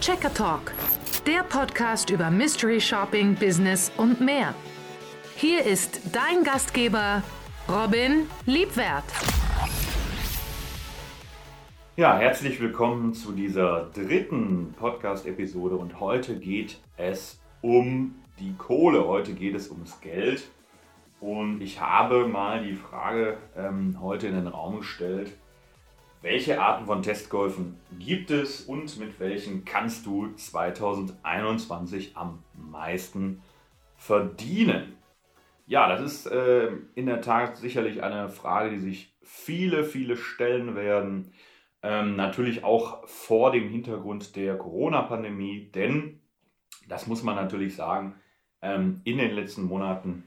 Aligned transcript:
Checker 0.00 0.32
Talk, 0.34 0.72
der 1.26 1.42
Podcast 1.44 2.10
über 2.10 2.30
Mystery 2.30 2.80
Shopping, 2.80 3.34
Business 3.34 3.90
und 3.96 4.20
mehr. 4.20 4.54
Hier 5.36 5.64
ist 5.64 6.00
dein 6.12 6.44
Gastgeber 6.44 7.22
Robin 7.68 8.26
Liebwert. 8.44 9.04
Ja, 11.96 12.18
herzlich 12.18 12.60
willkommen 12.60 13.14
zu 13.14 13.32
dieser 13.32 13.90
dritten 13.94 14.74
Podcast-Episode 14.78 15.76
und 15.76 16.00
heute 16.00 16.38
geht 16.38 16.78
es 16.96 17.40
um 17.62 18.16
die 18.38 18.54
Kohle, 18.56 19.06
heute 19.06 19.32
geht 19.32 19.54
es 19.54 19.70
ums 19.70 20.00
Geld 20.00 20.44
und 21.20 21.62
ich 21.62 21.80
habe 21.80 22.26
mal 22.26 22.62
die 22.62 22.74
Frage 22.74 23.38
ähm, 23.56 23.96
heute 24.02 24.26
in 24.26 24.34
den 24.34 24.48
Raum 24.48 24.80
gestellt, 24.80 25.32
welche 26.24 26.58
Arten 26.58 26.86
von 26.86 27.02
Testgolfen 27.02 27.76
gibt 27.98 28.30
es 28.30 28.62
und 28.62 28.98
mit 28.98 29.20
welchen 29.20 29.66
kannst 29.66 30.06
du 30.06 30.32
2021 30.32 32.16
am 32.16 32.42
meisten 32.54 33.42
verdienen? 33.94 34.94
Ja, 35.66 35.86
das 35.86 36.00
ist 36.00 36.26
äh, 36.26 36.70
in 36.94 37.04
der 37.04 37.20
Tat 37.20 37.58
sicherlich 37.58 38.02
eine 38.02 38.30
Frage, 38.30 38.70
die 38.70 38.78
sich 38.78 39.14
viele, 39.22 39.84
viele 39.84 40.16
stellen 40.16 40.74
werden. 40.74 41.30
Ähm, 41.82 42.16
natürlich 42.16 42.64
auch 42.64 43.06
vor 43.06 43.52
dem 43.52 43.68
Hintergrund 43.68 44.34
der 44.34 44.56
Corona-Pandemie, 44.56 45.70
denn, 45.74 46.20
das 46.88 47.06
muss 47.06 47.22
man 47.22 47.34
natürlich 47.34 47.76
sagen, 47.76 48.14
ähm, 48.62 49.02
in 49.04 49.18
den 49.18 49.32
letzten 49.32 49.64
Monaten 49.64 50.24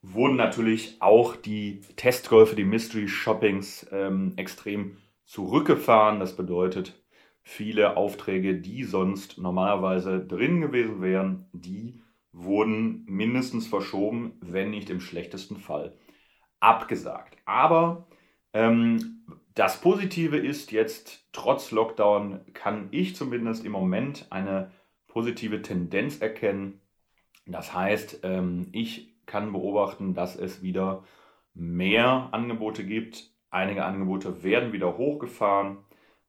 wurden 0.00 0.36
natürlich 0.36 0.96
auch 1.00 1.36
die 1.36 1.82
Testgolfe, 1.96 2.56
die 2.56 2.64
Mystery 2.64 3.06
Shoppings 3.06 3.86
ähm, 3.92 4.32
extrem 4.36 4.96
zurückgefahren. 5.26 6.20
Das 6.20 6.36
bedeutet, 6.36 6.94
viele 7.42 7.96
Aufträge, 7.96 8.60
die 8.60 8.84
sonst 8.84 9.38
normalerweise 9.38 10.24
drin 10.24 10.60
gewesen 10.60 11.02
wären, 11.02 11.46
die 11.52 12.00
wurden 12.32 13.04
mindestens 13.06 13.66
verschoben, 13.66 14.38
wenn 14.40 14.70
nicht 14.70 14.90
im 14.90 15.00
schlechtesten 15.00 15.56
Fall 15.56 15.96
abgesagt. 16.60 17.36
Aber 17.44 18.08
ähm, 18.52 19.26
das 19.54 19.80
Positive 19.80 20.36
ist 20.36 20.72
jetzt, 20.72 21.28
trotz 21.32 21.70
Lockdown 21.70 22.40
kann 22.52 22.88
ich 22.90 23.16
zumindest 23.16 23.64
im 23.64 23.72
Moment 23.72 24.26
eine 24.30 24.70
positive 25.06 25.62
Tendenz 25.62 26.18
erkennen. 26.18 26.80
Das 27.46 27.72
heißt, 27.72 28.20
ähm, 28.24 28.68
ich 28.72 29.16
kann 29.24 29.52
beobachten, 29.52 30.14
dass 30.14 30.36
es 30.36 30.62
wieder 30.62 31.04
mehr 31.54 32.28
Angebote 32.32 32.84
gibt, 32.84 33.35
Einige 33.56 33.86
Angebote 33.86 34.42
werden 34.42 34.74
wieder 34.74 34.98
hochgefahren, 34.98 35.78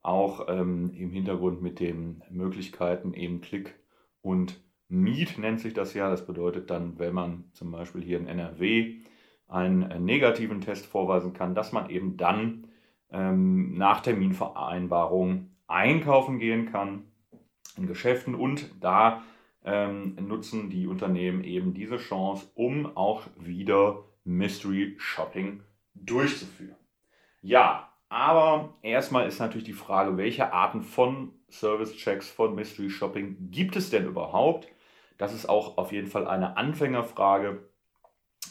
auch 0.01 0.47
ähm, 0.47 0.93
im 0.95 1.11
Hintergrund 1.11 1.61
mit 1.61 1.81
den 1.81 2.23
Möglichkeiten 2.29 3.13
eben 3.13 3.41
Klick 3.41 3.75
und 4.21 4.63
Meet 4.87 5.37
nennt 5.37 5.59
sich 5.59 5.73
das 5.73 5.93
ja. 5.93 6.09
Das 6.09 6.25
bedeutet 6.25 6.69
dann, 6.69 6.97
wenn 6.99 7.13
man 7.13 7.43
zum 7.51 7.69
Beispiel 7.69 8.01
hier 8.01 8.17
in 8.17 8.27
NRW 8.27 9.01
einen 9.49 9.91
äh, 9.91 9.99
negativen 9.99 10.61
Test 10.61 10.85
vorweisen 10.85 11.33
kann, 11.33 11.53
dass 11.53 11.73
man 11.73 11.89
eben 11.89 12.15
dann 12.15 12.69
ähm, 13.11 13.77
nach 13.77 13.99
Terminvereinbarung 13.99 15.49
einkaufen 15.67 16.39
gehen 16.39 16.71
kann 16.71 17.11
in 17.75 17.87
Geschäften 17.87 18.35
und 18.35 18.71
da 18.79 19.21
ähm, 19.65 20.15
nutzen 20.15 20.69
die 20.69 20.87
Unternehmen 20.87 21.43
eben 21.43 21.73
diese 21.73 21.97
Chance, 21.97 22.49
um 22.55 22.85
auch 22.95 23.23
wieder 23.37 24.05
Mystery 24.23 24.95
Shopping 24.97 25.59
durchzuführen. 25.93 26.86
Ja, 27.41 27.93
aber 28.09 28.77
erstmal 28.81 29.27
ist 29.27 29.39
natürlich 29.39 29.65
die 29.65 29.73
Frage, 29.73 30.17
welche 30.17 30.53
Arten 30.53 30.81
von 30.81 31.33
Service-Checks, 31.49 32.29
von 32.29 32.55
Mystery 32.55 32.89
Shopping 32.89 33.51
gibt 33.51 33.75
es 33.75 33.89
denn 33.89 34.05
überhaupt? 34.05 34.67
Das 35.17 35.33
ist 35.33 35.47
auch 35.49 35.77
auf 35.77 35.91
jeden 35.91 36.07
Fall 36.07 36.27
eine 36.27 36.57
Anfängerfrage. 36.57 37.69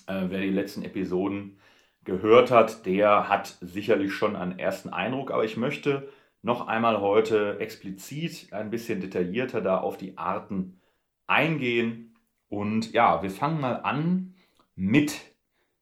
Äh, 0.07 0.27
wer 0.29 0.41
die 0.41 0.51
letzten 0.51 0.83
Episoden 0.83 1.59
gehört 2.05 2.51
hat, 2.51 2.87
der 2.87 3.29
hat 3.29 3.57
sicherlich 3.61 4.13
schon 4.15 4.37
einen 4.37 4.59
ersten 4.59 4.91
Eindruck, 4.91 5.31
aber 5.31 5.45
ich 5.45 5.57
möchte 5.57 6.09
noch 6.43 6.69
einmal 6.69 7.01
heute 7.01 7.59
explizit 7.59 8.53
ein 8.53 8.71
bisschen 8.71 9.01
detaillierter 9.01 9.61
da 9.61 9.79
auf 9.79 9.97
die 9.97 10.17
Arten 10.17 10.81
eingehen. 11.27 12.17
Und 12.49 12.93
ja, 12.93 13.23
wir 13.23 13.31
fangen 13.31 13.61
mal 13.61 13.81
an 13.83 14.35
mit 14.77 15.21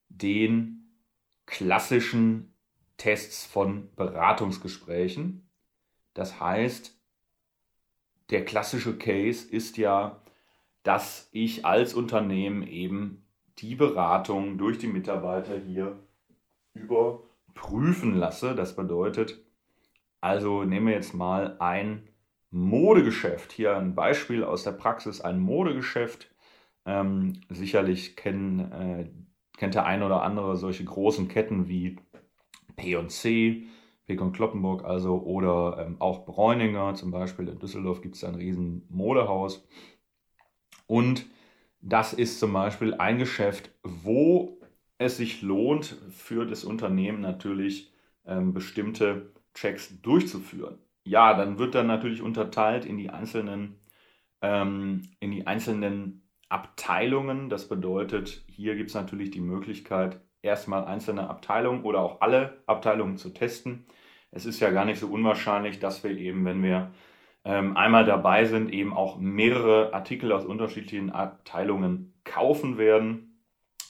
den 0.09 0.87
klassischen 1.47 2.54
Tests 2.97 3.45
von 3.45 3.91
Beratungsgesprächen. 3.97 5.49
Das 6.15 6.41
heißt, 6.41 6.97
der 8.31 8.45
klassische 8.45 8.97
Case 8.97 9.49
ist 9.49 9.77
ja, 9.77 10.23
dass 10.83 11.29
ich 11.33 11.65
als 11.65 11.95
Unternehmen 11.95 12.67
eben 12.67 13.27
die 13.59 13.75
Beratung 13.75 14.59
durch 14.59 14.79
die 14.79 14.87
Mitarbeiter 14.87 15.59
hier 15.59 15.99
überprüfen 16.75 18.15
lasse. 18.15 18.55
Das 18.55 18.77
bedeutet, 18.77 19.45
also 20.21 20.65
nehmen 20.65 20.87
wir 20.87 20.95
jetzt 20.95 21.15
mal 21.15 21.57
ein 21.61 22.09
Modegeschäft. 22.51 23.53
Hier 23.53 23.77
ein 23.77 23.95
Beispiel 23.95 24.45
aus 24.45 24.63
der 24.63 24.73
Praxis, 24.73 25.21
ein 25.21 25.41
Modegeschäft. 25.41 26.31
Ähm, 26.87 27.41
sicherlich 27.49 28.17
kennen, 28.17 28.73
äh, 28.73 29.11
kennt 29.57 29.75
der 29.75 29.87
eine 29.87 30.07
oder 30.07 30.23
andere 30.23 30.57
solche 30.57 30.85
großen 30.85 31.29
Ketten 31.29 31.69
wie 31.69 31.97
P&C, 32.77 33.65
Pekon 34.07 34.33
Kloppenburg 34.33 34.85
also 34.85 35.23
oder 35.23 35.85
ähm, 35.85 35.97
auch 36.01 36.27
Bräuninger, 36.27 36.95
zum 36.95 37.11
Beispiel 37.11 37.49
in 37.49 37.59
Düsseldorf 37.59 38.03
gibt 38.03 38.17
es 38.17 38.25
ein 38.25 38.35
riesen 38.35 38.87
Modehaus. 38.91 39.67
Und 40.87 41.27
das 41.81 42.13
ist 42.13 42.39
zum 42.39 42.53
Beispiel 42.53 42.95
ein 42.95 43.19
Geschäft, 43.19 43.71
wo 43.83 44.61
es 44.99 45.17
sich 45.17 45.43
lohnt, 45.43 45.99
für 46.11 46.47
das 46.47 46.65
Unternehmen 46.65 47.21
natürlich 47.21 47.93
ähm, 48.27 48.53
bestimmte 48.53 49.33
Checks 49.55 50.01
durchzuführen. 50.01 50.79
Ja, 51.05 51.35
dann 51.35 51.59
wird 51.59 51.75
dann 51.75 51.87
natürlich 51.87 52.23
unterteilt 52.23 52.87
in 52.87 52.97
die 52.97 53.11
einzelnen, 53.11 53.79
ähm, 54.41 55.03
in 55.21 55.31
die 55.31 55.47
einzelnen 55.47 56.29
Abteilungen. 56.49 57.49
Das 57.49 57.69
bedeutet, 57.69 58.45
hier 58.49 58.77
gibt 58.77 58.91
es 58.91 58.95
natürlich 58.95 59.31
die 59.31 59.41
Möglichkeit, 59.41 60.21
erstmal 60.45 60.85
einzelne 60.85 61.29
Abteilungen 61.29 61.83
oder 61.83 62.01
auch 62.01 62.21
alle 62.21 62.63
Abteilungen 62.67 63.17
zu 63.17 63.31
testen. 63.31 63.87
Es 64.31 64.47
ist 64.47 64.61
ja 64.61 64.71
gar 64.71 64.85
nicht 64.85 65.01
so 65.01 65.09
unwahrscheinlich, 65.09 65.79
dass 65.79 66.05
wir 66.05 66.11
eben, 66.11 66.45
wenn 66.45 66.63
wir 66.63 66.93
ähm, 67.45 67.77
einmal 67.77 68.05
dabei 68.05 68.45
sind, 68.45 68.73
eben 68.73 68.93
auch 68.93 69.19
mehrere 69.19 69.93
Artikel 69.93 70.33
aus 70.33 70.45
unterschiedlichen 70.45 71.11
Abteilungen 71.11 72.15
kaufen 72.25 72.79
werden. 72.79 73.41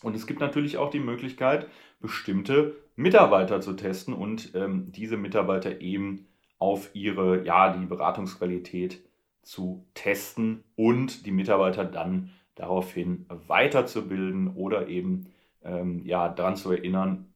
Und 0.02 0.14
es 0.14 0.26
gibt 0.26 0.40
natürlich 0.40 0.76
auch 0.76 0.90
die 0.90 1.00
Möglichkeit, 1.00 1.68
bestimmte 2.00 2.76
Mitarbeiter 2.96 3.60
zu 3.60 3.74
testen 3.74 4.12
und 4.12 4.54
ähm, 4.54 4.92
diese 4.92 5.16
Mitarbeiter 5.16 5.80
eben 5.80 6.26
auf 6.58 6.90
ihre, 6.94 7.44
ja, 7.44 7.76
die 7.76 7.86
Beratungsqualität 7.86 9.02
zu 9.42 9.86
testen 9.94 10.64
und 10.76 11.26
die 11.26 11.32
Mitarbeiter 11.32 11.84
dann 11.84 12.30
daraufhin 12.54 13.26
weiterzubilden 13.28 14.54
oder 14.54 14.88
eben 14.88 15.26
ähm, 15.64 16.04
ja, 16.04 16.28
daran 16.28 16.56
zu 16.56 16.70
erinnern, 16.72 17.32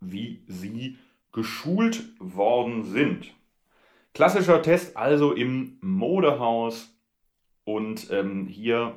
wie 0.00 0.42
sie 0.46 0.98
geschult 1.32 2.04
worden 2.18 2.84
sind. 2.84 3.32
Klassischer 4.12 4.62
Test 4.62 4.96
also 4.96 5.32
im 5.32 5.78
Modehaus 5.80 6.96
und 7.64 8.10
ähm, 8.10 8.46
hier 8.46 8.94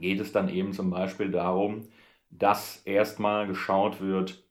geht 0.00 0.20
es 0.20 0.32
dann 0.32 0.48
eben 0.48 0.72
zum 0.72 0.90
Beispiel 0.90 1.30
darum, 1.30 1.88
dass 2.30 2.82
erstmal 2.84 3.46
geschaut 3.46 4.00
wird, 4.00 4.42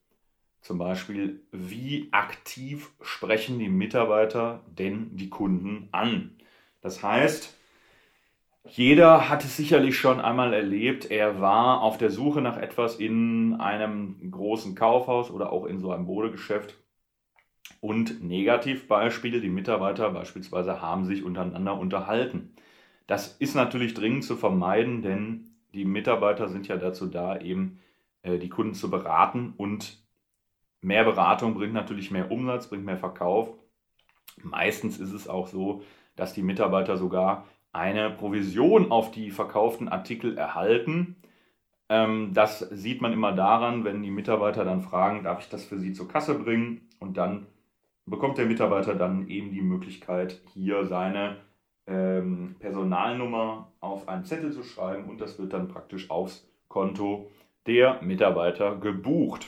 zum 0.62 0.78
Beispiel, 0.78 1.42
wie 1.52 2.10
aktiv 2.12 2.92
sprechen 3.02 3.58
die 3.58 3.70
Mitarbeiter 3.70 4.64
denn 4.68 5.18
die 5.18 5.30
Kunden 5.30 5.90
an. 5.92 6.38
Das 6.82 7.02
heißt, 7.02 7.58
jeder 8.70 9.30
hat 9.30 9.44
es 9.44 9.58
sicherlich 9.58 9.98
schon 9.98 10.20
einmal 10.20 10.54
erlebt. 10.54 11.10
Er 11.10 11.42
war 11.42 11.82
auf 11.82 11.98
der 11.98 12.12
Suche 12.12 12.42
nach 12.42 12.58
etwas 12.58 12.96
in 12.96 13.56
einem 13.56 14.32
großen 14.32 14.76
Kaufhaus 14.76 15.32
oder 15.32 15.52
auch 15.52 15.66
in 15.66 15.80
so 15.80 15.92
einem 15.92 16.06
Modegeschäft. 16.06 16.78
Und 17.80 18.24
Negativbeispiele, 18.24 19.42
die 19.42 19.50
Mitarbeiter 19.50 20.12
beispielsweise 20.12 20.82
haben 20.82 21.06
sich 21.06 21.24
untereinander 21.24 21.78
unterhalten. 21.78 22.56
Das 23.08 23.36
ist 23.38 23.56
natürlich 23.56 23.96
dringend 23.96 24.24
zu 24.24 24.36
vermeiden, 24.36 25.02
denn 25.02 25.50
die 25.74 25.86
Mitarbeiter 25.86 26.48
sind 26.48 26.68
ja 26.68 26.78
dazu 26.78 27.08
da, 27.08 27.40
eben 27.40 27.80
äh, 28.22 28.38
die 28.38 28.50
Kunden 28.50 28.76
zu 28.76 28.92
beraten. 28.92 29.54
Und 29.58 29.98
mehr 30.82 31.04
Beratung 31.04 31.56
bringt 31.56 31.74
natürlich 31.74 32.12
mehr 32.12 32.32
Umsatz, 32.32 32.68
bringt 32.68 32.86
mehr 32.86 32.98
Verkauf. 32.98 33.50
Meistens 34.44 35.00
ist 35.00 35.14
es 35.14 35.28
auch 35.28 35.48
so, 35.48 35.84
dass 36.16 36.34
die 36.34 36.44
Mitarbeiter 36.44 36.98
sogar 36.98 37.48
eine 37.74 38.10
Provision 38.10 38.92
auf 38.92 39.12
die 39.12 39.32
verkauften 39.32 39.90
Artikel 39.90 40.38
erhalten. 40.38 41.16
Ähm, 41.90 42.32
das 42.34 42.60
sieht 42.60 43.02
man 43.02 43.14
immer 43.14 43.32
daran, 43.32 43.84
wenn 43.84 44.04
die 44.04 44.12
Mitarbeiter 44.12 44.66
dann 44.66 44.82
fragen, 44.82 45.24
darf 45.24 45.42
ich 45.42 45.50
das 45.50 45.66
für 45.66 45.80
Sie 45.80 45.94
zur 45.94 46.08
Kasse 46.08 46.36
bringen? 46.36 46.90
Und 47.00 47.18
dann 47.18 47.48
bekommt 48.06 48.38
der 48.38 48.46
Mitarbeiter 48.46 48.96
dann 48.96 49.28
eben 49.28 49.52
die 49.52 49.62
Möglichkeit, 49.62 50.42
hier 50.54 50.86
seine 50.86 51.38
ähm, 51.88 52.56
Personalnummer 52.60 53.72
auf 53.80 54.08
einen 54.08 54.26
Zettel 54.26 54.52
zu 54.52 54.64
schreiben 54.64 55.10
und 55.10 55.20
das 55.20 55.40
wird 55.40 55.54
dann 55.54 55.68
praktisch 55.68 56.10
aufs 56.10 56.48
Konto 56.68 57.30
der 57.68 58.02
Mitarbeiter 58.02 58.78
gebucht. 58.78 59.48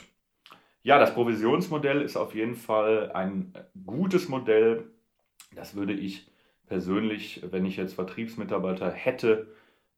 Ja, 0.82 0.98
das 0.98 1.14
Provisionsmodell 1.14 2.02
ist 2.02 2.16
auf 2.16 2.34
jeden 2.34 2.56
Fall 2.56 3.10
ein 3.12 3.54
gutes 3.86 4.28
Modell. 4.28 4.84
Das 5.54 5.74
würde 5.74 5.94
ich 5.94 6.30
persönlich, 6.66 7.42
wenn 7.50 7.64
ich 7.64 7.76
jetzt 7.76 7.94
Vertriebsmitarbeiter 7.94 8.90
hätte, 8.90 9.48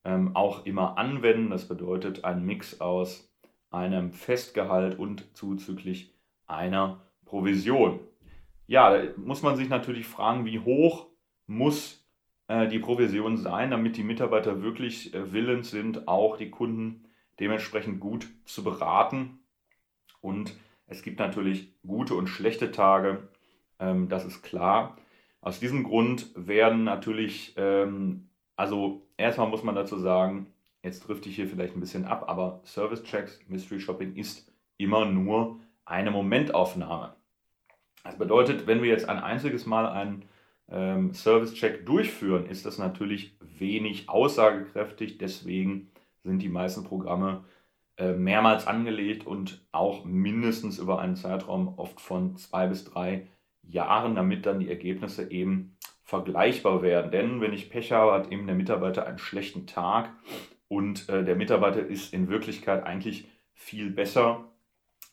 ähm, 0.05 0.35
auch 0.35 0.67
immer 0.67 0.99
anwenden. 0.99 1.51
Das 1.51 1.69
bedeutet 1.69 2.25
ein 2.25 2.45
Mix 2.45 2.81
aus 2.81 3.33
einem 3.71 4.13
Festgehalt 4.13 4.99
und 4.99 5.37
zuzüglich 5.37 6.15
einer 6.47 7.03
Provision. 7.25 8.01
Ja, 8.67 8.97
da 8.97 9.05
muss 9.17 9.43
man 9.43 9.57
sich 9.57 9.69
natürlich 9.69 10.07
fragen, 10.07 10.45
wie 10.45 10.61
hoch 10.61 11.07
muss 11.47 12.05
äh, 12.49 12.69
die 12.69 12.79
Provision 12.79 13.37
sein, 13.37 13.71
damit 13.71 13.97
die 13.97 14.05
Mitarbeiter 14.05 14.63
wirklich 14.63 15.15
äh, 15.15 15.33
willens 15.33 15.71
sind, 15.71 16.09
auch 16.09 16.37
die 16.37 16.51
Kunden 16.51 17.05
dementsprechend 17.41 18.01
gut 18.01 18.29
zu 18.45 18.65
beraten. 18.65 19.41
Und 20.21 20.55
es 20.87 21.03
gibt 21.03 21.19
natürlich 21.19 21.75
gute 21.87 22.15
und 22.15 22.29
schlechte 22.29 22.71
Tage, 22.71 23.29
ähm, 23.79 24.09
das 24.09 24.25
ist 24.25 24.43
klar. 24.43 24.97
Aus 25.41 25.61
diesem 25.61 25.85
Grund 25.85 26.31
werden 26.35 26.85
natürlich, 26.85 27.55
ähm, 27.57 28.29
also 28.57 29.07
erstmal 29.17 29.49
muss 29.49 29.63
man 29.63 29.75
dazu 29.75 29.99
sagen, 29.99 30.53
jetzt 30.83 31.05
trifft 31.05 31.27
ich 31.27 31.37
hier 31.37 31.47
vielleicht 31.47 31.77
ein 31.77 31.81
bisschen 31.81 32.05
ab, 32.05 32.25
aber 32.29 32.61
Service 32.65 33.03
Checks, 33.03 33.41
Mystery 33.49 33.81
Shopping 33.81 34.15
ist 34.15 34.53
immer 34.77 35.05
nur 35.05 35.61
eine 35.85 36.11
Momentaufnahme. 36.11 37.15
Das 38.05 38.19
bedeutet, 38.19 38.67
wenn 38.67 38.83
wir 38.83 38.89
jetzt 38.89 39.09
ein 39.09 39.19
einziges 39.19 39.67
Mal 39.67 39.89
einen 39.89 40.25
ähm, 40.69 41.13
Service-Check 41.13 41.87
durchführen, 41.87 42.47
ist 42.47 42.67
das 42.67 42.79
natürlich 42.79 43.37
wenig 43.41 44.09
aussagekräftig. 44.09 45.19
Deswegen 45.19 45.91
sind 46.23 46.41
die 46.41 46.49
meisten 46.49 46.85
Programme 46.85 47.45
äh, 47.97 48.13
mehrmals 48.13 48.67
angelegt 48.67 49.27
und 49.27 49.67
auch 49.73 50.05
mindestens 50.05 50.79
über 50.79 51.01
einen 51.01 51.17
Zeitraum 51.17 51.79
oft 51.79 52.01
von 52.01 52.37
zwei 52.37 52.67
bis 52.67 52.85
drei 52.85 53.27
Jahren, 53.69 54.15
damit 54.15 54.47
dann 54.47 54.61
die 54.61 54.69
Ergebnisse 54.69 55.31
eben 55.31 55.77
vergleichbar 56.05 56.83
werden. 56.83 57.11
Denn 57.11 57.41
wenn 57.41 57.53
ich 57.53 57.71
Pech 57.71 57.93
habe, 57.93 58.13
hat 58.13 58.33
eben 58.33 58.47
der 58.47 58.57
Mitarbeiter 58.57 59.07
einen 59.07 59.19
schlechten 59.19 59.67
Tag 59.67 60.13
und 60.69 61.09
äh, 61.09 61.25
der 61.25 61.37
Mitarbeiter 61.37 61.85
ist 61.85 62.13
in 62.13 62.29
Wirklichkeit 62.29 62.85
eigentlich 62.85 63.29
viel 63.55 63.91
besser, 63.91 64.45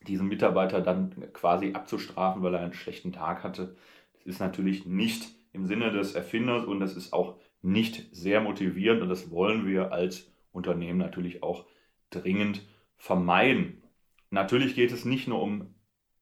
diesen 0.07 0.27
Mitarbeiter 0.27 0.81
dann 0.81 1.31
quasi 1.33 1.73
abzustrafen, 1.73 2.43
weil 2.43 2.53
er 2.53 2.61
einen 2.61 2.73
schlechten 2.73 3.11
Tag 3.11 3.43
hatte. 3.43 3.75
Das 4.13 4.25
ist 4.25 4.39
natürlich 4.39 4.85
nicht 4.85 5.29
im 5.53 5.65
Sinne 5.65 5.91
des 5.91 6.13
Erfinders 6.13 6.65
und 6.65 6.79
das 6.79 6.95
ist 6.95 7.13
auch 7.13 7.39
nicht 7.61 8.07
sehr 8.11 8.41
motivierend 8.41 9.01
und 9.01 9.09
das 9.09 9.31
wollen 9.31 9.65
wir 9.65 9.91
als 9.91 10.31
Unternehmen 10.51 10.99
natürlich 10.99 11.41
auch 11.41 11.65
dringend 12.09 12.61
vermeiden. 12.97 13.81
Natürlich 14.29 14.75
geht 14.75 14.91
es 14.91 15.05
nicht 15.05 15.27
nur 15.27 15.41
um 15.41 15.73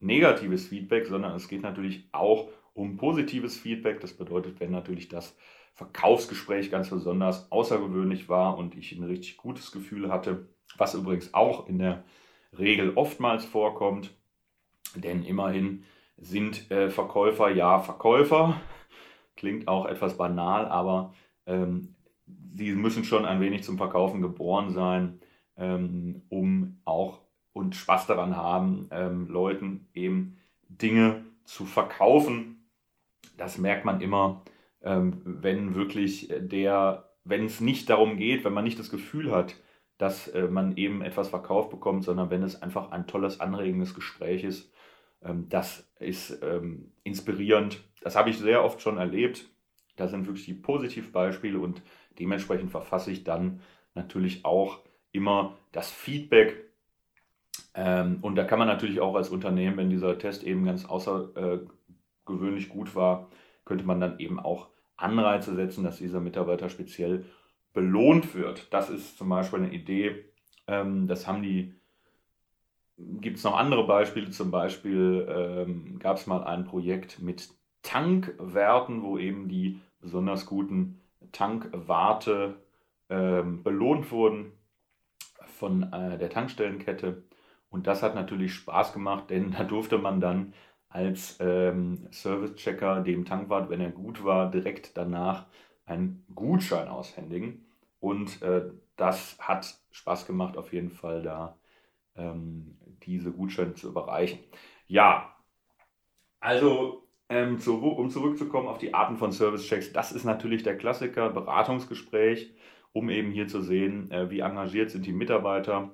negatives 0.01 0.68
Feedback, 0.68 1.06
sondern 1.07 1.36
es 1.36 1.48
geht 1.48 1.62
natürlich 1.62 2.09
auch 2.12 2.50
um 2.74 2.98
positives 2.98 3.57
Feedback. 3.57 4.00
Das 4.01 4.13
bedeutet, 4.13 4.59
wenn 4.59 4.71
natürlich 4.71 5.07
das 5.07 5.36
Verkaufsgespräch 5.74 6.69
ganz 6.69 6.89
besonders 6.89 7.51
außergewöhnlich 7.51 8.30
war 8.30 8.57
und 8.57 8.75
ich 8.75 8.92
ein 8.92 9.03
richtig 9.03 9.38
gutes 9.38 9.71
Gefühl 9.71 10.12
hatte, 10.12 10.50
was 10.77 10.94
übrigens 10.94 11.33
auch 11.33 11.68
in 11.68 11.80
der 11.80 12.03
Regel 12.57 12.94
oftmals 12.95 13.45
vorkommt, 13.45 14.13
denn 14.95 15.24
immerhin 15.24 15.83
sind 16.18 16.69
äh, 16.69 16.89
Verkäufer 16.89 17.50
ja 17.50 17.80
Verkäufer. 17.80 18.59
Klingt 19.36 19.68
auch 19.68 19.86
etwas 19.86 20.18
banal, 20.18 20.68
aber 20.68 21.13
ähm, 21.45 21.95
sie 22.54 22.74
müssen 22.74 23.04
schon 23.04 23.25
ein 23.25 23.39
wenig 23.39 23.63
zum 23.63 23.77
Verkaufen 23.77 24.21
geboren 24.21 24.71
sein, 24.71 25.19
ähm, 25.57 26.21
um 26.30 26.81
auch 26.86 27.20
und 27.53 27.75
Spaß 27.75 28.07
daran 28.07 28.36
haben, 28.36 28.88
ähm, 28.92 29.27
Leuten 29.27 29.88
eben 29.94 30.38
Dinge 30.68 31.25
zu 31.44 31.65
verkaufen. 31.65 32.68
Das 33.38 33.57
merkt 33.57 33.86
man 33.86 34.01
immer, 34.01 34.44
ähm, 34.81 35.21
wenn 35.25 35.75
wirklich 35.75 36.33
der, 36.38 37.12
wenn 37.24 37.45
es 37.45 37.59
nicht 37.59 37.89
darum 37.89 38.18
geht, 38.18 38.44
wenn 38.44 38.53
man 38.53 38.63
nicht 38.63 38.80
das 38.80 38.89
Gefühl 38.89 39.31
hat, 39.31 39.56
dass 39.98 40.27
äh, 40.30 40.48
man 40.48 40.77
eben 40.77 41.03
etwas 41.03 41.30
verkauft 41.30 41.69
bekommt, 41.69 42.03
sondern 42.03 42.31
wenn 42.31 42.42
es 42.42 42.62
einfach 42.62 42.92
ein 42.92 43.06
tolles, 43.06 43.39
anregendes 43.39 43.94
Gespräch 43.94 44.44
ist. 44.44 44.71
Ähm, 45.24 45.47
das 45.50 45.88
ist 46.00 46.42
ähm, 46.42 46.92
inspirierend. 47.04 47.83
Das 48.01 48.15
habe 48.15 48.31
ich 48.31 48.39
sehr 48.39 48.63
oft 48.63 48.81
schon 48.81 48.97
erlebt. 48.97 49.47
Das 49.97 50.09
sind 50.09 50.25
wirklich 50.25 50.45
die 50.45 50.56
Positivbeispiele 50.56 51.59
und 51.59 51.83
dementsprechend 52.18 52.71
verfasse 52.71 53.12
ich 53.12 53.24
dann 53.24 53.62
natürlich 53.94 54.44
auch 54.44 54.80
immer 55.12 55.57
das 55.71 55.92
Feedback. 55.92 56.70
Ähm, 57.73 58.19
und 58.21 58.35
da 58.35 58.44
kann 58.44 58.59
man 58.59 58.68
natürlich 58.68 59.00
auch 59.00 59.15
als 59.15 59.29
Unternehmen, 59.29 59.77
wenn 59.77 59.89
dieser 59.89 60.18
Test 60.18 60.44
eben 60.44 60.65
ganz 60.65 60.85
außergewöhnlich 60.85 62.69
gut 62.69 62.95
war, 62.95 63.29
könnte 63.65 63.85
man 63.85 64.00
dann 64.00 64.19
eben 64.19 64.39
auch 64.39 64.69
Anreize 64.97 65.56
setzen, 65.56 65.83
dass 65.83 65.97
dieser 65.97 66.19
Mitarbeiter 66.19 66.69
speziell 66.69 67.25
belohnt 67.73 68.35
wird. 68.35 68.73
Das 68.73 68.89
ist 68.89 69.18
zum 69.18 69.29
Beispiel 69.29 69.59
eine 69.59 69.73
Idee. 69.73 70.25
Ähm, 70.68 71.07
das 71.07 71.27
haben 71.27 71.44
die. 71.44 71.73
Gibt 72.97 73.38
es 73.38 73.44
noch 73.44 73.57
andere 73.57 73.88
Beispiele? 73.88 74.29
Zum 74.29 74.51
Beispiel 74.51 75.25
ähm, 75.27 75.97
gab 75.97 76.18
es 76.18 76.27
mal 76.27 76.44
ein 76.44 76.65
Projekt 76.65 77.19
mit 77.19 77.50
Tankwerten, 77.81 79.01
wo 79.01 79.18
eben 79.18 79.47
die 79.47 79.79
besonders 80.01 80.45
guten 80.45 81.01
Tankwarte 81.31 82.56
ähm, 83.09 83.63
belohnt 83.63 84.12
wurden 84.12 84.51
von 85.45 85.91
äh, 85.91 86.18
der 86.18 86.29
Tankstellenkette. 86.29 87.23
Und 87.71 87.88
das 87.88 88.03
hat 88.03 88.13
natürlich 88.13 88.53
Spaß 88.53 88.94
gemacht, 88.94 89.29
denn 89.31 89.51
da 89.51 89.63
durfte 89.63 89.97
man 89.97 90.19
dann 90.21 90.53
als 90.89 91.38
ähm, 91.39 92.07
Service-Checker 92.12 93.01
dem 93.01 93.25
Tankwart, 93.25 93.69
wenn 93.69 93.79
er 93.79 93.91
gut 93.91 94.23
war, 94.23 94.51
direkt 94.51 94.97
danach 94.97 95.47
einen 95.85 96.25
Gutschein 96.35 96.89
aushändigen. 96.89 97.65
Und 98.00 98.41
äh, 98.41 98.69
das 98.97 99.38
hat 99.39 99.79
Spaß 99.91 100.27
gemacht, 100.27 100.57
auf 100.57 100.73
jeden 100.73 100.91
Fall 100.91 101.23
da 101.23 101.57
ähm, 102.18 102.77
diese 103.03 103.31
Gutscheine 103.31 103.73
zu 103.73 103.88
überreichen. 103.88 104.39
Ja, 104.88 105.33
also 106.41 107.07
ähm, 107.29 107.57
zu, 107.59 107.77
um 107.81 108.09
zurückzukommen 108.09 108.68
auf 108.68 108.79
die 108.79 108.94
Arten 108.94 109.15
von 109.15 109.31
Service-Checks, 109.31 109.94
das 109.94 110.12
ist 110.12 110.25
natürlich 110.25 110.63
der 110.63 110.77
Klassiker, 110.77 111.29
Beratungsgespräch, 111.29 112.54
um 112.92 113.09
eben 113.09 113.31
hier 113.31 113.47
zu 113.47 113.61
sehen, 113.61 114.11
äh, 114.11 114.30
wie 114.30 114.42
engagiert 114.42 114.92
sind 114.92 115.06
die 115.06 115.13
Mitarbeiter. 115.13 115.92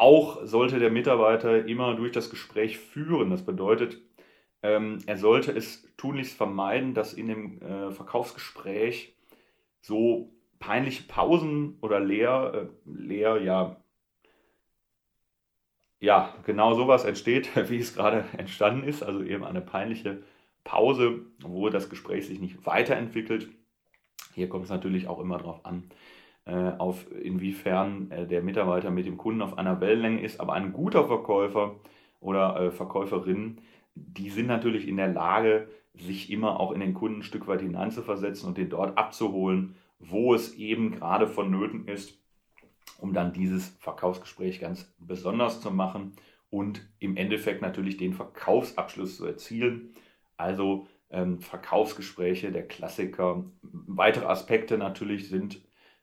Auch 0.00 0.46
sollte 0.46 0.78
der 0.78 0.90
Mitarbeiter 0.90 1.66
immer 1.66 1.94
durch 1.94 2.10
das 2.10 2.30
Gespräch 2.30 2.78
führen. 2.78 3.28
Das 3.28 3.44
bedeutet, 3.44 4.00
ähm, 4.62 5.00
er 5.04 5.18
sollte 5.18 5.52
es 5.52 5.94
tunlichst 5.98 6.34
vermeiden, 6.38 6.94
dass 6.94 7.12
in 7.12 7.26
dem 7.26 7.60
äh, 7.60 7.90
Verkaufsgespräch 7.90 9.14
so 9.82 10.32
peinliche 10.58 11.02
Pausen 11.02 11.76
oder 11.82 12.00
leer, 12.00 12.52
äh, 12.54 12.90
leer, 12.90 13.42
ja, 13.42 13.76
ja, 16.00 16.34
genau 16.46 16.72
sowas 16.72 17.04
entsteht, 17.04 17.50
wie 17.68 17.80
es 17.80 17.94
gerade 17.94 18.24
entstanden 18.38 18.88
ist, 18.88 19.02
also 19.02 19.22
eben 19.22 19.44
eine 19.44 19.60
peinliche 19.60 20.22
Pause, 20.64 21.26
wo 21.42 21.68
das 21.68 21.90
Gespräch 21.90 22.26
sich 22.26 22.40
nicht 22.40 22.64
weiterentwickelt. 22.64 23.50
Hier 24.32 24.48
kommt 24.48 24.64
es 24.64 24.70
natürlich 24.70 25.08
auch 25.08 25.20
immer 25.20 25.36
darauf 25.36 25.66
an, 25.66 25.90
auf 26.78 27.06
inwiefern 27.12 28.10
äh, 28.10 28.26
der 28.26 28.42
Mitarbeiter 28.42 28.90
mit 28.90 29.06
dem 29.06 29.16
Kunden 29.16 29.42
auf 29.42 29.58
einer 29.58 29.80
Wellenlänge 29.80 30.22
ist. 30.22 30.40
Aber 30.40 30.54
ein 30.54 30.72
guter 30.72 31.04
Verkäufer 31.04 31.76
oder 32.20 32.60
äh, 32.60 32.70
Verkäuferin, 32.70 33.60
die 33.94 34.30
sind 34.30 34.46
natürlich 34.46 34.88
in 34.88 34.96
der 34.96 35.08
Lage, 35.08 35.68
sich 35.94 36.30
immer 36.30 36.60
auch 36.60 36.72
in 36.72 36.80
den 36.80 36.94
Kunden 36.94 37.20
ein 37.20 37.22
Stück 37.22 37.46
weit 37.48 37.60
hineinzuversetzen 37.60 38.48
und 38.48 38.58
den 38.58 38.70
dort 38.70 38.96
abzuholen, 38.96 39.76
wo 39.98 40.34
es 40.34 40.54
eben 40.54 40.92
gerade 40.92 41.26
vonnöten 41.26 41.86
ist, 41.88 42.18
um 42.98 43.12
dann 43.12 43.32
dieses 43.32 43.68
Verkaufsgespräch 43.80 44.60
ganz 44.60 44.94
besonders 44.98 45.60
zu 45.60 45.70
machen 45.70 46.12
und 46.48 46.88
im 46.98 47.16
Endeffekt 47.16 47.62
natürlich 47.62 47.96
den 47.96 48.12
Verkaufsabschluss 48.12 49.16
zu 49.16 49.26
erzielen. 49.26 49.90
Also 50.36 50.86
ähm, 51.10 51.40
Verkaufsgespräche, 51.40 52.52
der 52.52 52.66
Klassiker. 52.66 53.44
Weitere 53.62 54.26
Aspekte 54.26 54.78
natürlich 54.78 55.28
sind 55.28 55.56
äh, 55.56 55.58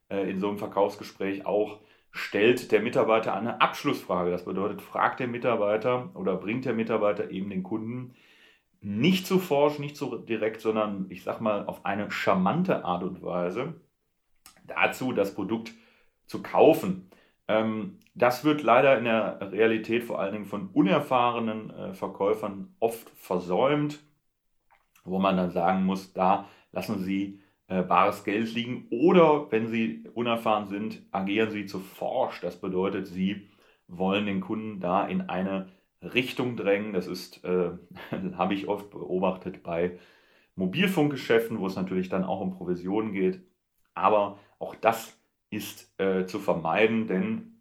in 0.09 0.39
so 0.39 0.47
einem 0.47 0.57
Verkaufsgespräch 0.57 1.45
auch, 1.45 1.79
stellt 2.11 2.71
der 2.71 2.81
Mitarbeiter 2.81 3.35
eine 3.35 3.61
Abschlussfrage. 3.61 4.31
Das 4.31 4.45
bedeutet, 4.45 4.81
fragt 4.81 5.19
der 5.19 5.27
Mitarbeiter 5.27 6.09
oder 6.15 6.35
bringt 6.35 6.65
der 6.65 6.73
Mitarbeiter 6.73 7.29
eben 7.29 7.49
den 7.49 7.63
Kunden 7.63 8.13
nicht 8.79 9.27
zu 9.27 9.39
forsch, 9.39 9.79
nicht 9.79 9.97
so 9.97 10.17
direkt, 10.17 10.61
sondern 10.61 11.07
ich 11.09 11.23
sag 11.23 11.41
mal 11.41 11.65
auf 11.65 11.85
eine 11.85 12.09
charmante 12.11 12.85
Art 12.85 13.03
und 13.03 13.23
Weise 13.23 13.75
dazu, 14.65 15.11
das 15.11 15.33
Produkt 15.33 15.73
zu 16.25 16.41
kaufen. 16.41 17.09
Ähm, 17.47 17.99
das 18.13 18.43
wird 18.43 18.63
leider 18.63 18.97
in 18.97 19.05
der 19.05 19.51
Realität 19.51 20.03
vor 20.03 20.19
allen 20.19 20.33
Dingen 20.33 20.45
von 20.45 20.69
unerfahrenen 20.73 21.69
äh, 21.71 21.93
Verkäufern 21.93 22.75
oft 22.79 23.09
versäumt 23.15 23.99
wo 25.07 25.19
man 25.19 25.37
dann 25.37 25.51
sagen 25.51 25.85
muss, 25.85 26.13
da 26.13 26.47
lassen 26.71 26.99
Sie 26.99 27.39
äh, 27.67 27.81
bares 27.83 28.23
Geld 28.23 28.53
liegen 28.53 28.87
oder 28.89 29.51
wenn 29.51 29.67
Sie 29.67 30.05
unerfahren 30.13 30.67
sind, 30.67 31.01
agieren 31.11 31.51
Sie 31.51 31.65
zu 31.65 31.79
forsch. 31.79 32.41
Das 32.41 32.59
bedeutet, 32.59 33.07
Sie 33.07 33.47
wollen 33.87 34.25
den 34.25 34.41
Kunden 34.41 34.79
da 34.79 35.05
in 35.07 35.21
eine 35.21 35.67
Richtung 36.01 36.55
drängen. 36.55 36.93
Das 36.93 37.07
ist, 37.07 37.43
äh, 37.43 37.71
habe 38.37 38.53
ich 38.53 38.67
oft 38.67 38.89
beobachtet 38.89 39.63
bei 39.63 39.99
Mobilfunkgeschäften, 40.55 41.59
wo 41.59 41.67
es 41.67 41.75
natürlich 41.75 42.09
dann 42.09 42.23
auch 42.23 42.41
um 42.41 42.51
Provisionen 42.51 43.13
geht. 43.13 43.41
Aber 43.93 44.39
auch 44.59 44.75
das 44.75 45.17
ist 45.49 45.93
äh, 45.99 46.25
zu 46.25 46.39
vermeiden, 46.39 47.07
denn 47.07 47.57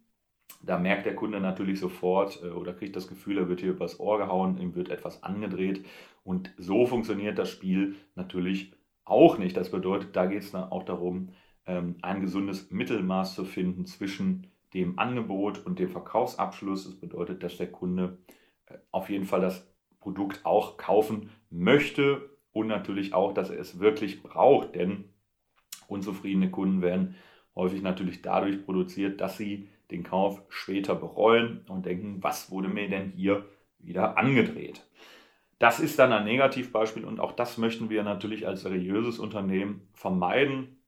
da 0.61 0.77
merkt 0.77 1.05
der 1.05 1.15
Kunde 1.15 1.39
natürlich 1.39 1.79
sofort 1.79 2.41
äh, 2.43 2.47
oder 2.47 2.73
kriegt 2.73 2.95
das 2.95 3.07
Gefühl, 3.07 3.37
er 3.37 3.49
wird 3.49 3.61
hier 3.61 3.71
übers 3.71 3.99
Ohr 3.99 4.17
gehauen, 4.17 4.57
ihm 4.57 4.75
wird 4.75 4.89
etwas 4.89 5.23
angedreht. 5.23 5.85
Und 6.23 6.53
so 6.57 6.85
funktioniert 6.85 7.37
das 7.37 7.49
Spiel 7.49 7.95
natürlich 8.15 8.73
auch 9.09 9.37
nicht. 9.37 9.57
Das 9.57 9.71
bedeutet, 9.71 10.15
da 10.15 10.25
geht 10.25 10.43
es 10.43 10.51
dann 10.51 10.71
auch 10.71 10.83
darum, 10.83 11.29
ähm, 11.65 11.95
ein 12.01 12.21
gesundes 12.21 12.71
Mittelmaß 12.71 13.35
zu 13.35 13.45
finden 13.45 13.85
zwischen 13.85 14.47
dem 14.73 14.99
Angebot 14.99 15.65
und 15.65 15.79
dem 15.79 15.89
Verkaufsabschluss. 15.89 16.85
Das 16.85 16.95
bedeutet, 16.95 17.43
dass 17.43 17.57
der 17.57 17.71
Kunde 17.71 18.17
äh, 18.67 18.77
auf 18.91 19.09
jeden 19.09 19.25
Fall 19.25 19.41
das 19.41 19.67
Produkt 19.99 20.45
auch 20.45 20.77
kaufen 20.77 21.29
möchte 21.49 22.29
und 22.51 22.67
natürlich 22.67 23.13
auch, 23.13 23.33
dass 23.33 23.49
er 23.49 23.59
es 23.59 23.79
wirklich 23.79 24.23
braucht, 24.23 24.75
denn 24.75 25.05
unzufriedene 25.87 26.49
Kunden 26.49 26.81
werden 26.81 27.15
häufig 27.55 27.81
natürlich 27.81 28.21
dadurch 28.21 28.63
produziert, 28.63 29.21
dass 29.21 29.37
sie 29.37 29.69
den 29.91 30.03
Kauf 30.03 30.41
später 30.49 30.95
bereuen 30.95 31.65
und 31.67 31.85
denken, 31.85 32.21
was 32.21 32.51
wurde 32.51 32.67
mir 32.67 32.89
denn 32.89 33.11
hier 33.15 33.45
wieder 33.79 34.17
angedreht. 34.17 34.85
Das 35.59 35.79
ist 35.79 35.97
dann 35.97 36.11
ein 36.11 36.25
Negativbeispiel 36.25 37.05
und 37.05 37.19
auch 37.19 37.31
das 37.31 37.57
möchten 37.57 37.89
wir 37.89 38.03
natürlich 38.03 38.47
als 38.47 38.61
seriöses 38.61 39.19
Unternehmen 39.19 39.87
vermeiden. 39.93 40.83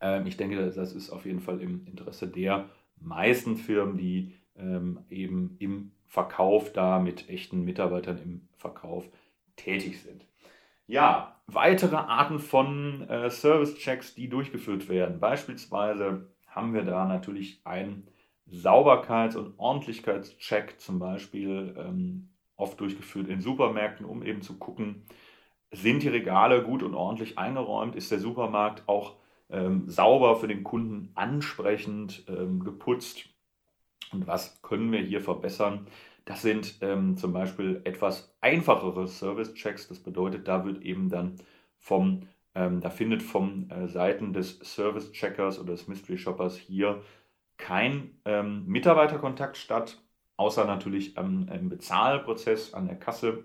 Ähm, 0.00 0.26
ich 0.26 0.36
denke, 0.36 0.56
das 0.56 0.92
ist 0.92 1.10
auf 1.10 1.26
jeden 1.26 1.40
Fall 1.40 1.60
im 1.60 1.86
Interesse 1.86 2.28
der 2.28 2.68
meisten 3.00 3.56
Firmen, 3.56 3.96
die 3.96 4.34
ähm, 4.56 5.00
eben 5.08 5.56
im 5.58 5.92
Verkauf 6.06 6.72
da 6.72 6.98
mit 6.98 7.28
echten 7.28 7.64
Mitarbeitern 7.64 8.18
im 8.18 8.48
Verkauf 8.56 9.08
tätig 9.56 10.02
sind. 10.02 10.24
Ja, 10.86 11.40
weitere 11.46 11.96
Arten 11.96 12.38
von 12.38 13.08
äh, 13.08 13.30
Service-Checks, 13.30 14.14
die 14.14 14.28
durchgeführt 14.28 14.88
werden. 14.88 15.20
Beispielsweise 15.20 16.28
haben 16.46 16.74
wir 16.74 16.82
da 16.82 17.06
natürlich 17.06 17.60
einen 17.64 18.08
Sauberkeits- 18.50 19.36
und 19.36 19.56
Ordentlichkeitscheck, 19.58 20.80
zum 20.80 20.98
Beispiel 20.98 21.74
ähm, 21.78 22.30
oft 22.60 22.80
durchgeführt 22.80 23.28
in 23.28 23.40
Supermärkten, 23.40 24.06
um 24.06 24.22
eben 24.22 24.42
zu 24.42 24.58
gucken, 24.58 25.02
sind 25.72 26.02
die 26.02 26.08
Regale 26.08 26.62
gut 26.62 26.82
und 26.82 26.94
ordentlich 26.94 27.38
eingeräumt, 27.38 27.96
ist 27.96 28.10
der 28.10 28.18
Supermarkt 28.18 28.88
auch 28.88 29.16
ähm, 29.50 29.88
sauber 29.88 30.36
für 30.36 30.48
den 30.48 30.64
Kunden 30.64 31.10
ansprechend 31.14 32.24
ähm, 32.28 32.64
geputzt 32.64 33.28
und 34.12 34.26
was 34.26 34.60
können 34.62 34.92
wir 34.92 35.00
hier 35.00 35.20
verbessern. 35.20 35.86
Das 36.24 36.42
sind 36.42 36.78
ähm, 36.80 37.16
zum 37.16 37.32
Beispiel 37.32 37.80
etwas 37.84 38.36
einfachere 38.40 39.08
Service-Checks. 39.08 39.88
Das 39.88 40.00
bedeutet, 40.00 40.48
da 40.48 40.64
wird 40.64 40.82
eben 40.82 41.08
dann 41.08 41.36
vom, 41.78 42.28
ähm, 42.54 42.80
da 42.80 42.90
findet 42.90 43.22
von 43.22 43.70
äh, 43.70 43.88
Seiten 43.88 44.32
des 44.32 44.58
Service-Checkers 44.58 45.58
oder 45.58 45.72
des 45.72 45.88
Mystery 45.88 46.18
Shoppers 46.18 46.56
hier 46.56 47.02
kein 47.56 48.20
ähm, 48.24 48.66
Mitarbeiterkontakt 48.66 49.56
statt, 49.56 50.02
außer 50.40 50.64
natürlich 50.64 51.18
am, 51.18 51.48
im 51.48 51.68
Bezahlprozess 51.68 52.72
an 52.72 52.86
der 52.86 52.98
Kasse. 52.98 53.44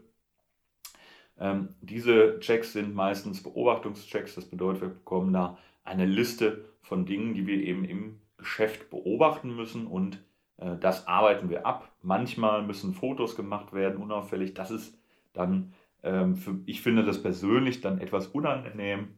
Ähm, 1.38 1.76
diese 1.82 2.40
Checks 2.40 2.72
sind 2.72 2.96
meistens 2.96 3.44
Beobachtungschecks. 3.44 4.36
Das 4.36 4.46
bedeutet, 4.46 4.82
wir 4.82 4.90
bekommen 4.90 5.34
da 5.34 5.58
eine 5.84 6.06
Liste 6.06 6.64
von 6.82 7.06
Dingen, 7.06 7.34
die 7.34 7.46
wir 7.48 7.58
eben 7.58 7.84
im 7.84 8.22
Geschäft 8.38 8.90
beobachten 8.90 9.54
müssen 9.58 9.88
und 9.88 10.24
äh, 10.58 10.78
das 10.80 11.06
arbeiten 11.06 11.50
wir 11.50 11.66
ab. 11.66 11.92
Manchmal 12.02 12.64
müssen 12.64 12.94
Fotos 12.94 13.36
gemacht 13.36 13.74
werden, 13.74 14.02
unauffällig. 14.02 14.54
Das 14.54 14.72
ist 14.72 14.98
dann, 15.34 15.74
ähm, 16.02 16.38
für, 16.38 16.62
ich 16.66 16.82
finde 16.82 17.04
das 17.04 17.22
persönlich 17.22 17.82
dann 17.82 18.00
etwas 18.00 18.28
unangenehm, 18.28 19.18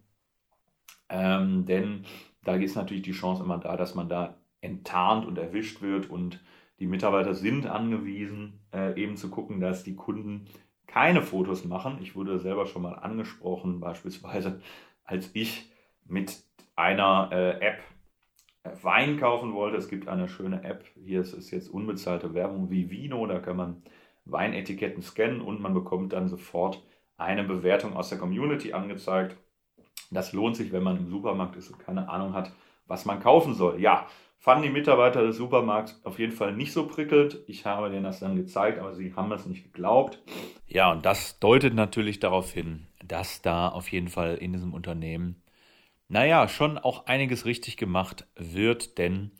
ähm, 1.10 1.66
denn 1.66 2.06
da 2.44 2.56
ist 2.56 2.76
natürlich 2.76 3.04
die 3.04 3.12
Chance 3.12 3.44
immer 3.44 3.60
da, 3.60 3.78
dass 3.78 3.94
man 3.94 4.10
da 4.10 4.36
enttarnt 4.62 5.28
und 5.28 5.38
erwischt 5.38 5.84
wird 5.84 6.10
und 6.10 6.40
die 6.80 6.88
Mitarbeiter 6.88 7.34
sind 7.34 7.68
angewiesen, 7.68 8.60
äh, 8.74 9.00
eben 9.02 9.18
zu 9.18 9.30
gucken, 9.30 9.60
dass 9.60 9.84
die 9.84 9.96
Kunden 9.96 10.46
keine 10.86 11.22
Fotos 11.22 11.66
machen. 11.66 12.00
Ich 12.02 12.16
wurde 12.16 12.40
selber 12.40 12.66
schon 12.66 12.84
mal 12.84 12.94
angesprochen, 12.94 13.80
beispielsweise 13.80 14.62
als 15.04 15.32
ich 15.34 15.72
mit 16.06 16.44
einer 16.76 17.30
äh, 17.32 17.66
App 17.66 17.80
äh, 18.64 18.70
Wein 18.84 19.18
kaufen 19.18 19.54
wollte. 19.54 19.78
Es 19.78 19.90
gibt 19.90 20.08
eine 20.08 20.28
schöne 20.28 20.64
App, 20.64 20.86
hier 20.96 21.22
ist 21.22 21.34
es 21.34 21.52
jetzt 21.52 21.70
unbezahlte 21.70 22.34
Werbung 22.34 22.70
wie 22.70 22.90
Vino, 22.90 23.26
da 23.26 23.40
kann 23.40 23.58
man 23.58 23.82
Weinetiketten 24.26 25.02
scannen 25.02 25.42
und 25.42 25.62
man 25.62 25.74
bekommt 25.74 26.14
dann 26.14 26.28
sofort 26.28 26.84
eine 27.18 27.44
Bewertung 27.44 27.96
aus 27.96 28.10
der 28.10 28.18
Community 28.18 28.74
angezeigt. 28.74 29.38
Das 30.12 30.34
lohnt 30.34 30.56
sich, 30.56 30.72
wenn 30.72 30.84
man 30.84 30.98
im 30.98 31.08
Supermarkt 31.08 31.56
ist 31.56 31.72
und 31.72 31.80
keine 31.80 32.10
Ahnung 32.10 32.34
hat, 32.34 32.52
was 32.86 33.06
man 33.06 33.20
kaufen 33.20 33.54
soll. 33.54 33.80
Ja, 33.82 34.08
fanden 34.39 34.63
die 34.63 34.70
Mitarbeiter 34.70 35.24
des 35.24 35.38
Supermarkts 35.38 36.00
auf 36.03 36.20
jeden 36.20 36.32
Fall 36.32 36.53
nicht 36.53 36.72
so 36.72 36.88
prickelnd. 36.88 37.39
Ich 37.48 37.65
habe 37.65 37.89
denen 37.89 38.03
das 38.03 38.20
dann 38.20 38.36
gezeigt, 38.36 38.79
aber 38.79 38.94
sie 38.94 39.13
haben 39.15 39.32
es 39.32 39.46
nicht 39.46 39.63
geglaubt. 39.63 40.22
Ja, 40.67 40.91
und 40.91 41.06
das 41.06 41.39
deutet 41.39 41.74
natürlich 41.74 42.20
darauf 42.20 42.51
hin, 42.51 42.88
dass 43.03 43.41
da 43.41 43.67
auf 43.70 43.91
jeden 43.91 44.10
Fall 44.10 44.36
in 44.36 44.53
diesem 44.53 44.74
Unternehmen, 44.74 45.41
naja, 46.08 46.48
schon 46.48 46.77
auch 46.77 47.08
einiges 47.08 47.46
richtig 47.46 47.77
gemacht 47.77 48.27
wird, 48.36 48.98
denn 48.98 49.32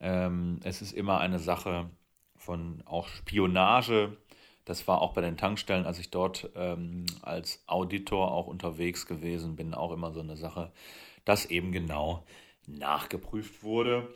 ähm, 0.00 0.60
es 0.64 0.82
ist 0.82 0.92
immer 0.92 1.20
eine 1.20 1.38
Sache 1.38 1.90
von 2.36 2.82
auch 2.86 3.08
Spionage. 3.08 4.16
Das 4.64 4.88
war 4.88 5.00
auch 5.00 5.14
bei 5.14 5.20
den 5.20 5.36
Tankstellen, 5.36 5.86
als 5.86 5.98
ich 5.98 6.10
dort 6.10 6.50
ähm, 6.54 7.06
als 7.22 7.62
Auditor 7.66 8.32
auch 8.32 8.46
unterwegs 8.46 9.06
gewesen 9.06 9.56
bin, 9.56 9.74
auch 9.74 9.92
immer 9.92 10.12
so 10.12 10.20
eine 10.20 10.36
Sache, 10.36 10.72
dass 11.24 11.46
eben 11.46 11.72
genau 11.72 12.24
nachgeprüft 12.66 13.62
wurde 13.62 14.08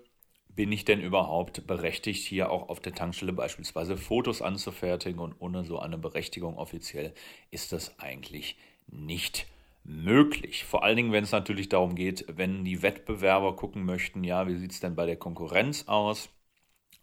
bin 0.54 0.71
ich 0.71 0.85
denn 0.85 1.00
überhaupt 1.00 1.66
berechtigt, 1.66 2.26
hier 2.26 2.50
auch 2.50 2.68
auf 2.68 2.80
der 2.80 2.94
Tankstelle 2.94 3.32
beispielsweise 3.32 3.97
Fotos 3.97 4.42
anzufertigen 4.42 5.21
und 5.21 5.35
ohne 5.38 5.64
so 5.64 5.78
eine 5.78 5.99
Berechtigung 5.99 6.59
offiziell 6.59 7.14
ist 7.50 7.73
das 7.73 7.99
eigentlich 7.99 8.56
nicht 8.87 9.47
möglich. 9.85 10.64
Vor 10.64 10.85
allen 10.85 10.97
Dingen, 10.97 11.12
wenn 11.12 11.25
es 11.25 11.32
natürlich 11.32 11.68
darum 11.68 11.94
geht, 11.94 12.25
wenn 12.28 12.64
die 12.64 12.82
Wettbewerber 12.82 13.56
gucken 13.56 13.85
möchten, 13.85 14.25
ja, 14.25 14.47
wie 14.47 14.56
sieht 14.56 14.73
es 14.73 14.80
denn 14.80 14.94
bei 14.94 15.06
der 15.06 15.16
Konkurrenz 15.16 15.88
aus, 15.88 16.28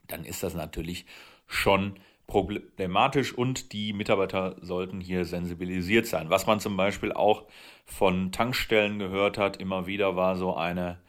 dann 0.07 0.25
ist 0.25 0.43
das 0.43 0.53
natürlich 0.53 1.05
schon 1.47 1.99
problematisch 2.27 3.33
und 3.33 3.73
die 3.73 3.91
Mitarbeiter 3.91 4.55
sollten 4.61 5.01
hier 5.01 5.25
sensibilisiert 5.25 6.05
sein. 6.05 6.29
Was 6.29 6.45
man 6.45 6.59
zum 6.59 6.77
Beispiel 6.77 7.11
auch 7.11 7.45
von 7.85 8.31
Tankstellen 8.31 8.99
gehört 8.99 9.39
hat, 9.39 9.57
immer 9.57 9.87
wieder 9.87 10.15
war 10.15 10.35
so 10.35 10.55
eine 10.55 10.99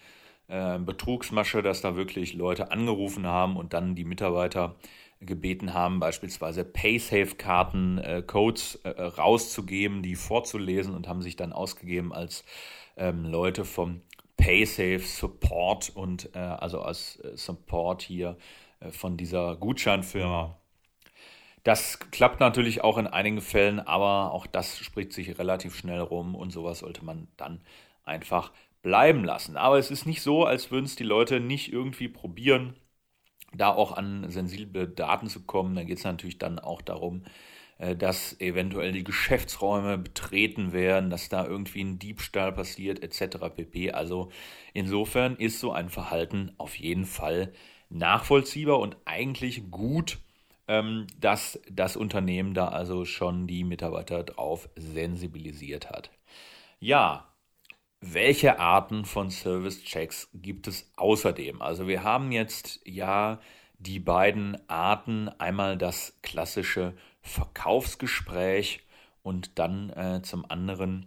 äh, 0.50 0.78
Betrugsmasche, 0.78 1.62
dass 1.62 1.80
da 1.80 1.96
wirklich 1.96 2.34
Leute 2.34 2.70
angerufen 2.72 3.26
haben 3.26 3.56
und 3.56 3.72
dann 3.72 3.94
die 3.94 4.04
Mitarbeiter 4.04 4.76
gebeten 5.20 5.74
haben, 5.74 6.00
beispielsweise 6.00 6.64
Paysafe-Karten, 6.64 7.98
äh, 7.98 8.18
äh, 8.20 9.02
rauszugeben, 9.02 10.02
die 10.02 10.16
vorzulesen 10.16 10.94
und 10.94 11.08
haben 11.08 11.22
sich 11.22 11.36
dann 11.36 11.52
ausgegeben 11.52 12.12
als 12.12 12.44
ähm, 12.96 13.24
Leute 13.24 13.64
vom 13.64 14.00
Paysafe 14.36 15.00
Support 15.00 15.92
und 15.94 16.34
äh, 16.34 16.38
also 16.38 16.80
als 16.80 17.20
äh, 17.20 17.36
Support 17.36 18.02
hier 18.02 18.36
äh, 18.80 18.90
von 18.90 19.16
dieser 19.16 19.56
Gutscheinfirma. 19.56 20.56
Das 21.62 21.98
klappt 22.10 22.40
natürlich 22.40 22.82
auch 22.82 22.96
in 22.96 23.06
einigen 23.06 23.42
Fällen, 23.42 23.80
aber 23.80 24.32
auch 24.32 24.46
das 24.46 24.78
spricht 24.78 25.12
sich 25.12 25.38
relativ 25.38 25.76
schnell 25.76 26.00
rum 26.00 26.34
und 26.34 26.50
sowas 26.50 26.78
sollte 26.78 27.04
man 27.04 27.28
dann 27.36 27.60
einfach 28.04 28.50
bleiben 28.82 29.24
lassen. 29.24 29.56
Aber 29.56 29.78
es 29.78 29.90
ist 29.90 30.06
nicht 30.06 30.22
so, 30.22 30.44
als 30.44 30.70
würden 30.70 30.86
es 30.86 30.96
die 30.96 31.04
Leute 31.04 31.40
nicht 31.40 31.72
irgendwie 31.72 32.08
probieren, 32.08 32.76
da 33.52 33.70
auch 33.70 33.92
an 33.92 34.30
sensible 34.30 34.88
Daten 34.88 35.28
zu 35.28 35.44
kommen. 35.44 35.74
Da 35.74 35.84
geht 35.84 35.98
es 35.98 36.04
natürlich 36.04 36.38
dann 36.38 36.58
auch 36.58 36.82
darum, 36.82 37.24
äh, 37.78 37.96
dass 37.96 38.40
eventuell 38.40 38.92
die 38.92 39.04
Geschäftsräume 39.04 39.98
betreten 39.98 40.72
werden, 40.72 41.10
dass 41.10 41.28
da 41.28 41.46
irgendwie 41.46 41.82
ein 41.82 41.98
Diebstahl 41.98 42.52
passiert, 42.52 43.02
etc. 43.02 43.48
pp. 43.48 43.92
Also 43.92 44.30
insofern 44.74 45.36
ist 45.36 45.60
so 45.60 45.72
ein 45.72 45.88
Verhalten 45.88 46.52
auf 46.58 46.76
jeden 46.76 47.06
Fall 47.06 47.52
nachvollziehbar 47.88 48.78
und 48.78 48.96
eigentlich 49.04 49.70
gut, 49.70 50.18
ähm, 50.68 51.06
dass 51.18 51.60
das 51.70 51.96
Unternehmen 51.96 52.54
da 52.54 52.68
also 52.68 53.04
schon 53.04 53.46
die 53.46 53.64
Mitarbeiter 53.64 54.22
drauf 54.24 54.68
sensibilisiert 54.76 55.90
hat. 55.90 56.10
Ja, 56.80 57.29
welche 58.00 58.58
Arten 58.58 59.04
von 59.04 59.30
Service-Checks 59.30 60.30
gibt 60.34 60.66
es 60.66 60.90
außerdem? 60.96 61.60
Also 61.60 61.86
wir 61.86 62.02
haben 62.02 62.32
jetzt 62.32 62.80
ja 62.84 63.40
die 63.78 63.98
beiden 63.98 64.58
Arten, 64.68 65.28
einmal 65.38 65.76
das 65.76 66.18
klassische 66.22 66.94
Verkaufsgespräch 67.20 68.80
und 69.22 69.58
dann 69.58 69.90
äh, 69.90 70.22
zum 70.22 70.50
anderen 70.50 71.06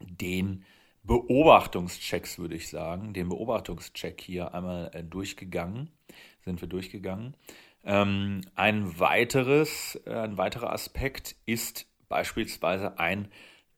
den 0.00 0.64
Beobachtungschecks, 1.02 2.38
würde 2.38 2.54
ich 2.54 2.68
sagen, 2.68 3.12
den 3.12 3.28
Beobachtungscheck 3.28 4.20
hier 4.20 4.54
einmal 4.54 4.90
äh, 4.92 5.02
durchgegangen, 5.02 5.90
sind 6.44 6.60
wir 6.60 6.68
durchgegangen. 6.68 7.36
Ähm, 7.84 8.42
ein 8.54 8.98
weiteres, 9.00 10.00
äh, 10.06 10.14
ein 10.14 10.38
weiterer 10.38 10.72
Aspekt 10.72 11.36
ist 11.46 11.86
beispielsweise 12.08 12.98
ein 12.98 13.28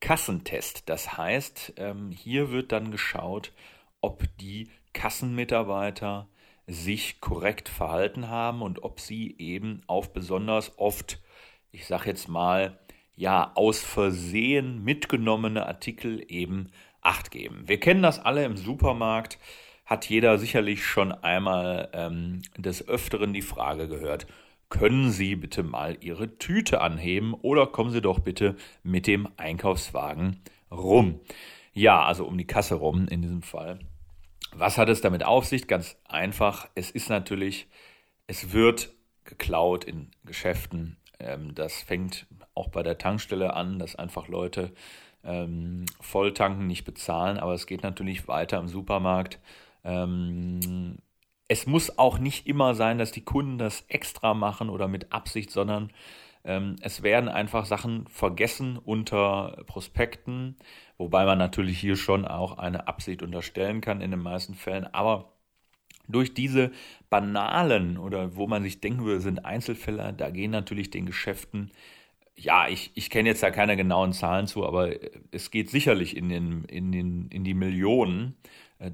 Kassentest. 0.04 0.90
Das 0.90 1.16
heißt, 1.16 1.74
ähm, 1.78 2.10
hier 2.10 2.50
wird 2.50 2.72
dann 2.72 2.90
geschaut, 2.90 3.52
ob 4.02 4.24
die 4.36 4.68
Kassenmitarbeiter 4.92 6.28
sich 6.66 7.22
korrekt 7.22 7.70
verhalten 7.70 8.28
haben 8.28 8.60
und 8.60 8.82
ob 8.82 9.00
sie 9.00 9.34
eben 9.38 9.80
auf 9.86 10.12
besonders 10.12 10.78
oft, 10.78 11.22
ich 11.72 11.86
sage 11.86 12.10
jetzt 12.10 12.28
mal, 12.28 12.78
ja, 13.16 13.52
aus 13.54 13.82
Versehen 13.82 14.84
mitgenommene 14.84 15.66
Artikel 15.66 16.22
eben 16.28 16.70
Acht 17.00 17.30
geben. 17.30 17.62
Wir 17.66 17.80
kennen 17.80 18.02
das 18.02 18.18
alle 18.18 18.44
im 18.44 18.58
Supermarkt, 18.58 19.38
hat 19.86 20.08
jeder 20.10 20.36
sicherlich 20.38 20.84
schon 20.84 21.12
einmal 21.12 21.88
ähm, 21.94 22.42
des 22.58 22.86
Öfteren 22.86 23.32
die 23.32 23.42
Frage 23.42 23.88
gehört, 23.88 24.26
können 24.74 25.12
Sie 25.12 25.36
bitte 25.36 25.62
mal 25.62 25.96
Ihre 26.00 26.36
Tüte 26.36 26.80
anheben 26.80 27.32
oder 27.32 27.68
kommen 27.68 27.90
Sie 27.90 28.00
doch 28.00 28.18
bitte 28.18 28.56
mit 28.82 29.06
dem 29.06 29.28
Einkaufswagen 29.36 30.40
rum. 30.68 31.20
Ja, 31.72 32.02
also 32.02 32.24
um 32.24 32.36
die 32.36 32.46
Kasse 32.46 32.74
rum 32.74 33.06
in 33.06 33.22
diesem 33.22 33.42
Fall. 33.42 33.78
Was 34.52 34.76
hat 34.76 34.88
es 34.88 35.00
damit 35.00 35.24
auf 35.24 35.44
sich? 35.44 35.68
Ganz 35.68 35.96
einfach. 36.08 36.68
Es 36.74 36.90
ist 36.90 37.08
natürlich, 37.08 37.68
es 38.26 38.52
wird 38.52 38.92
geklaut 39.22 39.84
in 39.84 40.10
Geschäften. 40.24 40.96
Ähm, 41.20 41.54
das 41.54 41.80
fängt 41.82 42.26
auch 42.54 42.68
bei 42.68 42.82
der 42.82 42.98
Tankstelle 42.98 43.54
an, 43.54 43.78
dass 43.78 43.94
einfach 43.94 44.26
Leute 44.26 44.72
ähm, 45.22 45.84
Volltanken 46.00 46.66
nicht 46.66 46.84
bezahlen, 46.84 47.38
aber 47.38 47.54
es 47.54 47.66
geht 47.66 47.84
natürlich 47.84 48.26
weiter 48.26 48.58
im 48.58 48.66
Supermarkt. 48.66 49.38
Ähm, 49.84 50.98
es 51.48 51.66
muss 51.66 51.98
auch 51.98 52.18
nicht 52.18 52.46
immer 52.46 52.74
sein, 52.74 52.98
dass 52.98 53.12
die 53.12 53.24
Kunden 53.24 53.58
das 53.58 53.84
extra 53.88 54.34
machen 54.34 54.70
oder 54.70 54.88
mit 54.88 55.12
Absicht, 55.12 55.50
sondern 55.50 55.90
ähm, 56.44 56.76
es 56.80 57.02
werden 57.02 57.28
einfach 57.28 57.66
Sachen 57.66 58.06
vergessen 58.08 58.78
unter 58.78 59.62
Prospekten, 59.66 60.56
wobei 60.98 61.24
man 61.24 61.38
natürlich 61.38 61.78
hier 61.78 61.96
schon 61.96 62.26
auch 62.26 62.58
eine 62.58 62.88
Absicht 62.88 63.22
unterstellen 63.22 63.80
kann 63.80 64.00
in 64.00 64.10
den 64.10 64.20
meisten 64.20 64.54
Fällen. 64.54 64.86
Aber 64.92 65.32
durch 66.08 66.34
diese 66.34 66.70
banalen 67.10 67.96
oder 67.98 68.36
wo 68.36 68.46
man 68.46 68.62
sich 68.62 68.80
denken 68.80 69.04
würde, 69.04 69.20
sind 69.20 69.44
Einzelfälle, 69.44 70.12
da 70.12 70.30
gehen 70.30 70.50
natürlich 70.50 70.90
den 70.90 71.06
Geschäften 71.06 71.70
ja, 72.36 72.68
ich, 72.68 72.90
ich 72.94 73.10
kenne 73.10 73.28
jetzt 73.28 73.42
da 73.42 73.50
keine 73.50 73.76
genauen 73.76 74.12
Zahlen 74.12 74.46
zu, 74.46 74.66
aber 74.66 74.90
es 75.30 75.50
geht 75.50 75.70
sicherlich 75.70 76.16
in, 76.16 76.28
den, 76.28 76.64
in, 76.64 76.90
den, 76.90 77.28
in 77.28 77.44
die 77.44 77.54
Millionen. 77.54 78.36
Äh, 78.78 78.90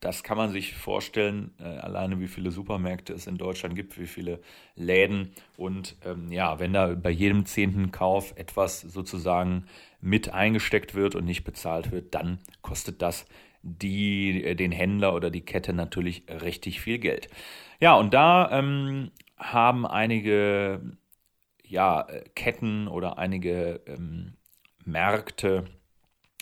das 0.00 0.22
kann 0.22 0.36
man 0.36 0.50
sich 0.50 0.74
vorstellen, 0.74 1.52
äh, 1.58 1.64
alleine 1.64 2.20
wie 2.20 2.28
viele 2.28 2.50
Supermärkte 2.50 3.12
es 3.12 3.26
in 3.26 3.36
Deutschland 3.36 3.74
gibt, 3.74 3.98
wie 3.98 4.06
viele 4.06 4.40
Läden. 4.76 5.32
Und 5.56 5.96
ähm, 6.04 6.30
ja, 6.32 6.58
wenn 6.58 6.72
da 6.72 6.94
bei 6.94 7.10
jedem 7.10 7.46
zehnten 7.46 7.90
Kauf 7.90 8.34
etwas 8.36 8.80
sozusagen 8.80 9.66
mit 10.00 10.32
eingesteckt 10.32 10.94
wird 10.94 11.14
und 11.14 11.24
nicht 11.24 11.44
bezahlt 11.44 11.90
wird, 11.90 12.14
dann 12.14 12.38
kostet 12.62 13.02
das 13.02 13.26
die, 13.62 14.44
äh, 14.44 14.54
den 14.54 14.72
Händler 14.72 15.14
oder 15.14 15.30
die 15.30 15.44
Kette 15.44 15.72
natürlich 15.72 16.24
richtig 16.28 16.80
viel 16.80 16.98
Geld. 16.98 17.28
Ja, 17.80 17.94
und 17.94 18.14
da 18.14 18.50
ähm, 18.50 19.10
haben 19.36 19.86
einige 19.86 20.80
ja, 21.66 22.06
Ketten 22.34 22.88
oder 22.88 23.18
einige 23.18 23.80
ähm, 23.86 24.34
Märkte. 24.84 25.64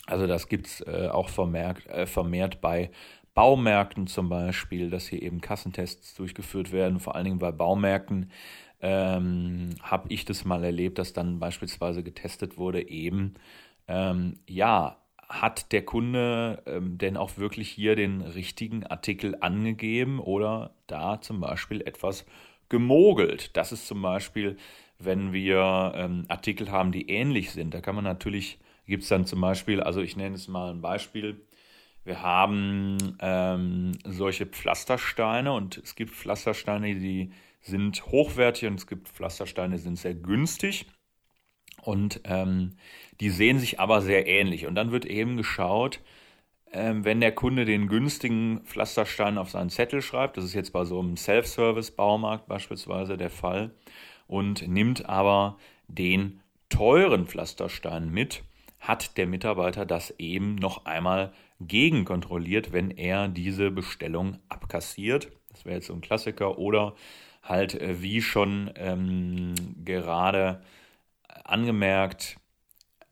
Also 0.05 0.27
das 0.27 0.47
gibt 0.47 0.67
es 0.67 0.81
äh, 0.81 1.07
auch 1.11 1.29
vermerkt, 1.29 1.87
äh, 1.87 2.05
vermehrt 2.05 2.61
bei 2.61 2.91
Baumärkten 3.33 4.07
zum 4.07 4.29
Beispiel, 4.29 4.89
dass 4.89 5.07
hier 5.07 5.21
eben 5.21 5.41
Kassentests 5.41 6.15
durchgeführt 6.15 6.71
werden. 6.71 6.99
Vor 6.99 7.15
allen 7.15 7.25
Dingen 7.25 7.39
bei 7.39 7.51
Baumärkten 7.51 8.31
ähm, 8.81 9.69
habe 9.81 10.09
ich 10.09 10.25
das 10.25 10.45
mal 10.45 10.63
erlebt, 10.63 10.99
dass 10.99 11.13
dann 11.13 11.39
beispielsweise 11.39 12.03
getestet 12.03 12.57
wurde, 12.57 12.87
eben, 12.87 13.35
ähm, 13.87 14.39
ja, 14.47 14.97
hat 15.29 15.71
der 15.71 15.83
Kunde 15.83 16.61
ähm, 16.67 16.97
denn 16.97 17.17
auch 17.17 17.37
wirklich 17.37 17.69
hier 17.69 17.95
den 17.95 18.21
richtigen 18.21 18.85
Artikel 18.85 19.37
angegeben 19.39 20.19
oder 20.19 20.75
da 20.85 21.21
zum 21.21 21.39
Beispiel 21.39 21.81
etwas 21.81 22.25
gemogelt? 22.69 23.55
Das 23.57 23.71
ist 23.71 23.87
zum 23.87 24.01
Beispiel 24.01 24.57
wenn 25.05 25.33
wir 25.33 25.93
ähm, 25.95 26.25
Artikel 26.27 26.71
haben, 26.71 26.91
die 26.91 27.09
ähnlich 27.09 27.51
sind. 27.51 27.73
Da 27.73 27.81
kann 27.81 27.95
man 27.95 28.03
natürlich, 28.03 28.59
gibt 28.85 29.03
es 29.03 29.09
dann 29.09 29.25
zum 29.25 29.41
Beispiel, 29.41 29.81
also 29.81 30.01
ich 30.01 30.15
nenne 30.15 30.35
es 30.35 30.47
mal 30.47 30.71
ein 30.71 30.81
Beispiel, 30.81 31.41
wir 32.03 32.21
haben 32.21 32.97
ähm, 33.19 33.93
solche 34.05 34.45
Pflastersteine 34.45 35.53
und 35.53 35.77
es 35.77 35.95
gibt 35.95 36.11
Pflastersteine, 36.11 36.95
die 36.95 37.31
sind 37.61 38.05
hochwertig 38.07 38.67
und 38.67 38.75
es 38.75 38.87
gibt 38.87 39.07
Pflastersteine, 39.07 39.75
die 39.75 39.81
sind 39.81 39.97
sehr 39.97 40.13
günstig 40.13 40.85
und 41.81 42.19
ähm, 42.25 42.75
die 43.21 43.29
sehen 43.29 43.59
sich 43.59 43.79
aber 43.79 44.01
sehr 44.01 44.27
ähnlich. 44.27 44.67
Und 44.67 44.75
dann 44.75 44.91
wird 44.91 45.05
eben 45.05 45.37
geschaut, 45.37 46.01
ähm, 46.73 47.05
wenn 47.05 47.21
der 47.21 47.31
Kunde 47.31 47.63
den 47.63 47.87
günstigen 47.87 48.61
Pflasterstein 48.65 49.37
auf 49.37 49.49
seinen 49.49 49.69
Zettel 49.69 50.01
schreibt, 50.01 50.35
das 50.35 50.43
ist 50.43 50.55
jetzt 50.55 50.73
bei 50.73 50.83
so 50.83 50.99
einem 50.99 51.15
Self-Service-Baumarkt 51.15 52.47
beispielsweise 52.47 53.15
der 53.15 53.29
Fall, 53.29 53.71
und 54.27 54.67
nimmt 54.67 55.07
aber 55.07 55.57
den 55.87 56.41
teuren 56.69 57.27
Pflasterstein 57.27 58.09
mit, 58.09 58.43
hat 58.83 59.17
der 59.17 59.27
Mitarbeiter 59.27 59.85
das 59.85 60.13
eben 60.19 60.55
noch 60.55 60.85
einmal 60.85 61.31
gegenkontrolliert, 61.61 62.73
wenn 62.73 62.91
er 62.91 63.29
diese 63.29 63.71
Bestellung 63.71 64.39
abkassiert. 64.49 65.31
Das 65.49 65.63
wäre 65.63 65.75
jetzt 65.75 65.87
so 65.87 65.93
ein 65.93 66.01
Klassiker. 66.01 66.57
Oder 66.57 66.93
halt, 67.41 67.75
äh, 67.75 68.01
wie 68.01 68.21
schon 68.21 68.71
ähm, 68.75 69.55
gerade 69.85 70.61
angemerkt, 71.45 72.35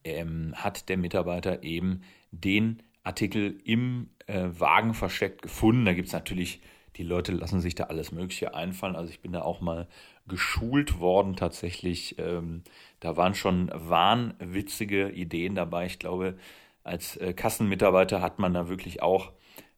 ähm, 0.04 0.54
hat 0.58 0.90
der 0.90 0.98
Mitarbeiter 0.98 1.64
eben 1.64 2.02
den 2.32 2.84
Artikel 3.04 3.62
im 3.64 4.10
äh, 4.28 4.50
Wagen 4.52 4.94
versteckt 4.94 5.42
gefunden. 5.42 5.86
Da 5.86 5.94
gibt 5.94 6.08
es 6.08 6.14
natürlich, 6.14 6.62
die 6.98 7.04
Leute 7.04 7.32
lassen 7.32 7.62
sich 7.62 7.76
da 7.76 7.86
alles 7.86 8.12
Mögliche 8.12 8.54
einfallen. 8.54 8.98
Also 8.98 9.10
ich 9.10 9.22
bin 9.22 9.32
da 9.32 9.42
auch 9.42 9.62
mal 9.62 9.88
geschult 10.28 11.00
worden 11.00 11.38
tatsächlich. 11.38 12.20
Ähm, 12.20 12.64
da 13.02 13.18
waren 13.18 13.36
schon 13.36 13.70
wahnwitzige 13.74 15.10
Ideen 15.10 15.56
dabei. 15.56 15.88
Ich 15.88 16.00
glaube, 16.00 16.38
als 16.84 17.18
äh, 17.18 17.34
Kassenmitarbeiter 17.34 18.22
hat 18.22 18.40
man 18.40 18.54
da 18.54 18.70
wirklich 18.70 19.02
auch, 19.02 19.34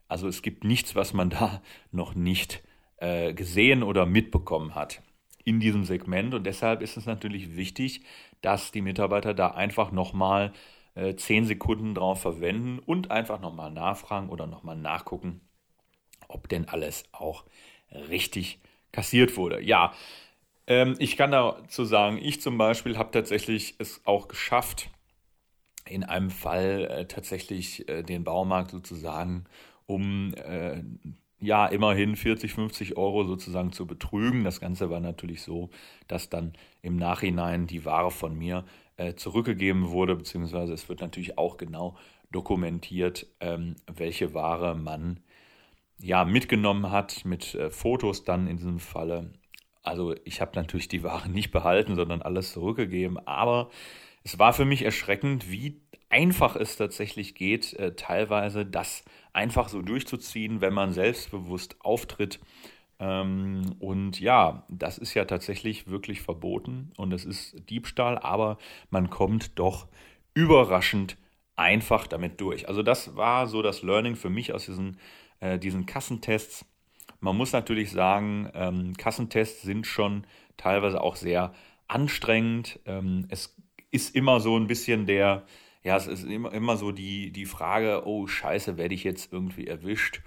also 0.08 0.28
es 0.28 0.42
gibt 0.44 0.64
nichts, 0.64 0.96
was 0.96 1.14
man 1.14 1.32
da 1.32 1.62
noch 1.92 2.14
nicht 2.14 2.64
äh, 2.98 3.34
gesehen 3.34 3.82
oder 3.82 4.06
mitbekommen 4.06 4.76
hat 4.76 5.02
in 5.44 5.60
diesem 5.60 5.86
Segment. 5.86 6.34
Und 6.34 6.44
deshalb 6.46 6.82
ist 6.82 6.98
es 6.98 7.06
natürlich 7.06 7.56
wichtig, 7.56 8.04
dass 8.42 8.72
die 8.72 8.82
Mitarbeiter 8.82 9.34
da 9.34 9.48
einfach 9.52 9.92
nochmal 9.92 10.52
äh, 10.96 11.16
zehn 11.16 11.46
Sekunden 11.46 11.96
drauf 11.96 12.22
verwenden 12.22 12.80
und 12.80 13.10
einfach 13.10 13.40
nochmal 13.40 13.72
nachfragen 13.72 14.30
oder 14.30 14.48
nochmal 14.48 14.76
nachgucken, 14.76 15.42
ob 16.28 16.50
denn 16.50 16.68
alles 16.68 17.06
auch 17.14 17.46
richtig 18.10 18.60
kassiert 18.92 19.38
wurde. 19.38 19.62
Ja, 19.62 19.94
ähm, 20.67 20.95
ich 20.99 21.17
kann 21.17 21.32
dazu 21.32 21.86
sagen, 21.86 22.17
ich 22.21 22.41
zum 22.41 22.58
Beispiel 22.58 22.97
habe 22.97 23.12
tatsächlich 23.12 23.76
es 23.80 24.02
auch 24.06 24.28
geschafft, 24.28 24.89
in 25.88 26.04
einem 26.04 26.30
Fall 26.30 26.86
äh, 26.86 27.06
tatsächlich 27.08 27.88
äh, 27.89 28.04
den 28.04 28.23
Baumarkt 28.23 28.71
sozusagen 28.71 29.45
um 29.86 30.34
äh, 30.36 30.82
ja 31.39 31.67
immerhin 31.67 32.15
40, 32.15 32.54
50 32.54 32.97
Euro 32.97 33.26
sozusagen 33.26 33.71
zu 33.71 33.86
betrügen. 33.86 34.43
Das 34.43 34.60
Ganze 34.60 34.89
war 34.89 34.99
natürlich 34.99 35.41
so, 35.41 35.69
dass 36.08 36.30
dann 36.30 36.54
im 36.82 36.95
Nachhinein 36.95 37.67
die 37.67 37.86
Ware 37.86 38.12
von 38.12 38.38
mir 38.38 38.63
äh, 38.95 39.15
zurückgegeben 39.15 39.89
wurde, 39.89 40.15
beziehungsweise 40.15 40.73
es 40.73 40.88
wird 40.88 41.02
natürlich 41.02 41.38
auch 41.38 41.58
genau 41.58 41.97
dokumentiert, 42.32 43.28
ähm, 43.39 43.76
welche 43.93 44.34
Ware 44.34 44.76
man 44.76 45.19
ja 45.99 46.26
mitgenommen 46.26 46.91
hat, 46.91 47.26
mit 47.26 47.56
äh, 47.56 47.69
Fotos 47.69 48.23
dann 48.23 48.47
in 48.47 48.58
diesem 48.58 48.80
Falle 48.80 49.32
also 49.84 50.15
ich 50.24 50.41
habe 50.41 50.52
natürlich 50.56 50.88
die 50.88 51.04
Ware 51.04 51.30
nicht 51.30 51.52
behalten, 51.52 51.96
sondern 51.96 52.22
alles 52.22 52.54
zurückgegeben. 52.54 53.19
Aber 53.28 53.69
es 54.24 54.39
war 54.39 54.54
für 54.54 54.65
mich 54.65 54.84
erschreckend, 54.84 55.52
wie 55.52 55.82
einfach 56.10 56.56
es 56.56 56.78
tatsächlich 56.78 57.36
geht, 57.36 57.74
äh, 57.74 57.96
teilweise 57.96 58.65
das 58.65 59.04
einfach 59.34 59.67
so 59.69 59.82
durchzuziehen, 59.82 60.62
wenn 60.62 60.74
man 60.74 60.93
selbstbewusst 60.93 61.76
auftritt. 61.82 62.39
Ähm, 63.00 63.76
und 63.80 64.19
ja, 64.19 64.65
das 64.69 64.98
ist 64.98 65.13
ja 65.15 65.26
tatsächlich 65.26 65.88
wirklich 65.88 66.22
verboten 66.22 66.91
und 66.98 67.12
es 67.12 67.26
ist 67.26 67.69
Diebstahl, 67.69 68.19
aber 68.19 68.58
man 68.91 69.10
kommt 69.10 69.58
doch 69.60 69.88
überraschend 70.36 71.17
einfach 71.56 72.08
damit 72.08 72.39
durch. 72.39 72.67
Also 72.67 72.84
das 72.84 73.15
war 73.15 73.48
so 73.48 73.62
das 73.62 73.82
Learning 73.82 74.15
für 74.15 74.30
mich 74.30 74.54
aus 74.54 74.65
diesen, 74.65 74.98
äh, 75.39 75.60
diesen 75.60 75.86
Kassentests 75.86 76.65
man 77.24 77.38
muss 77.38 77.54
natürlich 77.54 77.92
sagen, 77.92 78.50
ähm, 78.54 78.98
Kassentests 78.98 79.62
sind 79.62 79.88
schon 79.88 80.28
teilweise 80.58 81.00
auch 81.02 81.16
sehr 81.16 81.54
anstrengend. 81.88 82.80
Ähm, 82.86 83.28
es 83.30 83.56
ist 83.92 84.14
immer 84.14 84.42
so 84.42 84.58
ein 84.58 84.68
bisschen 84.68 85.06
der, 85.06 85.46
ja, 85.84 85.96
es 85.96 86.08
ist 86.08 86.26
immer, 86.26 86.52
immer 86.52 86.76
so 86.76 86.92
die, 86.92 87.32
die 87.32 87.46
Frage, 87.46 88.04
oh 88.06 88.28
scheiße, 88.28 88.78
werde 88.78 88.94
ich 88.94 89.06
jetzt 89.06 89.32
irgendwie 89.32 89.68
erwischt 89.68 90.22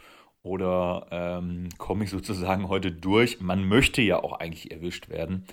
oder 0.46 1.08
ähm, 1.10 1.68
komme 1.76 2.04
ich 2.04 2.10
sozusagen 2.10 2.68
heute 2.68 2.92
durch? 2.92 3.40
Man 3.40 3.66
möchte 3.66 4.00
ja 4.00 4.22
auch 4.22 4.34
eigentlich 4.34 4.70
erwischt 4.70 5.08
werden. 5.08 5.44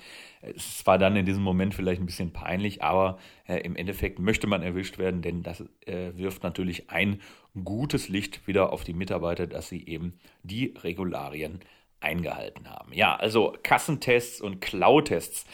Es 0.41 0.86
war 0.86 0.99
dann 0.99 1.15
in 1.15 1.25
diesem 1.25 1.41
Moment 1.41 1.73
vielleicht 1.73 1.99
ein 1.99 2.06
bisschen 2.06 2.32
peinlich, 2.32 2.84
aber 2.84 3.17
äh, 3.47 3.58
im 3.62 3.75
Endeffekt 3.75 4.19
möchte 4.19 4.45
man 4.45 4.62
erwischt 4.62 4.99
werden, 4.99 5.23
denn 5.23 5.41
das 5.41 5.62
äh, 5.88 6.12
wirft 6.15 6.43
natürlich 6.43 6.91
ein 6.91 7.19
gutes 7.63 8.08
Licht 8.08 8.45
wieder 8.47 8.71
auf 8.71 8.84
die 8.84 8.93
Mitarbeiter, 8.93 9.47
dass 9.47 9.67
sie 9.67 9.84
eben 9.88 10.19
die 10.43 10.75
Regularien 10.84 11.62
eingehalten 11.99 12.69
haben. 12.69 12.93
Ja, 12.93 13.15
also 13.15 13.56
Kassentests 13.63 14.41
und 14.41 14.62
Klautests. 14.62 15.45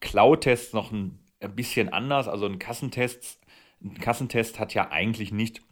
Klautests 0.00 0.74
noch 0.74 0.92
ein 0.92 1.18
bisschen 1.54 1.88
anders. 1.88 2.28
Also 2.28 2.44
ein 2.44 2.58
Kassentest, 2.58 3.40
ein 3.82 3.94
Kassentest 3.94 4.60
hat 4.60 4.74
ja 4.74 4.90
eigentlich 4.90 5.32
nicht 5.32 5.62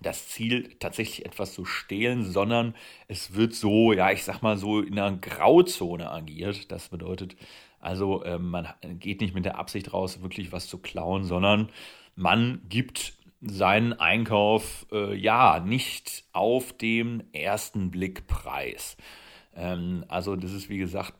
das 0.00 0.28
Ziel, 0.28 0.76
tatsächlich 0.78 1.26
etwas 1.26 1.52
zu 1.52 1.64
stehlen, 1.64 2.24
sondern 2.24 2.74
es 3.08 3.34
wird 3.34 3.54
so, 3.54 3.92
ja, 3.92 4.10
ich 4.12 4.24
sag 4.24 4.42
mal 4.42 4.56
so 4.56 4.80
in 4.80 4.98
einer 4.98 5.16
Grauzone 5.16 6.10
agiert. 6.10 6.70
Das 6.70 6.88
bedeutet 6.88 7.36
also, 7.80 8.22
äh, 8.24 8.38
man 8.38 8.68
geht 8.82 9.20
nicht 9.20 9.34
mit 9.34 9.44
der 9.44 9.58
Absicht 9.58 9.92
raus, 9.92 10.22
wirklich 10.22 10.52
was 10.52 10.66
zu 10.66 10.78
klauen, 10.78 11.24
sondern 11.24 11.68
man 12.16 12.60
gibt 12.68 13.14
seinen 13.40 13.92
Einkauf 13.92 14.86
äh, 14.90 15.14
ja 15.14 15.60
nicht 15.60 16.24
auf 16.32 16.72
dem 16.76 17.22
ersten 17.32 17.90
Blick 17.90 18.26
preis. 18.26 18.96
Ähm, 19.54 20.04
also, 20.08 20.36
das 20.36 20.52
ist 20.52 20.68
wie 20.68 20.78
gesagt 20.78 21.14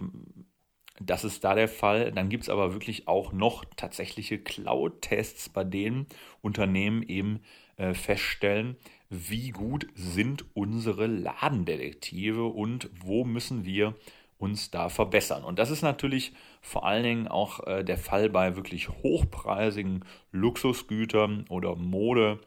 das 1.01 1.25
ist 1.25 1.45
da 1.45 1.55
der 1.55 1.69
Fall. 1.69 2.13
Dann 2.13 2.29
gibt 2.29 2.45
es 2.45 2.49
aber 2.49 2.73
wirklich 2.73 3.09
auch 3.09 3.33
noch 3.33 3.65
tatsächliche 3.77 4.39
Cloud-Tests, 4.39 5.49
bei 5.49 5.63
denen 5.63 6.07
Unternehmen 6.41 7.03
eben 7.03 7.41
äh, 7.79 7.95
feststellen, 7.95 8.77
wie 9.09 9.51
gut 9.51 9.87
sind 9.95 10.45
unsere 10.55 11.07
Ladendetektive 11.07 12.45
und 12.45 12.91
wo 13.01 13.25
müssen 13.25 13.65
wir 13.65 13.95
uns 14.37 14.71
da 14.71 14.89
verbessern. 14.89 15.43
Und 15.43 15.59
das 15.59 15.71
ist 15.71 15.83
natürlich 15.83 16.33
vor 16.61 16.87
allen 16.87 17.03
Dingen 17.03 17.29
auch 17.29 17.67
äh, 17.67 17.83
der 17.85 17.99
Fall 17.99 18.29
bei 18.29 18.55
wirklich 18.55 18.89
hochpreisigen 18.89 20.05
Luxusgütern 20.31 21.47
oder 21.49 21.75
Mode, 21.75 22.39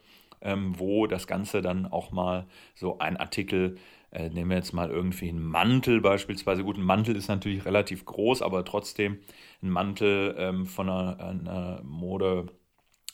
ähm, 0.42 0.78
wo 0.78 1.08
das 1.08 1.28
Ganze 1.28 1.62
dann 1.62 1.86
auch 1.86 2.12
mal 2.12 2.46
so 2.76 3.00
ein 3.00 3.18
Artikel 3.18 3.78
äh, 4.12 4.30
nehmen 4.30 4.50
wir 4.50 4.58
jetzt 4.58 4.74
mal 4.74 4.90
irgendwie 4.90 5.30
einen 5.30 5.44
Mantel 5.44 6.02
beispielsweise. 6.02 6.64
Gut, 6.64 6.78
ein 6.78 6.84
Mantel 6.84 7.16
ist 7.16 7.30
natürlich 7.30 7.66
relativ 7.66 8.06
groß, 8.06 8.42
aber 8.42 8.66
trotzdem 8.66 9.20
ein 9.64 9.70
Mantel 9.70 10.36
ähm, 10.38 10.66
von 10.66 10.90
einer, 10.90 11.20
einer 11.20 11.82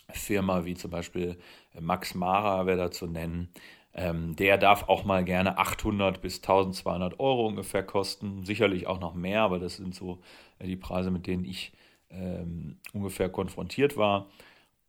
Modefirma 0.07 0.65
wie 0.65 0.75
zum 0.75 0.91
Beispiel 0.91 1.37
Max 1.79 2.15
Mara 2.15 2.65
wäre 2.65 2.77
da 2.77 2.91
zu 2.91 3.07
nennen. 3.07 3.49
Ähm, 3.93 4.35
der 4.35 4.57
darf 4.57 4.89
auch 4.89 5.05
mal 5.05 5.23
gerne 5.23 5.57
800 5.57 6.21
bis 6.21 6.37
1200 6.37 7.19
Euro 7.19 7.47
ungefähr 7.47 7.83
kosten. 7.83 8.45
Sicherlich 8.45 8.87
auch 8.87 8.99
noch 8.99 9.15
mehr, 9.15 9.41
aber 9.41 9.59
das 9.59 9.77
sind 9.77 9.95
so 9.95 10.21
äh, 10.59 10.67
die 10.67 10.75
Preise, 10.75 11.11
mit 11.11 11.27
denen 11.27 11.45
ich 11.45 11.73
ähm, 12.09 12.77
ungefähr 12.93 13.29
konfrontiert 13.29 13.97
war. 13.97 14.27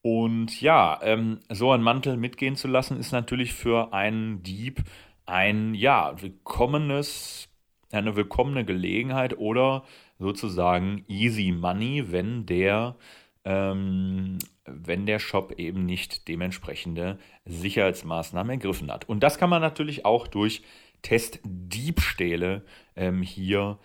Und 0.02 0.60
ja, 0.60 1.00
ähm, 1.02 1.40
so 1.50 1.72
einen 1.72 1.82
Mantel 1.82 2.16
mitgehen 2.16 2.54
zu 2.54 2.68
lassen, 2.68 2.98
ist 2.98 3.12
natürlich 3.12 3.54
für 3.54 3.92
einen 3.92 4.42
Dieb 4.42 4.84
ein 5.26 5.74
ja, 5.74 6.20
willkommenes, 6.20 7.48
eine 7.90 8.14
willkommene 8.14 8.64
Gelegenheit 8.64 9.36
oder 9.38 9.84
sozusagen 10.18 11.04
easy 11.08 11.52
money, 11.52 12.12
wenn 12.12 12.46
der, 12.46 12.96
ähm, 13.44 14.38
wenn 14.72 15.06
der 15.06 15.18
Shop 15.18 15.54
eben 15.58 15.86
nicht 15.86 16.28
dementsprechende 16.28 17.18
Sicherheitsmaßnahmen 17.44 18.50
ergriffen 18.50 18.90
hat. 18.90 19.08
Und 19.08 19.20
das 19.20 19.38
kann 19.38 19.50
man 19.50 19.62
natürlich 19.62 20.04
auch 20.04 20.26
durch 20.26 20.62
Testdiebstähle 21.02 22.64
ähm, 22.96 23.22
hier 23.22 23.78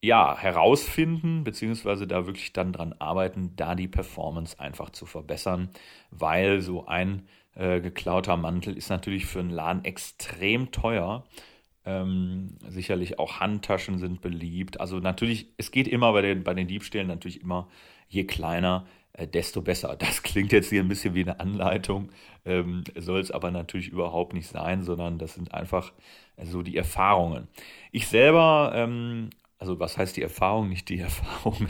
ja, 0.00 0.36
herausfinden, 0.38 1.42
beziehungsweise 1.42 2.06
da 2.06 2.26
wirklich 2.26 2.52
dann 2.52 2.72
dran 2.72 2.94
arbeiten, 2.98 3.54
da 3.56 3.74
die 3.74 3.88
Performance 3.88 4.58
einfach 4.60 4.90
zu 4.90 5.06
verbessern, 5.06 5.70
weil 6.10 6.60
so 6.60 6.86
ein 6.86 7.26
äh, 7.56 7.80
geklauter 7.80 8.36
Mantel 8.36 8.76
ist 8.76 8.90
natürlich 8.90 9.26
für 9.26 9.40
einen 9.40 9.50
Laden 9.50 9.84
extrem 9.84 10.70
teuer. 10.70 11.24
Ähm, 11.84 12.58
sicherlich 12.68 13.18
auch 13.18 13.40
Handtaschen 13.40 13.98
sind 13.98 14.20
beliebt. 14.20 14.80
Also 14.80 14.98
natürlich, 15.00 15.48
es 15.56 15.72
geht 15.72 15.88
immer 15.88 16.12
bei 16.12 16.22
den, 16.22 16.44
bei 16.44 16.54
den 16.54 16.68
Diebstählen 16.68 17.08
natürlich 17.08 17.40
immer, 17.40 17.68
je 18.08 18.24
kleiner, 18.24 18.86
desto 19.26 19.62
besser. 19.62 19.96
Das 19.96 20.22
klingt 20.22 20.52
jetzt 20.52 20.70
hier 20.70 20.82
ein 20.82 20.88
bisschen 20.88 21.14
wie 21.14 21.22
eine 21.22 21.40
Anleitung, 21.40 22.10
ähm, 22.44 22.84
soll 22.96 23.20
es 23.20 23.30
aber 23.30 23.50
natürlich 23.50 23.88
überhaupt 23.88 24.34
nicht 24.34 24.48
sein, 24.48 24.82
sondern 24.82 25.18
das 25.18 25.34
sind 25.34 25.52
einfach 25.52 25.92
äh, 26.36 26.46
so 26.46 26.62
die 26.62 26.76
Erfahrungen. 26.76 27.48
Ich 27.92 28.06
selber, 28.08 28.72
ähm, 28.74 29.30
also 29.58 29.80
was 29.80 29.98
heißt 29.98 30.16
die 30.16 30.22
Erfahrung, 30.22 30.68
nicht 30.68 30.88
die 30.88 30.98
Erfahrungen 31.00 31.68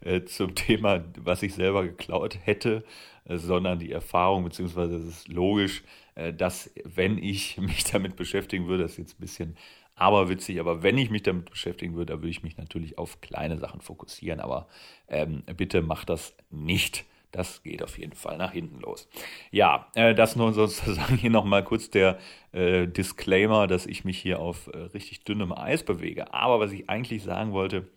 äh, 0.00 0.24
zum 0.24 0.54
Thema, 0.54 1.04
was 1.18 1.42
ich 1.42 1.54
selber 1.54 1.84
geklaut 1.84 2.38
hätte, 2.44 2.84
sondern 3.28 3.78
die 3.80 3.90
Erfahrung, 3.90 4.44
beziehungsweise 4.44 4.96
es 4.96 5.06
ist 5.06 5.28
logisch, 5.28 5.82
äh, 6.14 6.32
dass 6.32 6.70
wenn 6.84 7.18
ich 7.18 7.56
mich 7.58 7.84
damit 7.84 8.16
beschäftigen 8.16 8.66
würde, 8.66 8.84
das 8.84 8.92
ist 8.92 8.98
jetzt 8.98 9.18
ein 9.18 9.20
bisschen 9.20 9.56
aberwitzig, 9.96 10.60
aber 10.60 10.82
wenn 10.82 10.98
ich 10.98 11.10
mich 11.10 11.22
damit 11.22 11.50
beschäftigen 11.50 11.94
würde, 11.94 12.12
dann 12.12 12.20
würde 12.20 12.30
ich 12.30 12.42
mich 12.42 12.58
natürlich 12.58 12.98
auf 12.98 13.20
kleine 13.20 13.58
Sachen 13.58 13.80
fokussieren, 13.80 14.40
aber 14.40 14.68
ähm, 15.08 15.42
bitte 15.56 15.82
macht 15.82 16.10
das 16.10 16.36
nicht. 16.50 17.04
Das 17.32 17.62
geht 17.62 17.82
auf 17.82 17.98
jeden 17.98 18.14
Fall 18.14 18.38
nach 18.38 18.52
hinten 18.52 18.80
los. 18.80 19.08
Ja, 19.50 19.88
äh, 19.94 20.14
das 20.14 20.36
nur 20.36 20.52
sozusagen 20.54 21.16
hier 21.16 21.30
nochmal 21.30 21.64
kurz 21.64 21.90
der 21.90 22.18
äh, 22.52 22.86
Disclaimer, 22.86 23.66
dass 23.66 23.86
ich 23.86 24.04
mich 24.04 24.18
hier 24.18 24.38
auf 24.38 24.68
äh, 24.68 24.76
richtig 24.78 25.24
dünnem 25.24 25.52
Eis 25.52 25.82
bewege. 25.82 26.32
Aber 26.32 26.60
was 26.60 26.72
ich 26.72 26.88
eigentlich 26.88 27.22
sagen 27.22 27.52
wollte, 27.52 27.88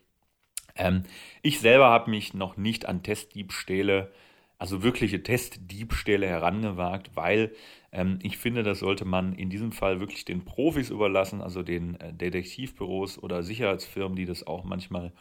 ähm, 0.75 1.03
ich 1.41 1.59
selber 1.59 1.89
habe 1.89 2.09
mich 2.09 2.33
noch 2.33 2.57
nicht 2.57 2.87
an 2.87 3.03
Testdiebstähle 3.03 4.11
also 4.59 4.83
wirkliche 4.83 5.23
Testdiebstähle 5.23 6.27
herangewagt, 6.27 7.11
weil 7.15 7.55
ich 8.21 8.37
finde, 8.37 8.63
das 8.63 8.79
sollte 8.79 9.05
man 9.05 9.33
in 9.33 9.49
diesem 9.49 9.71
Fall 9.71 9.99
wirklich 9.99 10.23
den 10.23 10.45
Profis 10.45 10.91
überlassen, 10.91 11.41
also 11.41 11.63
den 11.63 11.99
äh, 11.99 12.13
Detektivbüros 12.13 13.21
oder 13.21 13.41
Sicherheitsfirmen, 13.41 14.15
die 14.15 14.25
das 14.25 14.45
auch 14.45 14.63
manchmal 14.63 15.11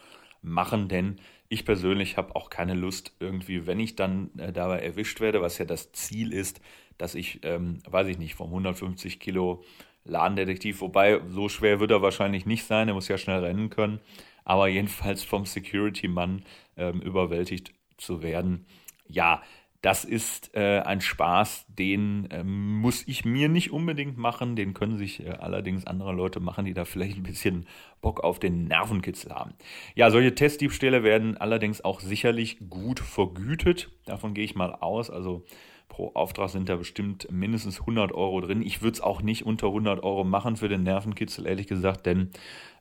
machen, 0.43 0.89
denn 0.89 1.17
ich 1.49 1.65
persönlich 1.65 2.17
habe 2.17 2.37
auch 2.37 2.51
keine 2.51 2.75
Lust 2.75 3.13
irgendwie, 3.21 3.67
wenn 3.67 3.81
ich 3.81 3.97
dann 3.97 4.31
äh, 4.39 4.53
dabei 4.53 4.81
erwischt 4.81 5.21
werde, 5.21 5.41
was 5.41 5.59
ja 5.59 5.65
das 5.65 5.93
Ziel 5.93 6.33
ist, 6.33 6.61
dass 6.99 7.15
ich, 7.15 7.41
ähm, 7.43 7.79
weiß 7.89 8.09
ich 8.09 8.19
nicht, 8.19 8.35
vom 8.35 8.49
150 8.49 9.19
Kilo 9.19 9.65
Ladendetektiv, 10.05 10.81
wobei 10.81 11.21
so 11.29 11.49
schwer 11.49 11.81
wird 11.81 11.91
er 11.91 12.03
wahrscheinlich 12.03 12.47
nicht 12.47 12.65
sein, 12.65 12.89
er 12.89 12.95
muss 12.95 13.09
ja 13.09 13.19
schnell 13.19 13.45
rennen 13.45 13.71
können, 13.71 14.01
aber 14.45 14.69
jedenfalls 14.69 15.23
vom 15.23 15.47
Security-Mann 15.47 16.45
ähm, 16.77 17.01
überwältigt 17.01 17.73
zu 17.97 18.23
werden, 18.23 18.67
ja, 19.07 19.43
das 19.81 20.05
ist 20.05 20.55
äh, 20.57 20.81
ein 20.81 21.01
Spaß, 21.01 21.67
den 21.69 22.29
äh, 22.31 22.43
muss 22.43 23.07
ich 23.07 23.25
mir 23.25 23.49
nicht 23.49 23.73
unbedingt 23.73 24.19
machen. 24.19 24.57
Den 24.57 24.75
können 24.75 24.99
sich 24.99 25.25
äh, 25.25 25.31
allerdings 25.31 25.87
andere 25.87 26.13
Leute 26.13 26.41
machen, 26.41 26.65
die 26.65 26.75
da 26.75 26.85
vielleicht 26.85 27.17
ein 27.17 27.23
bisschen 27.23 27.67
Bock 28.01 28.25
auf 28.25 28.41
den 28.41 28.65
Nervenkitzel 28.65 29.33
haben. 29.33 29.55
Ja, 29.95 30.11
solche 30.11 30.35
Testdiebstähle 30.35 31.05
werden 31.05 31.37
allerdings 31.37 31.85
auch 31.85 32.01
sicherlich 32.01 32.59
gut 32.69 32.99
vergütet. 32.99 33.91
Davon 34.05 34.35
gehe 34.35 34.45
ich 34.45 34.57
mal 34.57 34.75
aus. 34.75 35.11
Also 35.11 35.45
pro 35.89 36.09
Auftrag 36.15 36.51
sind 36.51 36.69
da 36.69 36.75
bestimmt 36.75 37.31
mindestens 37.31 37.81
100 37.81 38.13
Euro 38.13 38.41
drin. 38.41 38.63
Ich 38.63 38.83
würde 38.83 38.95
es 38.95 39.01
auch 39.01 39.23
nicht 39.23 39.47
unter 39.47 39.69
100 39.69 40.03
Euro 40.03 40.25
machen 40.25 40.57
für 40.57 40.69
den 40.69 40.83
Nervenkitzel, 40.83 41.47
ehrlich 41.47 41.69
gesagt. 41.69 42.05
Denn 42.05 42.31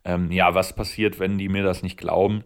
ähm, 0.04 0.32
ja, 0.32 0.56
was 0.56 0.76
passiert, 0.76 1.20
wenn 1.20 1.38
die 1.38 1.48
mir 1.48 1.64
das 1.64 1.84
nicht 1.84 1.98
glauben? 1.98 2.44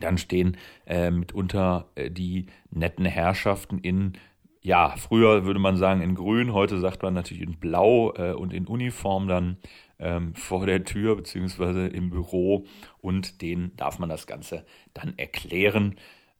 Dann 0.00 0.18
stehen 0.18 0.56
äh, 0.86 1.10
mitunter 1.10 1.90
äh, 1.94 2.10
die 2.10 2.46
netten 2.70 3.04
Herrschaften 3.04 3.78
in, 3.78 4.14
ja, 4.62 4.94
früher 4.96 5.44
würde 5.44 5.60
man 5.60 5.76
sagen 5.76 6.02
in 6.02 6.14
grün, 6.14 6.52
heute 6.52 6.78
sagt 6.80 7.02
man 7.02 7.14
natürlich 7.14 7.42
in 7.42 7.58
blau 7.58 8.12
äh, 8.14 8.32
und 8.32 8.52
in 8.52 8.66
Uniform 8.66 9.28
dann 9.28 9.56
ähm, 9.98 10.34
vor 10.34 10.66
der 10.66 10.84
Tür 10.84 11.16
beziehungsweise 11.16 11.86
im 11.86 12.10
Büro 12.10 12.66
und 12.98 13.42
denen 13.42 13.76
darf 13.76 13.98
man 13.98 14.08
das 14.08 14.26
Ganze 14.26 14.64
dann 14.94 15.14
erklären. 15.16 15.96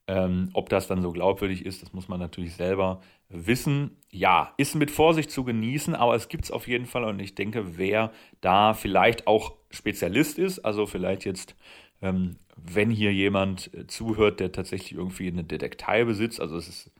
Ähm, 0.06 0.50
ob 0.54 0.68
das 0.70 0.88
dann 0.88 1.02
so 1.02 1.12
glaubwürdig 1.12 1.64
ist, 1.64 1.82
das 1.82 1.92
muss 1.92 2.08
man 2.08 2.18
natürlich 2.18 2.54
selber 2.54 3.00
wissen. 3.28 3.96
Ja, 4.10 4.54
ist 4.56 4.74
mit 4.74 4.90
Vorsicht 4.90 5.30
zu 5.30 5.44
genießen, 5.44 5.94
aber 5.94 6.16
es 6.16 6.28
gibt 6.28 6.44
es 6.44 6.50
auf 6.50 6.66
jeden 6.66 6.86
Fall 6.86 7.04
und 7.04 7.20
ich 7.20 7.36
denke, 7.36 7.78
wer 7.78 8.10
da 8.40 8.74
vielleicht 8.74 9.28
auch 9.28 9.54
Spezialist 9.70 10.38
ist, 10.38 10.58
also 10.60 10.86
vielleicht 10.86 11.24
jetzt 11.24 11.54
ähm, 12.02 12.36
wenn 12.64 12.90
hier 12.90 13.12
jemand 13.12 13.72
äh, 13.74 13.86
zuhört, 13.86 14.40
der 14.40 14.52
tatsächlich 14.52 14.92
irgendwie 14.92 15.28
eine 15.28 15.44
Detektei 15.44 16.04
besitzt, 16.04 16.40
also 16.40 16.56
es 16.56 16.68
ist, 16.68 16.92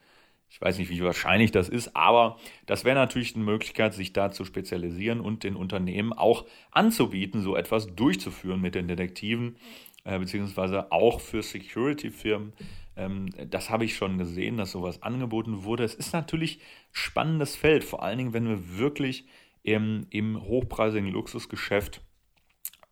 ich 0.49 0.61
weiß 0.61 0.77
nicht, 0.77 0.89
wie 0.89 1.01
wahrscheinlich 1.01 1.51
das 1.51 1.69
ist, 1.69 1.95
aber 1.95 2.37
das 2.65 2.83
wäre 2.83 2.95
natürlich 2.95 3.35
eine 3.35 3.45
Möglichkeit, 3.45 3.93
sich 3.93 4.13
da 4.13 4.31
zu 4.31 4.43
spezialisieren 4.45 5.21
und 5.21 5.43
den 5.43 5.55
Unternehmen 5.55 6.13
auch 6.13 6.45
anzubieten, 6.71 7.41
so 7.41 7.55
etwas 7.55 7.95
durchzuführen 7.95 8.59
mit 8.59 8.75
den 8.75 8.87
Detektiven, 8.87 9.55
äh, 10.03 10.19
beziehungsweise 10.19 10.91
auch 10.91 11.19
für 11.21 11.41
Security-Firmen 11.41 12.53
Ähm, 12.97 13.29
das 13.49 13.69
habe 13.69 13.85
ich 13.85 13.95
schon 13.95 14.17
gesehen, 14.17 14.57
dass 14.57 14.71
sowas 14.71 15.01
angeboten 15.01 15.63
wurde. 15.63 15.83
Es 15.85 15.95
ist 15.95 16.13
natürlich 16.13 16.59
spannendes 16.91 17.55
Feld, 17.55 17.83
vor 17.85 18.03
allen 18.03 18.17
Dingen, 18.17 18.33
wenn 18.33 18.47
wir 18.47 18.77
wirklich 18.77 19.25
im, 19.63 20.07
im 20.09 20.41
hochpreisigen 20.41 21.09
Luxusgeschäft 21.09 22.01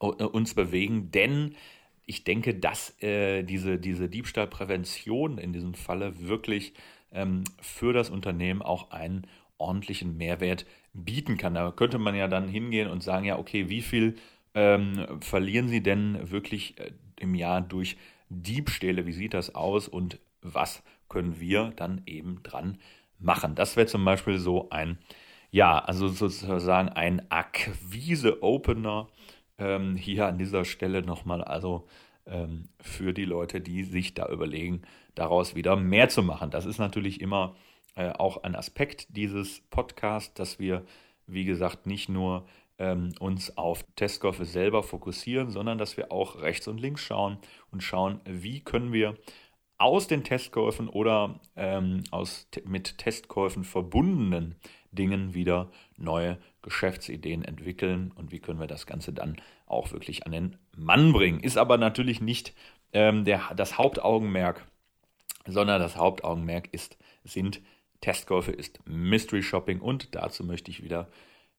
äh, 0.02 0.06
uns 0.06 0.54
bewegen, 0.54 1.12
denn 1.12 1.56
ich 2.10 2.24
denke, 2.24 2.56
dass 2.56 3.00
äh, 3.04 3.44
diese, 3.44 3.78
diese 3.78 4.10
Diebstahlprävention 4.10 5.38
in 5.38 5.54
diesem 5.54 5.76
Falle 5.76 6.20
wirklich 6.28 6.74
ähm, 7.12 7.44
für 7.62 7.94
das 7.94 8.10
Unternehmen 8.10 8.64
auch 8.64 8.90
einen 8.90 9.28
ordentlichen 9.60 10.18
Mehrwert 10.18 10.66
bieten 10.94 11.38
kann. 11.38 11.54
Da 11.54 11.70
könnte 11.70 12.00
man 12.00 12.16
ja 12.16 12.28
dann 12.28 12.48
hingehen 12.48 12.90
und 12.90 13.04
sagen, 13.04 13.26
ja, 13.26 13.38
okay, 13.38 13.70
wie 13.70 13.84
viel 13.84 14.16
ähm, 14.56 15.06
verlieren 15.22 15.68
Sie 15.68 15.84
denn 15.84 16.32
wirklich 16.32 16.80
äh, 16.80 16.94
im 17.20 17.36
Jahr 17.36 17.62
durch 17.62 17.96
Diebstähle? 18.30 19.06
Wie 19.06 19.14
sieht 19.14 19.36
das 19.36 19.54
aus 19.54 19.88
und 19.88 20.18
was 20.42 20.82
können 21.10 21.40
wir 21.40 21.74
dann 21.76 22.02
eben 22.08 22.42
dran 22.42 22.80
machen? 23.20 23.54
Das 23.54 23.76
wäre 23.76 23.86
zum 23.86 24.04
Beispiel 24.04 24.40
so 24.40 24.72
ein, 24.72 24.98
ja, 25.52 25.78
also 25.78 26.08
sozusagen 26.08 26.90
ein 26.90 27.30
Akquise-Opener 27.30 29.10
ähm, 29.60 29.96
hier 29.96 30.28
an 30.28 30.38
dieser 30.38 30.66
Stelle 30.66 31.02
nochmal, 31.02 31.44
also 31.44 31.88
ähm, 32.26 32.70
für 32.82 33.14
die 33.14 33.26
Leute, 33.26 33.62
die 33.62 33.84
sich 33.84 34.14
da 34.14 34.28
überlegen, 34.30 34.82
daraus 35.16 35.56
wieder 35.56 35.76
mehr 35.76 36.10
zu 36.10 36.24
machen. 36.24 36.52
Das 36.52 36.66
ist 36.66 36.80
natürlich 36.80 37.22
immer 37.22 37.56
äh, 37.96 38.12
auch 38.12 38.44
ein 38.44 38.56
Aspekt 38.56 39.16
dieses 39.16 39.62
Podcasts, 39.70 40.34
dass 40.34 40.60
wir, 40.60 40.86
wie 41.28 41.46
gesagt, 41.46 41.86
nicht 41.86 42.10
nur 42.10 42.46
ähm, 42.78 43.14
uns 43.20 43.58
auf 43.58 43.84
Testkäufe 43.96 44.46
selber 44.46 44.84
fokussieren, 44.84 45.52
sondern 45.52 45.78
dass 45.78 45.98
wir 45.98 46.12
auch 46.12 46.42
rechts 46.42 46.68
und 46.68 46.80
links 46.80 47.02
schauen 47.02 47.38
und 47.72 47.84
schauen, 47.84 48.22
wie 48.26 48.62
können 48.62 48.94
wir 48.94 49.16
aus 49.78 50.08
den 50.08 50.24
Testkäufen 50.24 50.90
oder 50.90 51.40
ähm, 51.56 52.04
aus 52.12 52.48
mit 52.66 52.98
Testkäufen 52.98 53.64
verbundenen 53.64 54.56
Dingen 54.92 55.34
wieder 55.34 55.72
neue 56.00 56.38
Geschäftsideen 56.62 57.44
entwickeln 57.44 58.12
und 58.16 58.32
wie 58.32 58.40
können 58.40 58.60
wir 58.60 58.68
das 58.68 58.86
Ganze 58.86 59.14
dann 59.14 59.38
auch 59.66 59.92
wirklich 59.92 60.26
an 60.26 60.32
den 60.32 60.58
Mann 60.76 61.14
bringen. 61.14 61.40
Ist 61.40 61.58
aber 61.58 61.78
natürlich 61.78 62.22
nicht 62.22 62.54
ähm, 62.94 63.26
der, 63.26 63.42
das 63.56 63.78
Hauptaugenmerk, 63.78 64.66
sondern 65.46 65.82
das 65.82 65.96
Hauptaugenmerk 65.96 66.70
ist, 66.72 66.98
sind 67.24 67.62
Testkäufe, 68.02 68.52
ist 68.52 68.80
Mystery 68.86 69.44
Shopping 69.44 69.80
und 69.80 70.16
dazu 70.16 70.44
möchte 70.44 70.72
ich 70.72 70.84
wieder 70.84 71.08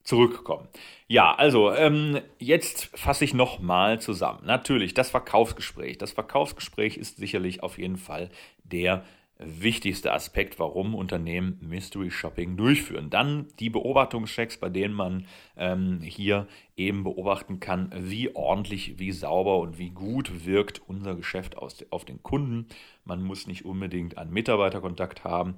zurückkommen. 0.02 0.68
Ja, 1.08 1.34
also 1.34 1.72
ähm, 1.72 2.20
jetzt 2.38 2.90
fasse 2.98 3.24
ich 3.24 3.34
nochmal 3.34 4.00
zusammen. 4.00 4.40
Natürlich, 4.44 4.94
das 4.94 5.10
Verkaufsgespräch. 5.10 5.98
Das 5.98 6.12
Verkaufsgespräch 6.12 6.96
ist 6.96 7.18
sicherlich 7.18 7.62
auf 7.62 7.78
jeden 7.78 7.98
Fall 7.98 8.30
der 8.64 9.04
wichtigste 9.42 10.12
Aspekt, 10.12 10.58
warum 10.58 10.94
Unternehmen 10.94 11.58
Mystery 11.60 12.10
Shopping 12.10 12.56
durchführen. 12.56 13.10
Dann 13.10 13.48
die 13.58 13.70
Beobachtungschecks, 13.70 14.58
bei 14.58 14.68
denen 14.68 14.94
man 14.94 15.26
ähm, 15.56 16.00
hier 16.02 16.46
eben 16.76 17.04
beobachten 17.04 17.60
kann, 17.60 17.90
wie 17.96 18.34
ordentlich, 18.34 18.98
wie 18.98 19.12
sauber 19.12 19.58
und 19.58 19.78
wie 19.78 19.90
gut 19.90 20.46
wirkt 20.46 20.82
unser 20.86 21.14
Geschäft 21.14 21.56
aus, 21.56 21.84
auf 21.90 22.04
den 22.04 22.22
Kunden. 22.22 22.66
Man 23.04 23.22
muss 23.22 23.46
nicht 23.46 23.64
unbedingt 23.64 24.18
einen 24.18 24.32
Mitarbeiterkontakt 24.32 25.24
haben. 25.24 25.56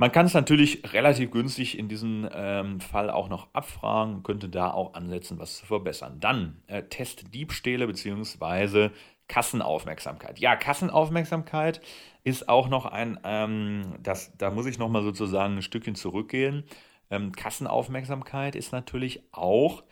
Man 0.00 0.12
kann 0.12 0.26
es 0.26 0.34
natürlich 0.34 0.92
relativ 0.92 1.32
günstig 1.32 1.76
in 1.76 1.88
diesem 1.88 2.28
ähm, 2.32 2.78
Fall 2.78 3.10
auch 3.10 3.28
noch 3.28 3.52
abfragen, 3.52 4.22
könnte 4.22 4.48
da 4.48 4.70
auch 4.70 4.94
ansetzen, 4.94 5.40
was 5.40 5.58
zu 5.58 5.66
verbessern. 5.66 6.20
Dann 6.20 6.62
äh, 6.68 6.84
Testdiebstähle 6.84 7.84
bzw. 7.84 8.90
Kassenaufmerksamkeit. 9.26 10.38
Ja, 10.38 10.54
Kassenaufmerksamkeit 10.54 11.80
ist 12.22 12.48
auch 12.48 12.68
noch 12.68 12.86
ein, 12.86 13.18
ähm, 13.24 13.96
das, 14.00 14.36
da 14.38 14.52
muss 14.52 14.66
ich 14.66 14.78
nochmal 14.78 15.02
sozusagen 15.02 15.56
ein 15.56 15.62
Stückchen 15.62 15.96
zurückgehen. 15.96 16.62
Ähm, 17.10 17.32
Kassenaufmerksamkeit 17.32 18.54
ist 18.54 18.70
natürlich 18.70 19.24
auch 19.32 19.82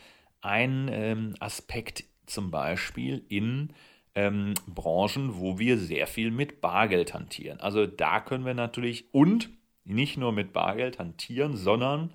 ein 0.41 0.89
ähm, 0.89 1.35
Aspekt 1.41 2.05
zum 2.27 2.53
Beispiel 2.53 3.25
in 3.29 3.73
ähm, 4.15 4.55
Branchen, 4.69 5.41
wo 5.41 5.59
wir 5.59 5.79
sehr 5.79 6.07
viel 6.07 6.31
mit 6.31 6.61
Bargeld 6.61 7.13
hantieren. 7.13 7.59
Also 7.59 7.87
da 7.87 8.21
können 8.21 8.45
wir 8.45 8.55
natürlich 8.55 9.13
und 9.13 9.51
nicht 9.87 10.17
nur 10.17 10.33
mit 10.33 10.53
Bargeld 10.53 10.99
hantieren, 10.99 11.57
sondern 11.57 12.13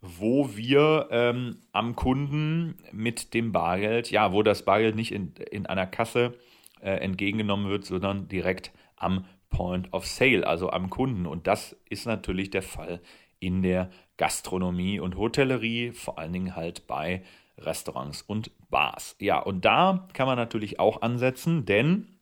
wo 0.00 0.56
wir 0.56 1.08
ähm, 1.10 1.62
am 1.72 1.96
Kunden 1.96 2.76
mit 2.92 3.34
dem 3.34 3.52
Bargeld, 3.52 4.10
ja, 4.10 4.32
wo 4.32 4.42
das 4.42 4.64
Bargeld 4.64 4.94
nicht 4.94 5.12
in, 5.12 5.34
in 5.50 5.66
einer 5.66 5.86
Kasse 5.86 6.34
äh, 6.80 6.90
entgegengenommen 6.90 7.68
wird, 7.68 7.84
sondern 7.84 8.28
direkt 8.28 8.72
am 8.96 9.24
Point 9.50 9.92
of 9.92 10.06
Sale, 10.06 10.46
also 10.46 10.70
am 10.70 10.90
Kunden. 10.90 11.26
Und 11.26 11.46
das 11.46 11.76
ist 11.88 12.06
natürlich 12.06 12.50
der 12.50 12.62
Fall 12.62 13.00
in 13.38 13.62
der 13.62 13.90
Gastronomie 14.16 15.00
und 15.00 15.16
Hotellerie, 15.16 15.92
vor 15.92 16.18
allen 16.18 16.32
Dingen 16.32 16.56
halt 16.56 16.86
bei 16.86 17.22
Restaurants 17.58 18.22
und 18.22 18.50
Bars. 18.70 19.16
Ja, 19.20 19.38
und 19.38 19.64
da 19.64 20.08
kann 20.12 20.26
man 20.26 20.36
natürlich 20.36 20.78
auch 20.78 21.02
ansetzen, 21.02 21.64
denn 21.64 22.18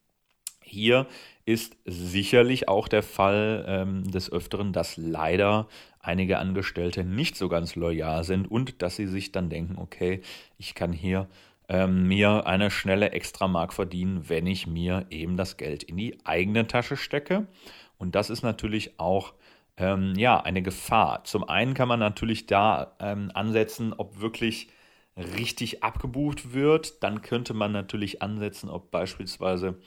hier 0.62 1.07
ist 1.46 1.76
sicherlich 1.85 2.68
auch 2.68 2.88
der 2.88 3.02
Fall 3.02 3.64
ähm, 3.68 4.11
des 4.11 4.33
Öfteren, 4.33 4.72
dass 4.72 4.96
leider 4.96 5.68
einige 6.00 6.38
Angestellte 6.38 7.04
nicht 7.04 7.37
so 7.37 7.48
ganz 7.48 7.76
loyal 7.76 8.24
sind 8.24 8.50
und 8.50 8.83
dass 8.83 8.96
sie 8.96 9.07
sich 9.07 9.33
dann 9.33 9.50
denken, 9.50 9.76
okay, 9.78 10.22
ich 10.59 10.74
kann 10.74 10.92
hier 10.92 11.28
ähm, 11.68 12.09
mir 12.09 12.46
eine 12.46 12.70
schnelle 12.70 13.11
Extramark 13.12 13.72
verdienen, 13.72 14.28
wenn 14.28 14.46
ich 14.46 14.66
mir 14.66 15.07
eben 15.11 15.37
das 15.37 15.57
Geld 15.57 15.83
in 15.83 15.96
die 15.96 16.18
eigene 16.24 16.66
Tasche 16.66 16.96
stecke. 16.96 17.46
Und 17.98 18.14
das 18.14 18.30
ist 18.30 18.42
natürlich 18.42 18.98
auch 18.98 19.35
ähm, 19.76 20.14
ja, 20.16 20.40
eine 20.40 20.62
Gefahr. 20.62 21.24
Zum 21.24 21.48
einen 21.48 21.74
kann 21.74 21.88
man 21.88 22.00
natürlich 22.00 22.46
da 22.46 22.96
ähm, 23.00 23.30
ansetzen, 23.35 23.92
ob 23.92 24.20
wirklich 24.20 24.68
richtig 25.16 25.83
abgebucht 25.83 26.52
wird. 26.52 27.02
Dann 27.02 27.22
könnte 27.22 27.54
man 27.54 27.72
natürlich 27.72 28.22
ansetzen, 28.22 28.68
ob 28.68 28.90
beispielsweise 28.90 29.78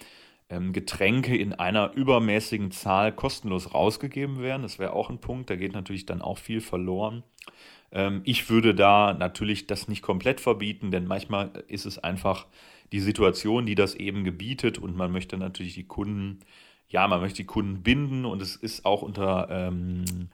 Getränke 0.50 1.36
in 1.36 1.54
einer 1.54 1.92
übermäßigen 1.94 2.72
Zahl 2.72 3.12
kostenlos 3.12 3.74
rausgegeben 3.74 4.40
werden. 4.40 4.62
Das 4.62 4.80
wäre 4.80 4.94
auch 4.94 5.10
ein 5.10 5.20
Punkt. 5.20 5.50
Da 5.50 5.58
geht 5.58 5.74
natürlich 5.74 6.06
dann 6.06 6.22
auch 6.22 6.38
viel 6.38 6.62
verloren. 6.62 7.24
Ähm, 7.92 8.22
ich 8.24 8.50
würde 8.50 8.74
da 8.74 9.14
natürlich 9.14 9.68
das 9.68 9.88
nicht 9.88 10.02
komplett 10.02 10.42
verbieten, 10.42 10.92
denn 10.92 11.06
manchmal 11.06 11.52
ist 11.68 11.86
es 11.86 12.00
einfach 12.00 12.48
die 12.92 13.00
Situation, 13.00 13.66
die 13.66 13.76
das 13.76 13.96
eben 13.96 14.24
gebietet 14.24 14.78
und 14.78 14.96
man 14.96 15.12
möchte 15.12 15.38
natürlich 15.38 15.74
die 15.74 15.84
Kunden, 15.84 16.40
ja, 16.90 17.06
man 17.08 17.20
möchte 17.20 17.38
die 17.38 17.46
Kunden 17.46 17.84
binden 17.84 18.26
und 18.26 18.42
es 18.42 18.56
ist 18.56 18.86
auch 18.86 19.02
unter 19.02 19.50
ähm, 19.50 20.30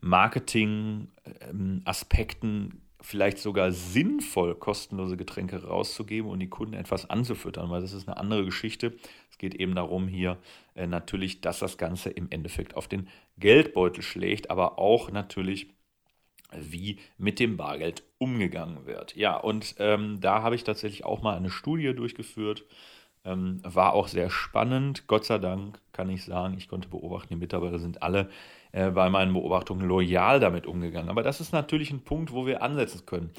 Marketing-Aspekten 0.00 2.46
ähm, 2.46 2.80
vielleicht 3.00 3.38
sogar 3.38 3.72
sinnvoll, 3.72 4.54
kostenlose 4.54 5.16
Getränke 5.16 5.64
rauszugeben 5.64 6.30
und 6.30 6.40
die 6.40 6.48
Kunden 6.48 6.74
etwas 6.74 7.08
anzufüttern, 7.08 7.70
weil 7.70 7.80
das 7.80 7.92
ist 7.92 8.08
eine 8.08 8.16
andere 8.16 8.44
Geschichte. 8.44 8.94
Es 9.30 9.38
geht 9.38 9.54
eben 9.54 9.74
darum 9.74 10.06
hier 10.08 10.38
äh, 10.74 10.86
natürlich, 10.86 11.40
dass 11.40 11.58
das 11.58 11.78
Ganze 11.78 12.10
im 12.10 12.30
Endeffekt 12.30 12.76
auf 12.76 12.88
den 12.88 13.08
Geldbeutel 13.38 14.02
schlägt, 14.02 14.50
aber 14.50 14.78
auch 14.78 15.10
natürlich, 15.10 15.68
wie 16.52 16.98
mit 17.16 17.38
dem 17.38 17.56
Bargeld 17.56 18.02
umgegangen 18.18 18.86
wird. 18.86 19.16
Ja, 19.16 19.36
und 19.36 19.76
ähm, 19.78 20.20
da 20.20 20.42
habe 20.42 20.54
ich 20.54 20.64
tatsächlich 20.64 21.04
auch 21.04 21.22
mal 21.22 21.36
eine 21.36 21.50
Studie 21.50 21.94
durchgeführt. 21.94 22.64
Ähm, 23.24 23.60
war 23.62 23.92
auch 23.92 24.08
sehr 24.08 24.30
spannend. 24.30 25.06
Gott 25.06 25.26
sei 25.26 25.38
Dank 25.38 25.80
kann 25.92 26.08
ich 26.08 26.24
sagen, 26.24 26.56
ich 26.56 26.68
konnte 26.68 26.88
beobachten, 26.88 27.28
die 27.28 27.36
Mitarbeiter 27.36 27.78
sind 27.78 28.02
alle 28.02 28.30
äh, 28.72 28.90
bei 28.90 29.10
meinen 29.10 29.32
Beobachtungen 29.32 29.86
loyal 29.86 30.40
damit 30.40 30.66
umgegangen. 30.66 31.10
Aber 31.10 31.22
das 31.22 31.40
ist 31.40 31.52
natürlich 31.52 31.90
ein 31.90 32.04
Punkt, 32.04 32.32
wo 32.32 32.46
wir 32.46 32.62
ansetzen 32.62 33.06
können. 33.06 33.30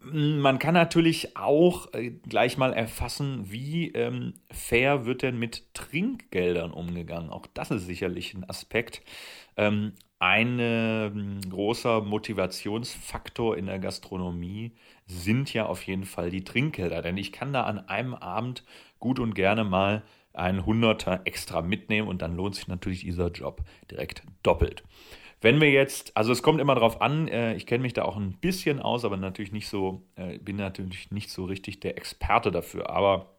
Man 0.00 0.58
kann 0.58 0.74
natürlich 0.74 1.36
auch 1.36 1.92
äh, 1.94 2.10
gleich 2.10 2.58
mal 2.58 2.72
erfassen, 2.72 3.50
wie 3.50 3.92
ähm, 3.92 4.34
fair 4.50 5.06
wird 5.06 5.22
denn 5.22 5.38
mit 5.38 5.72
Trinkgeldern 5.74 6.72
umgegangen. 6.72 7.30
Auch 7.30 7.46
das 7.54 7.70
ist 7.70 7.86
sicherlich 7.86 8.34
ein 8.34 8.48
Aspekt. 8.48 9.02
Ähm, 9.56 9.92
ein 10.18 10.58
ähm, 10.60 11.40
großer 11.48 12.00
Motivationsfaktor 12.00 13.56
in 13.56 13.66
der 13.66 13.78
Gastronomie 13.78 14.72
sind 15.06 15.52
ja 15.52 15.66
auf 15.66 15.82
jeden 15.82 16.04
Fall 16.04 16.30
die 16.30 16.42
Trinkgelder. 16.42 17.02
Denn 17.02 17.16
ich 17.16 17.32
kann 17.32 17.52
da 17.52 17.62
an 17.64 17.78
einem 17.88 18.14
Abend 18.14 18.64
gut 18.98 19.20
und 19.20 19.34
gerne 19.34 19.62
mal 19.62 20.02
einen 20.36 20.66
Hunderter 20.66 21.22
extra 21.24 21.62
mitnehmen 21.62 22.08
und 22.08 22.22
dann 22.22 22.36
lohnt 22.36 22.54
sich 22.54 22.68
natürlich 22.68 23.00
dieser 23.00 23.30
Job 23.30 23.62
direkt 23.90 24.22
doppelt. 24.42 24.82
Wenn 25.40 25.60
wir 25.60 25.70
jetzt, 25.70 26.16
also 26.16 26.32
es 26.32 26.42
kommt 26.42 26.60
immer 26.60 26.74
darauf 26.74 27.00
an, 27.02 27.28
äh, 27.28 27.54
ich 27.54 27.66
kenne 27.66 27.82
mich 27.82 27.92
da 27.92 28.04
auch 28.04 28.16
ein 28.16 28.32
bisschen 28.32 28.80
aus, 28.80 29.04
aber 29.04 29.16
natürlich 29.16 29.52
nicht 29.52 29.68
so, 29.68 30.02
äh, 30.16 30.38
bin 30.38 30.56
natürlich 30.56 31.10
nicht 31.10 31.30
so 31.30 31.44
richtig 31.44 31.80
der 31.80 31.98
Experte 31.98 32.50
dafür. 32.50 32.88
Aber 32.88 33.36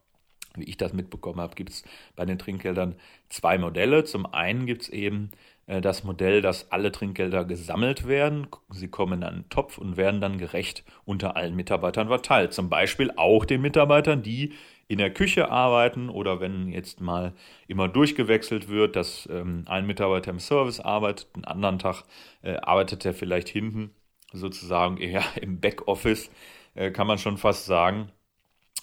wie 0.56 0.64
ich 0.64 0.76
das 0.76 0.92
mitbekommen 0.92 1.40
habe, 1.40 1.54
gibt 1.54 1.70
es 1.70 1.84
bei 2.16 2.24
den 2.24 2.38
Trinkgeldern 2.38 2.94
zwei 3.28 3.58
Modelle. 3.58 4.04
Zum 4.04 4.26
einen 4.32 4.66
gibt 4.66 4.82
es 4.82 4.88
eben 4.88 5.30
äh, 5.66 5.80
das 5.80 6.04
Modell, 6.04 6.40
dass 6.40 6.70
alle 6.70 6.92
Trinkgelder 6.92 7.44
gesammelt 7.44 8.06
werden. 8.06 8.46
Sie 8.70 8.88
kommen 8.88 9.14
in 9.14 9.24
einen 9.24 9.48
Topf 9.48 9.78
und 9.78 9.96
werden 9.96 10.20
dann 10.20 10.38
gerecht 10.38 10.84
unter 11.04 11.36
allen 11.36 11.56
Mitarbeitern 11.56 12.08
verteilt. 12.08 12.52
Zum 12.52 12.68
Beispiel 12.68 13.12
auch 13.16 13.44
den 13.44 13.60
Mitarbeitern, 13.60 14.22
die 14.22 14.54
in 14.88 14.98
der 14.98 15.12
Küche 15.12 15.50
arbeiten 15.50 16.08
oder 16.08 16.40
wenn 16.40 16.72
jetzt 16.72 17.00
mal 17.00 17.34
immer 17.68 17.88
durchgewechselt 17.88 18.68
wird, 18.68 18.96
dass 18.96 19.28
ähm, 19.30 19.64
ein 19.66 19.86
Mitarbeiter 19.86 20.30
im 20.30 20.40
Service 20.40 20.80
arbeitet, 20.80 21.28
einen 21.34 21.44
anderen 21.44 21.78
Tag 21.78 22.04
äh, 22.42 22.56
arbeitet 22.56 23.04
er 23.04 23.12
vielleicht 23.12 23.48
hinten, 23.48 23.90
sozusagen 24.32 24.96
eher 24.96 25.22
im 25.40 25.60
Backoffice, 25.60 26.30
äh, 26.74 26.90
kann 26.90 27.06
man 27.06 27.18
schon 27.18 27.36
fast 27.36 27.66
sagen. 27.66 28.10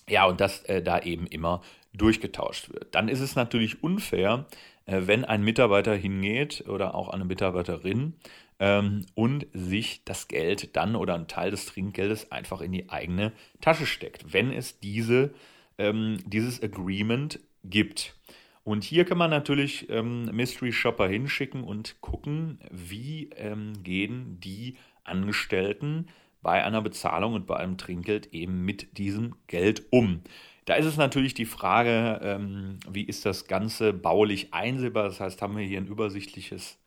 Ja, 0.08 0.26
und 0.28 0.40
dass 0.40 0.64
äh, 0.66 0.84
da 0.84 1.00
eben 1.00 1.26
immer 1.26 1.62
durchgetauscht 1.92 2.72
wird. 2.72 2.94
Dann 2.94 3.08
ist 3.08 3.22
es 3.22 3.36
natürlich 3.36 3.82
unfair, 3.82 4.46
äh, 4.86 5.02
wenn 5.06 5.26
ein 5.26 5.42
Mitarbeiter 5.42 5.96
hingeht 5.96 6.66
oder 6.68 6.94
auch 6.94 7.10
eine 7.10 7.26
Mitarbeiterin 7.26 8.14
ähm, 8.60 9.08
und 9.16 9.48
sich 9.54 10.04
das 10.06 10.28
Geld 10.28 10.76
dann 10.76 10.96
oder 10.96 11.16
einen 11.16 11.28
Teil 11.28 11.50
des 11.50 11.66
Trinkgeldes 11.66 12.32
einfach 12.32 12.62
in 12.62 12.72
die 12.72 12.90
eigene 12.90 13.32
Tasche 13.62 13.88
steckt, 13.88 14.34
wenn 14.34 14.52
es 14.52 14.80
diese 14.80 15.34
ähm, 15.78 16.18
dieses 16.26 16.62
Agreement 16.62 17.40
gibt. 17.64 18.16
Und 18.64 18.84
hier 18.84 19.06
kann 19.06 19.20
man 19.20 19.30
natürlich 19.30 19.90
ähm, 19.90 20.26
Mystery 20.26 20.72
Shopper 20.72 21.08
hinschicken 21.08 21.64
und 21.64 22.02
gucken, 22.02 22.60
wie 22.72 23.30
ähm, 23.36 23.84
gehen 23.84 24.40
die 24.40 24.78
Angestellten 25.04 26.08
bei 26.42 26.64
einer 26.64 26.82
Bezahlung 26.82 27.34
und 27.34 27.48
bei 27.48 27.58
einem 27.58 27.78
Trinkgeld 27.78 28.34
eben 28.34 28.66
mit 28.66 28.98
diesem 28.98 29.36
Geld 29.48 29.84
um. 29.92 30.22
Da 30.66 30.74
ist 30.74 30.88
es 30.88 30.98
natürlich 30.98 31.36
die 31.36 31.46
Frage, 31.46 32.20
ähm, 32.24 32.80
wie 32.90 33.04
ist 33.04 33.26
das 33.26 33.46
Ganze 33.46 33.94
baulich 33.94 34.54
einsehbar? 34.54 35.04
Das 35.04 35.20
heißt, 35.20 35.42
haben 35.44 35.56
wir 35.56 35.64
hier 35.64 35.80
ein 35.80 35.88
übersichtliches, 35.88 36.80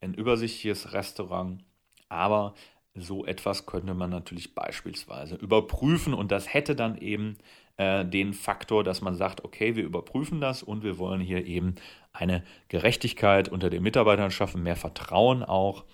ein 0.00 0.14
übersichtliches 0.14 0.92
Restaurant, 0.92 1.64
aber 2.08 2.54
so 2.94 3.26
etwas 3.26 3.66
könnte 3.66 3.94
man 3.94 4.10
natürlich 4.10 4.54
beispielsweise 4.54 5.34
überprüfen 5.34 6.14
und 6.14 6.30
das 6.30 6.52
hätte 6.54 6.76
dann 6.76 6.96
eben 6.98 7.38
äh, 7.76 8.04
den 8.04 8.34
Faktor, 8.34 8.84
dass 8.84 9.00
man 9.00 9.16
sagt, 9.16 9.44
okay, 9.44 9.76
wir 9.76 9.84
überprüfen 9.84 10.40
das 10.40 10.62
und 10.62 10.82
wir 10.82 10.98
wollen 10.98 11.20
hier 11.20 11.46
eben 11.46 11.74
eine 12.12 12.44
Gerechtigkeit 12.68 13.48
unter 13.48 13.70
den 13.70 13.82
Mitarbeitern 13.82 14.30
schaffen, 14.30 14.62
mehr 14.62 14.76
Vertrauen 14.76 15.42
auch 15.42 15.84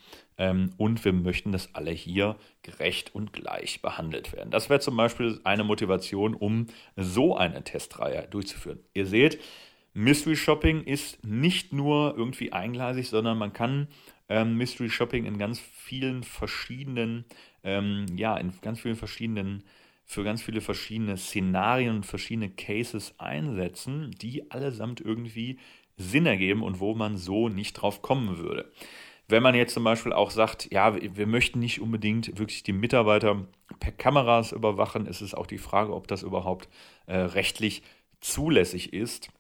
ähm, 0.40 0.73
und 0.79 1.05
wir 1.05 1.12
möchten, 1.12 1.53
dass 1.53 1.75
alle 1.75 1.90
hier 1.90 2.37
gerecht 2.62 3.14
und 3.14 3.33
gleich 3.33 3.83
behandelt 3.83 4.33
werden. 4.33 4.51
Das 4.51 4.71
wäre 4.71 4.81
zum 4.81 4.97
Beispiel 4.97 5.40
eine 5.45 5.64
Motivation, 5.64 6.35
um 6.35 6.66
so 6.97 7.37
eine 7.37 7.62
Testreihe 7.62 8.27
durchzuführen. 8.29 8.81
Ihr 8.95 9.07
seht, 9.07 9.38
Mystery 9.93 10.37
Shopping 10.37 10.83
ist 10.85 11.25
nicht 11.25 11.73
nur 11.73 12.14
irgendwie 12.16 12.53
eingleisig, 12.53 13.09
sondern 13.09 13.38
man 13.38 13.53
kann 13.53 13.88
ähm, 14.29 14.57
Mystery 14.57 14.88
Shopping 14.88 15.27
in 15.27 15.37
ganz 15.37 15.59
vielen 15.59 16.23
verschiedenen, 16.23 17.25
ähm, 17.64 18.07
ja, 18.16 18.37
in 18.37 18.53
ganz 18.62 18.81
vielen 18.81 18.97
verschiedenen 18.97 19.64
für 20.11 20.25
ganz 20.25 20.42
viele 20.42 20.61
verschiedene 20.61 21.16
Szenarien 21.16 21.94
und 21.94 22.05
verschiedene 22.05 22.51
Cases 22.51 23.14
einsetzen, 23.18 24.11
die 24.20 24.51
allesamt 24.51 25.01
irgendwie 25.01 25.61
Sinn 25.96 26.27
ergeben 26.27 26.64
und 26.64 26.81
wo 26.81 26.96
man 26.96 27.16
so 27.16 27.49
nicht 27.49 27.75
drauf 27.75 28.03
kommen 28.03 28.38
würde. 28.38 28.73
Wenn 29.29 29.44
man 29.44 29.55
jetzt 29.55 29.73
zum 29.73 29.85
Beispiel 29.85 30.12
auch 30.12 30.33
sagt, 30.33 30.73
ja, 30.73 30.96
wir 31.01 31.29
möchten 31.29 31.61
nicht 31.61 31.81
unbedingt 31.81 32.40
wirklich 32.40 32.64
die 32.64 32.73
Mitarbeiter 32.73 33.46
per 33.79 33.92
Kameras 33.92 34.51
überwachen, 34.51 35.07
ist 35.07 35.20
es 35.20 35.33
auch 35.33 35.46
die 35.46 35.59
Frage, 35.59 35.94
ob 35.94 36.09
das 36.09 36.25
überhaupt 36.25 36.68
äh, 37.07 37.16
rechtlich 37.16 37.85
zulässig 38.20 38.92
ist. 38.92 39.31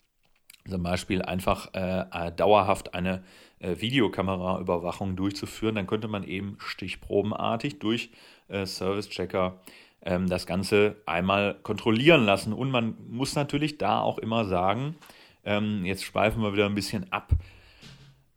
Zum 0.68 0.84
Beispiel 0.84 1.20
einfach 1.20 1.74
äh, 1.74 2.04
äh 2.12 2.30
dauerhaft 2.30 2.94
eine 2.94 3.24
äh, 3.58 3.80
Videokameraüberwachung 3.80 5.16
durchzuführen, 5.16 5.74
dann 5.74 5.88
könnte 5.88 6.06
man 6.06 6.22
eben 6.22 6.58
stichprobenartig 6.60 7.80
durch 7.80 8.12
äh, 8.46 8.66
Service-Checker 8.66 9.60
ähm, 10.02 10.28
das 10.28 10.46
Ganze 10.46 10.96
einmal 11.06 11.54
kontrollieren 11.62 12.24
lassen. 12.24 12.52
Und 12.52 12.70
man 12.70 12.96
muss 13.08 13.34
natürlich 13.34 13.78
da 13.78 14.00
auch 14.00 14.18
immer 14.18 14.44
sagen, 14.44 14.96
ähm, 15.44 15.84
jetzt 15.84 16.04
schweifen 16.04 16.42
wir 16.42 16.52
wieder 16.52 16.66
ein 16.66 16.74
bisschen 16.74 17.12
ab, 17.12 17.32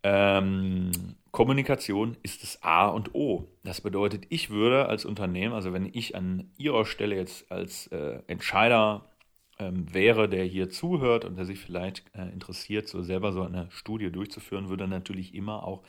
ähm, 0.03 0.91
Kommunikation 1.31 2.15
ist 2.21 2.43
das 2.43 2.61
A 2.61 2.87
und 2.87 3.15
O. 3.15 3.47
Das 3.63 3.81
bedeutet, 3.81 4.25
ich 4.29 4.51
würde 4.51 4.87
als 4.87 5.03
Unternehmen, 5.03 5.53
also 5.55 5.73
wenn 5.73 5.89
ich 5.91 6.15
an 6.15 6.51
Ihrer 6.57 6.85
Stelle 6.85 7.15
jetzt 7.15 7.51
als 7.51 7.87
äh, 7.87 8.19
Entscheider 8.27 9.09
ähm, 9.57 9.91
wäre, 9.91 10.29
der 10.29 10.43
hier 10.43 10.69
zuhört 10.69 11.25
und 11.25 11.37
der 11.37 11.45
sich 11.45 11.59
vielleicht 11.59 12.03
äh, 12.13 12.29
interessiert, 12.29 12.87
so 12.87 13.01
selber 13.01 13.31
so 13.31 13.41
eine 13.41 13.67
Studie 13.71 14.11
durchzuführen, 14.11 14.69
würde 14.69 14.87
natürlich 14.87 15.33
immer 15.33 15.63
auch 15.65 15.81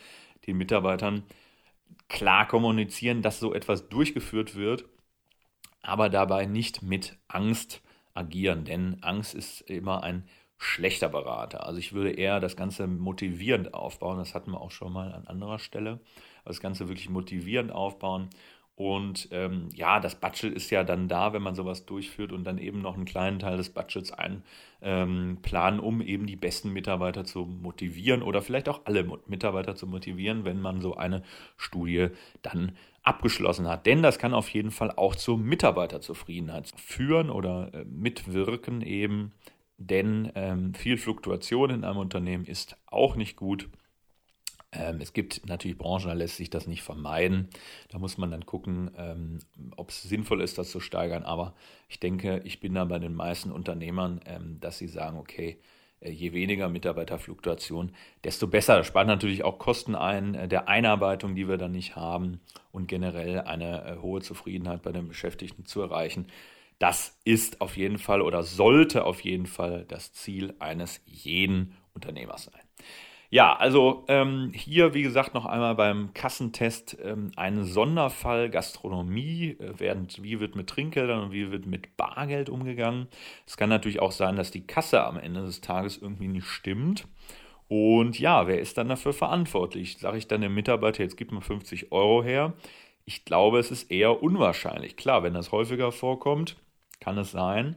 den 0.46 0.56
Mitarbeitern 0.56 1.24
klar 2.08 2.46
kommunizieren, 2.46 3.20
dass 3.20 3.40
so 3.40 3.52
etwas 3.52 3.88
durchgeführt 3.88 4.54
wird 4.54 4.86
aber 5.84 6.08
dabei 6.08 6.46
nicht 6.46 6.82
mit 6.82 7.16
Angst 7.28 7.82
agieren, 8.14 8.64
denn 8.64 9.02
Angst 9.02 9.34
ist 9.34 9.62
immer 9.62 10.02
ein 10.02 10.24
schlechter 10.56 11.08
Berater. 11.08 11.66
Also 11.66 11.78
ich 11.78 11.92
würde 11.92 12.12
eher 12.12 12.40
das 12.40 12.56
Ganze 12.56 12.86
motivierend 12.86 13.74
aufbauen, 13.74 14.18
das 14.18 14.34
hatten 14.34 14.52
wir 14.52 14.60
auch 14.60 14.70
schon 14.70 14.92
mal 14.92 15.12
an 15.12 15.26
anderer 15.26 15.58
Stelle, 15.58 16.00
das 16.44 16.60
Ganze 16.60 16.88
wirklich 16.88 17.10
motivierend 17.10 17.72
aufbauen 17.72 18.30
und 18.76 19.28
ähm, 19.30 19.68
ja, 19.72 20.00
das 20.00 20.16
Budget 20.16 20.52
ist 20.52 20.70
ja 20.70 20.82
dann 20.82 21.06
da, 21.06 21.32
wenn 21.32 21.42
man 21.42 21.54
sowas 21.54 21.86
durchführt 21.86 22.32
und 22.32 22.42
dann 22.42 22.58
eben 22.58 22.82
noch 22.82 22.94
einen 22.94 23.04
kleinen 23.04 23.38
Teil 23.38 23.56
des 23.56 23.70
Budgets 23.70 24.10
einplanen, 24.10 25.78
ähm, 25.78 25.84
um 25.84 26.00
eben 26.00 26.26
die 26.26 26.34
besten 26.34 26.72
Mitarbeiter 26.72 27.24
zu 27.24 27.46
motivieren 27.46 28.22
oder 28.22 28.42
vielleicht 28.42 28.68
auch 28.68 28.80
alle 28.84 29.06
Mitarbeiter 29.28 29.76
zu 29.76 29.86
motivieren, 29.86 30.44
wenn 30.44 30.60
man 30.60 30.80
so 30.80 30.96
eine 30.96 31.22
Studie 31.56 32.08
dann 32.42 32.72
abgeschlossen 33.04 33.68
hat. 33.68 33.86
Denn 33.86 34.02
das 34.02 34.18
kann 34.18 34.34
auf 34.34 34.48
jeden 34.48 34.70
Fall 34.70 34.90
auch 34.90 35.14
zur 35.14 35.38
Mitarbeiterzufriedenheit 35.38 36.72
führen 36.76 37.30
oder 37.30 37.72
äh, 37.72 37.84
mitwirken 37.84 38.80
eben. 38.80 39.32
Denn 39.76 40.32
ähm, 40.34 40.74
viel 40.74 40.96
Fluktuation 40.96 41.70
in 41.70 41.84
einem 41.84 41.98
Unternehmen 41.98 42.46
ist 42.46 42.76
auch 42.86 43.16
nicht 43.16 43.36
gut. 43.36 43.68
Ähm, 44.72 45.00
es 45.00 45.12
gibt 45.12 45.46
natürlich 45.46 45.76
Branchen, 45.76 46.08
da 46.08 46.14
lässt 46.14 46.36
sich 46.36 46.48
das 46.48 46.66
nicht 46.66 46.82
vermeiden. 46.82 47.48
Da 47.90 47.98
muss 47.98 48.16
man 48.16 48.30
dann 48.30 48.46
gucken, 48.46 48.90
ähm, 48.96 49.38
ob 49.76 49.90
es 49.90 50.02
sinnvoll 50.02 50.40
ist, 50.40 50.58
das 50.58 50.70
zu 50.70 50.80
steigern. 50.80 51.24
Aber 51.24 51.54
ich 51.88 52.00
denke, 52.00 52.40
ich 52.44 52.60
bin 52.60 52.74
da 52.74 52.84
bei 52.84 52.98
den 52.98 53.14
meisten 53.14 53.52
Unternehmern, 53.52 54.20
ähm, 54.26 54.58
dass 54.60 54.78
sie 54.78 54.88
sagen, 54.88 55.18
okay, 55.18 55.58
je 56.10 56.32
weniger 56.32 56.68
Mitarbeiterfluktuation, 56.68 57.92
desto 58.22 58.46
besser. 58.46 58.78
Das 58.78 58.86
spart 58.86 59.06
natürlich 59.06 59.44
auch 59.44 59.58
Kosten 59.58 59.94
ein 59.94 60.34
äh, 60.34 60.48
der 60.48 60.68
Einarbeitung, 60.68 61.34
die 61.34 61.48
wir 61.48 61.56
dann 61.56 61.72
nicht 61.72 61.96
haben 61.96 62.40
und 62.72 62.88
generell 62.88 63.40
eine 63.40 63.84
äh, 63.84 63.96
hohe 64.00 64.20
Zufriedenheit 64.20 64.82
bei 64.82 64.92
den 64.92 65.08
Beschäftigten 65.08 65.64
zu 65.64 65.80
erreichen. 65.80 66.26
Das 66.78 67.18
ist 67.24 67.60
auf 67.60 67.76
jeden 67.76 67.98
Fall 67.98 68.20
oder 68.20 68.42
sollte 68.42 69.04
auf 69.04 69.20
jeden 69.20 69.46
Fall 69.46 69.84
das 69.86 70.12
Ziel 70.12 70.54
eines 70.58 71.00
jeden 71.06 71.76
Unternehmers 71.94 72.44
sein. 72.44 72.62
Ja, 73.34 73.56
also 73.56 74.04
ähm, 74.06 74.52
hier, 74.54 74.94
wie 74.94 75.02
gesagt, 75.02 75.34
noch 75.34 75.44
einmal 75.44 75.74
beim 75.74 76.14
Kassentest 76.14 76.96
ähm, 77.02 77.32
ein 77.34 77.64
Sonderfall 77.64 78.48
Gastronomie. 78.48 79.56
Äh, 79.58 79.80
werden, 79.80 80.06
wie 80.20 80.38
wird 80.38 80.54
mit 80.54 80.68
Trinkgeldern 80.68 81.20
und 81.20 81.32
wie 81.32 81.50
wird 81.50 81.66
mit 81.66 81.96
Bargeld 81.96 82.48
umgegangen? 82.48 83.08
Es 83.44 83.56
kann 83.56 83.70
natürlich 83.70 83.98
auch 83.98 84.12
sein, 84.12 84.36
dass 84.36 84.52
die 84.52 84.64
Kasse 84.64 85.02
am 85.02 85.18
Ende 85.18 85.42
des 85.42 85.60
Tages 85.60 85.98
irgendwie 85.98 86.28
nicht 86.28 86.46
stimmt. 86.46 87.08
Und 87.66 88.20
ja, 88.20 88.46
wer 88.46 88.60
ist 88.60 88.78
dann 88.78 88.88
dafür 88.88 89.12
verantwortlich? 89.12 89.98
Sage 89.98 90.18
ich 90.18 90.28
dann 90.28 90.40
dem 90.40 90.54
Mitarbeiter, 90.54 91.02
jetzt 91.02 91.16
gib 91.16 91.32
mal 91.32 91.40
50 91.40 91.90
Euro 91.90 92.22
her. 92.22 92.52
Ich 93.04 93.24
glaube, 93.24 93.58
es 93.58 93.72
ist 93.72 93.90
eher 93.90 94.22
unwahrscheinlich. 94.22 94.96
Klar, 94.96 95.24
wenn 95.24 95.34
das 95.34 95.50
häufiger 95.50 95.90
vorkommt, 95.90 96.54
kann 97.00 97.18
es 97.18 97.32
sein. 97.32 97.74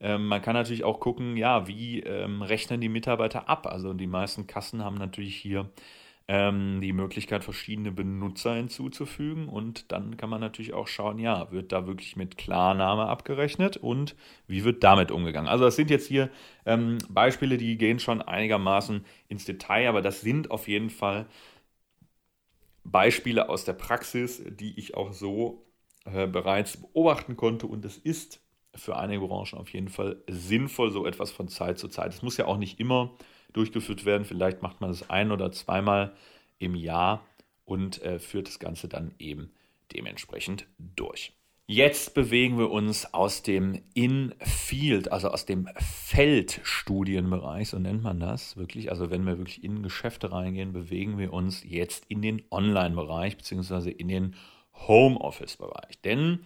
Ähm, 0.00 0.26
man 0.26 0.42
kann 0.42 0.54
natürlich 0.54 0.84
auch 0.84 1.00
gucken, 1.00 1.36
ja, 1.36 1.66
wie 1.68 2.00
ähm, 2.00 2.42
rechnen 2.42 2.80
die 2.80 2.88
Mitarbeiter 2.88 3.48
ab? 3.48 3.66
Also 3.66 3.94
die 3.94 4.06
meisten 4.06 4.46
Kassen 4.46 4.84
haben 4.84 4.96
natürlich 4.96 5.36
hier 5.36 5.70
ähm, 6.28 6.80
die 6.82 6.92
Möglichkeit, 6.92 7.42
verschiedene 7.44 7.90
Benutzer 7.90 8.54
hinzuzufügen 8.54 9.48
und 9.48 9.90
dann 9.92 10.16
kann 10.18 10.30
man 10.30 10.40
natürlich 10.40 10.74
auch 10.74 10.86
schauen, 10.86 11.18
ja, 11.18 11.50
wird 11.52 11.72
da 11.72 11.86
wirklich 11.86 12.16
mit 12.16 12.36
Klarname 12.36 13.06
abgerechnet 13.06 13.78
und 13.78 14.14
wie 14.46 14.64
wird 14.64 14.84
damit 14.84 15.10
umgegangen? 15.10 15.48
Also 15.48 15.64
das 15.64 15.76
sind 15.76 15.90
jetzt 15.90 16.06
hier 16.06 16.30
ähm, 16.66 16.98
Beispiele, 17.08 17.56
die 17.56 17.78
gehen 17.78 17.98
schon 17.98 18.20
einigermaßen 18.22 19.04
ins 19.28 19.46
Detail, 19.46 19.88
aber 19.88 20.02
das 20.02 20.20
sind 20.20 20.50
auf 20.50 20.68
jeden 20.68 20.90
Fall 20.90 21.26
Beispiele 22.84 23.48
aus 23.48 23.64
der 23.64 23.74
Praxis, 23.74 24.42
die 24.46 24.78
ich 24.78 24.94
auch 24.96 25.12
so 25.12 25.66
äh, 26.04 26.26
bereits 26.26 26.76
beobachten 26.78 27.36
konnte 27.36 27.66
und 27.66 27.84
es 27.84 27.98
ist 27.98 28.40
für 28.74 28.96
einige 28.96 29.26
Branchen 29.26 29.58
auf 29.58 29.72
jeden 29.72 29.88
Fall 29.88 30.22
sinnvoll, 30.28 30.90
so 30.90 31.06
etwas 31.06 31.30
von 31.30 31.48
Zeit 31.48 31.78
zu 31.78 31.88
Zeit. 31.88 32.12
Es 32.12 32.22
muss 32.22 32.36
ja 32.36 32.46
auch 32.46 32.58
nicht 32.58 32.80
immer 32.80 33.14
durchgeführt 33.52 34.04
werden. 34.04 34.24
Vielleicht 34.24 34.62
macht 34.62 34.80
man 34.80 34.90
es 34.90 35.08
ein 35.10 35.32
oder 35.32 35.50
zweimal 35.52 36.14
im 36.58 36.74
Jahr 36.74 37.24
und 37.64 38.02
äh, 38.02 38.18
führt 38.18 38.48
das 38.48 38.58
Ganze 38.58 38.88
dann 38.88 39.14
eben 39.18 39.52
dementsprechend 39.92 40.66
durch. 40.78 41.32
Jetzt 41.70 42.14
bewegen 42.14 42.58
wir 42.58 42.70
uns 42.70 43.12
aus 43.12 43.42
dem 43.42 43.82
In-Field, 43.92 45.12
also 45.12 45.28
aus 45.28 45.44
dem 45.44 45.68
Feldstudienbereich, 45.76 47.68
so 47.68 47.78
nennt 47.78 48.02
man 48.02 48.20
das 48.20 48.56
wirklich. 48.56 48.90
Also 48.90 49.10
wenn 49.10 49.26
wir 49.26 49.36
wirklich 49.36 49.62
in 49.62 49.82
Geschäfte 49.82 50.32
reingehen, 50.32 50.72
bewegen 50.72 51.18
wir 51.18 51.30
uns 51.30 51.62
jetzt 51.64 52.06
in 52.08 52.22
den 52.22 52.42
Online-Bereich 52.50 53.36
beziehungsweise 53.36 53.90
in 53.90 54.08
den 54.08 54.34
Homeoffice-Bereich. 54.86 56.00
Denn, 56.00 56.40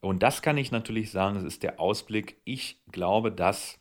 und 0.00 0.22
das 0.22 0.42
kann 0.42 0.56
ich 0.58 0.70
natürlich 0.70 1.10
sagen, 1.10 1.36
das 1.36 1.44
ist 1.44 1.62
der 1.62 1.80
Ausblick, 1.80 2.40
ich 2.44 2.80
glaube, 2.90 3.32
dass 3.32 3.78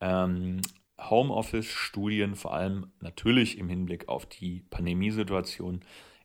ähm, 0.00 0.60
Homeoffice-Studien 0.98 2.34
vor 2.34 2.54
allem 2.54 2.90
natürlich 3.00 3.58
im 3.58 3.68
Hinblick 3.68 4.08
auf 4.08 4.26
die 4.26 4.64
Pandemiesituation 4.70 5.80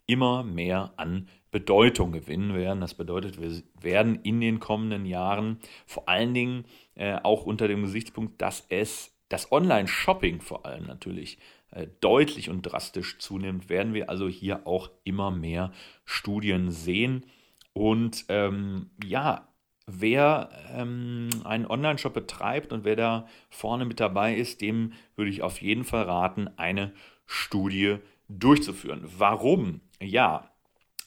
immer 0.06 0.44
mehr 0.44 0.94
an 0.98 1.28
Bedeutung 1.52 2.12
gewinnen 2.12 2.54
werden. 2.54 2.82
Das 2.82 2.94
bedeutet, 2.94 3.40
wir 3.40 3.62
werden 3.80 4.20
in 4.24 4.42
den 4.42 4.60
kommenden 4.60 5.06
Jahren 5.06 5.60
vor 5.86 6.10
allen 6.10 6.34
Dingen 6.34 6.66
äh, 6.96 7.16
auch 7.24 7.46
unter 7.46 7.68
dem 7.68 7.84
Gesichtspunkt, 7.84 8.42
dass 8.42 8.66
es 8.70 9.16
das 9.30 9.52
Online-Shopping 9.52 10.42
vor 10.42 10.66
allem 10.66 10.86
natürlich 10.86 11.38
äh, 11.72 11.88
deutlich 12.02 12.50
und 12.50 12.64
drastisch 12.64 13.18
zunimmt, 13.20 13.70
werden 13.70 13.94
wir 13.94 14.10
also 14.10 14.28
hier 14.28 14.68
auch 14.68 14.92
immer 15.04 15.32
mehr 15.32 15.72
Studien 16.06 16.72
sehen. 16.72 17.26
Und 17.74 18.26
ähm, 18.30 18.92
ja, 19.04 19.48
wer 19.88 20.50
ähm, 20.72 21.30
einen 21.44 21.66
Online-Shop 21.66 22.14
betreibt 22.14 22.72
und 22.72 22.86
wer 22.86 22.96
da 22.96 23.28
vorne 23.50 23.86
mit 23.86 24.00
dabei 24.00 24.36
ist, 24.36 24.62
dem 24.62 24.94
würde 25.16 25.32
ich 25.32 25.42
auf 25.42 25.62
jeden 25.62 25.84
Fall 25.84 26.04
raten, 26.04 26.50
eine 26.58 26.94
Studie 27.26 27.98
durchzuführen. 28.30 29.02
Warum? 29.18 29.82
Ja, 30.00 30.50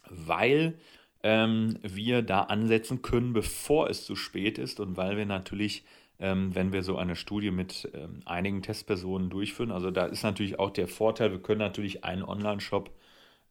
weil 0.08 0.78
ähm, 1.22 1.78
wir 1.82 2.22
da 2.22 2.42
ansetzen 2.42 3.02
können, 3.02 3.32
bevor 3.32 3.88
es 3.88 4.04
zu 4.04 4.16
spät 4.16 4.58
ist 4.58 4.80
und 4.80 4.96
weil 4.96 5.16
wir 5.16 5.26
natürlich, 5.26 5.84
ähm, 6.18 6.54
wenn 6.54 6.72
wir 6.72 6.82
so 6.82 6.96
eine 6.96 7.16
Studie 7.16 7.50
mit 7.50 7.88
ähm, 7.94 8.20
einigen 8.24 8.62
Testpersonen 8.62 9.30
durchführen, 9.30 9.72
also 9.72 9.90
da 9.90 10.06
ist 10.06 10.22
natürlich 10.22 10.58
auch 10.58 10.70
der 10.70 10.88
Vorteil, 10.88 11.32
wir 11.32 11.42
können 11.42 11.60
natürlich 11.60 12.04
einen 12.04 12.22
Online-Shop 12.22 12.90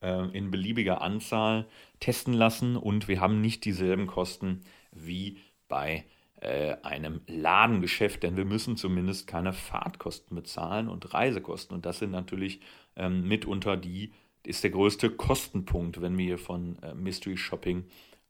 äh, 0.01 0.29
in 0.35 0.51
beliebiger 0.51 1.01
Anzahl 1.01 1.65
testen 1.99 2.33
lassen. 2.33 2.75
Und 2.75 3.07
wir 3.07 3.21
haben 3.21 3.41
nicht 3.41 3.65
dieselben 3.65 4.07
Kosten 4.07 4.61
wie 4.91 5.37
bei 5.67 6.05
äh, 6.41 6.75
einem 6.83 7.21
Ladengeschäft, 7.27 8.23
denn 8.23 8.37
wir 8.37 8.45
müssen 8.45 8.77
zumindest 8.77 9.27
keine 9.27 9.53
Fahrtkosten 9.53 10.35
bezahlen 10.35 10.87
und 10.87 11.13
Reisekosten. 11.13 11.75
Und 11.75 11.85
das 11.85 11.99
sind 11.99 12.11
natürlich 12.11 12.59
ähm, 12.95 13.27
mitunter 13.27 13.77
die 13.77 14.11
ist 14.45 14.63
der 14.63 14.71
größte 14.71 15.09
Kostenpunkt, 15.09 16.01
wenn 16.01 16.17
wir 16.17 16.25
hier 16.25 16.37
von 16.37 16.77
äh, 16.83 16.93
Mystery 16.93 17.37
Shopping 17.37 17.85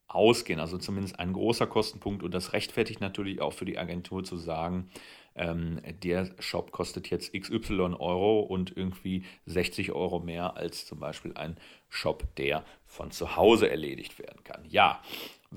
ausgehen. 0.08 0.60
Also 0.60 0.78
zumindest 0.78 1.20
ein 1.20 1.34
großer 1.34 1.68
Kostenpunkt. 1.68 2.24
Und 2.24 2.34
das 2.34 2.54
rechtfertigt 2.54 3.02
natürlich 3.02 3.42
auch 3.42 3.54
für 3.54 3.66
die 3.66 3.78
Agentur 3.78 4.24
zu 4.24 4.38
sagen, 4.38 4.90
ähm, 5.36 5.82
der 6.04 6.32
Shop 6.40 6.72
kostet 6.72 7.10
jetzt 7.10 7.34
XY 7.34 7.96
Euro 8.00 8.40
und 8.40 8.76
irgendwie 8.76 9.24
60 9.46 9.92
Euro 9.92 10.20
mehr 10.20 10.58
als 10.58 10.86
zum 10.86 11.00
Beispiel 11.00 11.34
ein 11.36 11.58
Shop, 11.90 12.24
der 12.38 12.64
von 12.86 13.12
zu 13.12 13.36
Hause 13.36 13.70
erledigt 13.70 14.20
werden 14.20 14.44
kann. 14.44 14.64
Ja, 14.68 15.02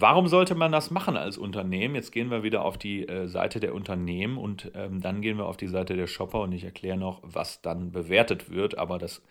Warum 0.00 0.28
sollte 0.28 0.54
man 0.54 0.70
das 0.70 0.92
machen 0.92 1.16
als 1.16 1.38
Unternehmen? 1.38 1.96
Jetzt 1.96 2.12
gehen 2.12 2.30
wir 2.30 2.44
wieder 2.44 2.64
auf 2.64 2.78
die 2.78 3.08
äh, 3.08 3.26
Seite 3.26 3.58
der 3.58 3.74
Unternehmen 3.74 4.38
und 4.38 4.70
ähm, 4.74 5.00
dann 5.00 5.22
gehen 5.22 5.38
wir 5.38 5.46
auf 5.46 5.56
die 5.56 5.66
Seite 5.66 5.96
der 5.96 6.06
Shopper 6.06 6.42
und 6.42 6.52
ich 6.52 6.62
erkläre 6.62 6.96
noch, 6.96 7.20
was 7.24 7.62
dann 7.62 7.90
bewertet 7.90 8.48
wird, 8.48 8.78
aber 8.78 8.98
das 8.98 9.22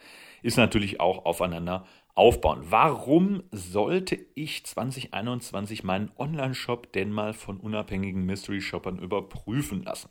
ist 0.42 0.58
natürlich 0.58 1.00
auch 1.00 1.24
aufeinander 1.24 1.86
aufbauen. 2.18 2.62
Warum 2.70 3.44
sollte 3.52 4.18
ich 4.34 4.66
2021 4.66 5.84
meinen 5.84 6.12
Online-Shop 6.18 6.92
denn 6.94 7.12
mal 7.12 7.34
von 7.34 7.58
unabhängigen 7.60 8.26
Mystery-Shoppern 8.26 8.98
überprüfen 8.98 9.84
lassen? 9.84 10.10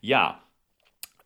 Ja, 0.00 0.42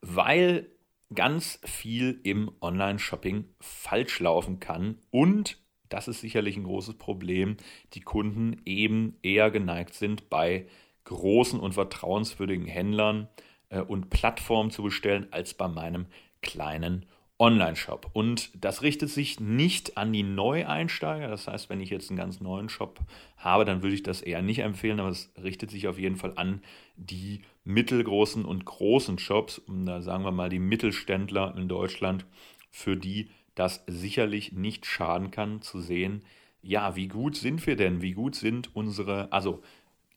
weil 0.01 0.69
ganz 1.13 1.59
viel 1.63 2.19
im 2.23 2.51
Online-Shopping 2.61 3.45
falsch 3.59 4.19
laufen 4.19 4.59
kann 4.59 4.97
und 5.11 5.57
das 5.89 6.07
ist 6.07 6.19
sicherlich 6.19 6.57
ein 6.57 6.63
großes 6.63 6.95
Problem, 6.95 7.55
die 7.93 8.01
Kunden 8.01 8.61
eben 8.65 9.17
eher 9.21 9.51
geneigt 9.51 9.93
sind, 9.93 10.29
bei 10.29 10.67
großen 11.05 11.59
und 11.59 11.73
vertrauenswürdigen 11.73 12.65
Händlern 12.65 13.29
äh, 13.69 13.79
und 13.79 14.09
Plattformen 14.09 14.71
zu 14.71 14.83
bestellen, 14.83 15.27
als 15.31 15.53
bei 15.53 15.67
meinem 15.69 16.07
kleinen 16.41 17.05
Online-Shop. 17.39 18.09
Und 18.13 18.49
das 18.59 18.81
richtet 18.81 19.09
sich 19.09 19.39
nicht 19.39 19.97
an 19.97 20.11
die 20.11 20.23
Neueinsteiger. 20.23 21.27
Das 21.27 21.47
heißt, 21.47 21.69
wenn 21.69 21.81
ich 21.81 21.89
jetzt 21.89 22.09
einen 22.09 22.17
ganz 22.17 22.41
neuen 22.41 22.69
Shop 22.69 22.99
habe, 23.37 23.65
dann 23.65 23.83
würde 23.83 23.95
ich 23.95 24.03
das 24.03 24.21
eher 24.21 24.41
nicht 24.41 24.59
empfehlen, 24.59 24.99
aber 24.99 25.09
es 25.09 25.31
richtet 25.41 25.69
sich 25.69 25.87
auf 25.87 25.99
jeden 25.99 26.15
Fall 26.15 26.33
an 26.35 26.61
die 26.95 27.41
mittelgroßen 27.63 28.43
und 28.43 28.65
großen 28.65 29.19
Shops. 29.19 29.59
Und 29.59 29.85
da 29.85 30.01
sagen 30.01 30.23
wir 30.23 30.31
mal 30.31 30.49
die 30.49 30.59
Mittelständler 30.59 31.53
in 31.55 31.67
Deutschland, 31.67 32.25
für 32.71 32.97
die 32.97 33.29
das 33.53 33.83
sicherlich 33.87 34.51
nicht 34.51 34.85
schaden 34.85 35.31
kann 35.31 35.61
zu 35.61 35.79
sehen, 35.79 36.23
ja, 36.63 36.95
wie 36.95 37.07
gut 37.07 37.35
sind 37.35 37.65
wir 37.65 37.75
denn? 37.75 38.01
Wie 38.01 38.13
gut 38.13 38.35
sind 38.35 38.75
unsere, 38.75 39.31
also 39.31 39.61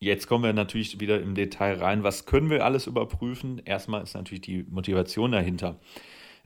Jetzt 0.03 0.29
kommen 0.29 0.45
wir 0.45 0.55
natürlich 0.55 0.99
wieder 0.99 1.21
im 1.21 1.35
Detail 1.35 1.75
rein. 1.75 2.03
Was 2.03 2.25
können 2.25 2.49
wir 2.49 2.65
alles 2.65 2.87
überprüfen? 2.87 3.61
Erstmal 3.67 4.03
ist 4.03 4.15
natürlich 4.15 4.41
die 4.41 4.63
Motivation 4.63 5.33
dahinter. 5.33 5.79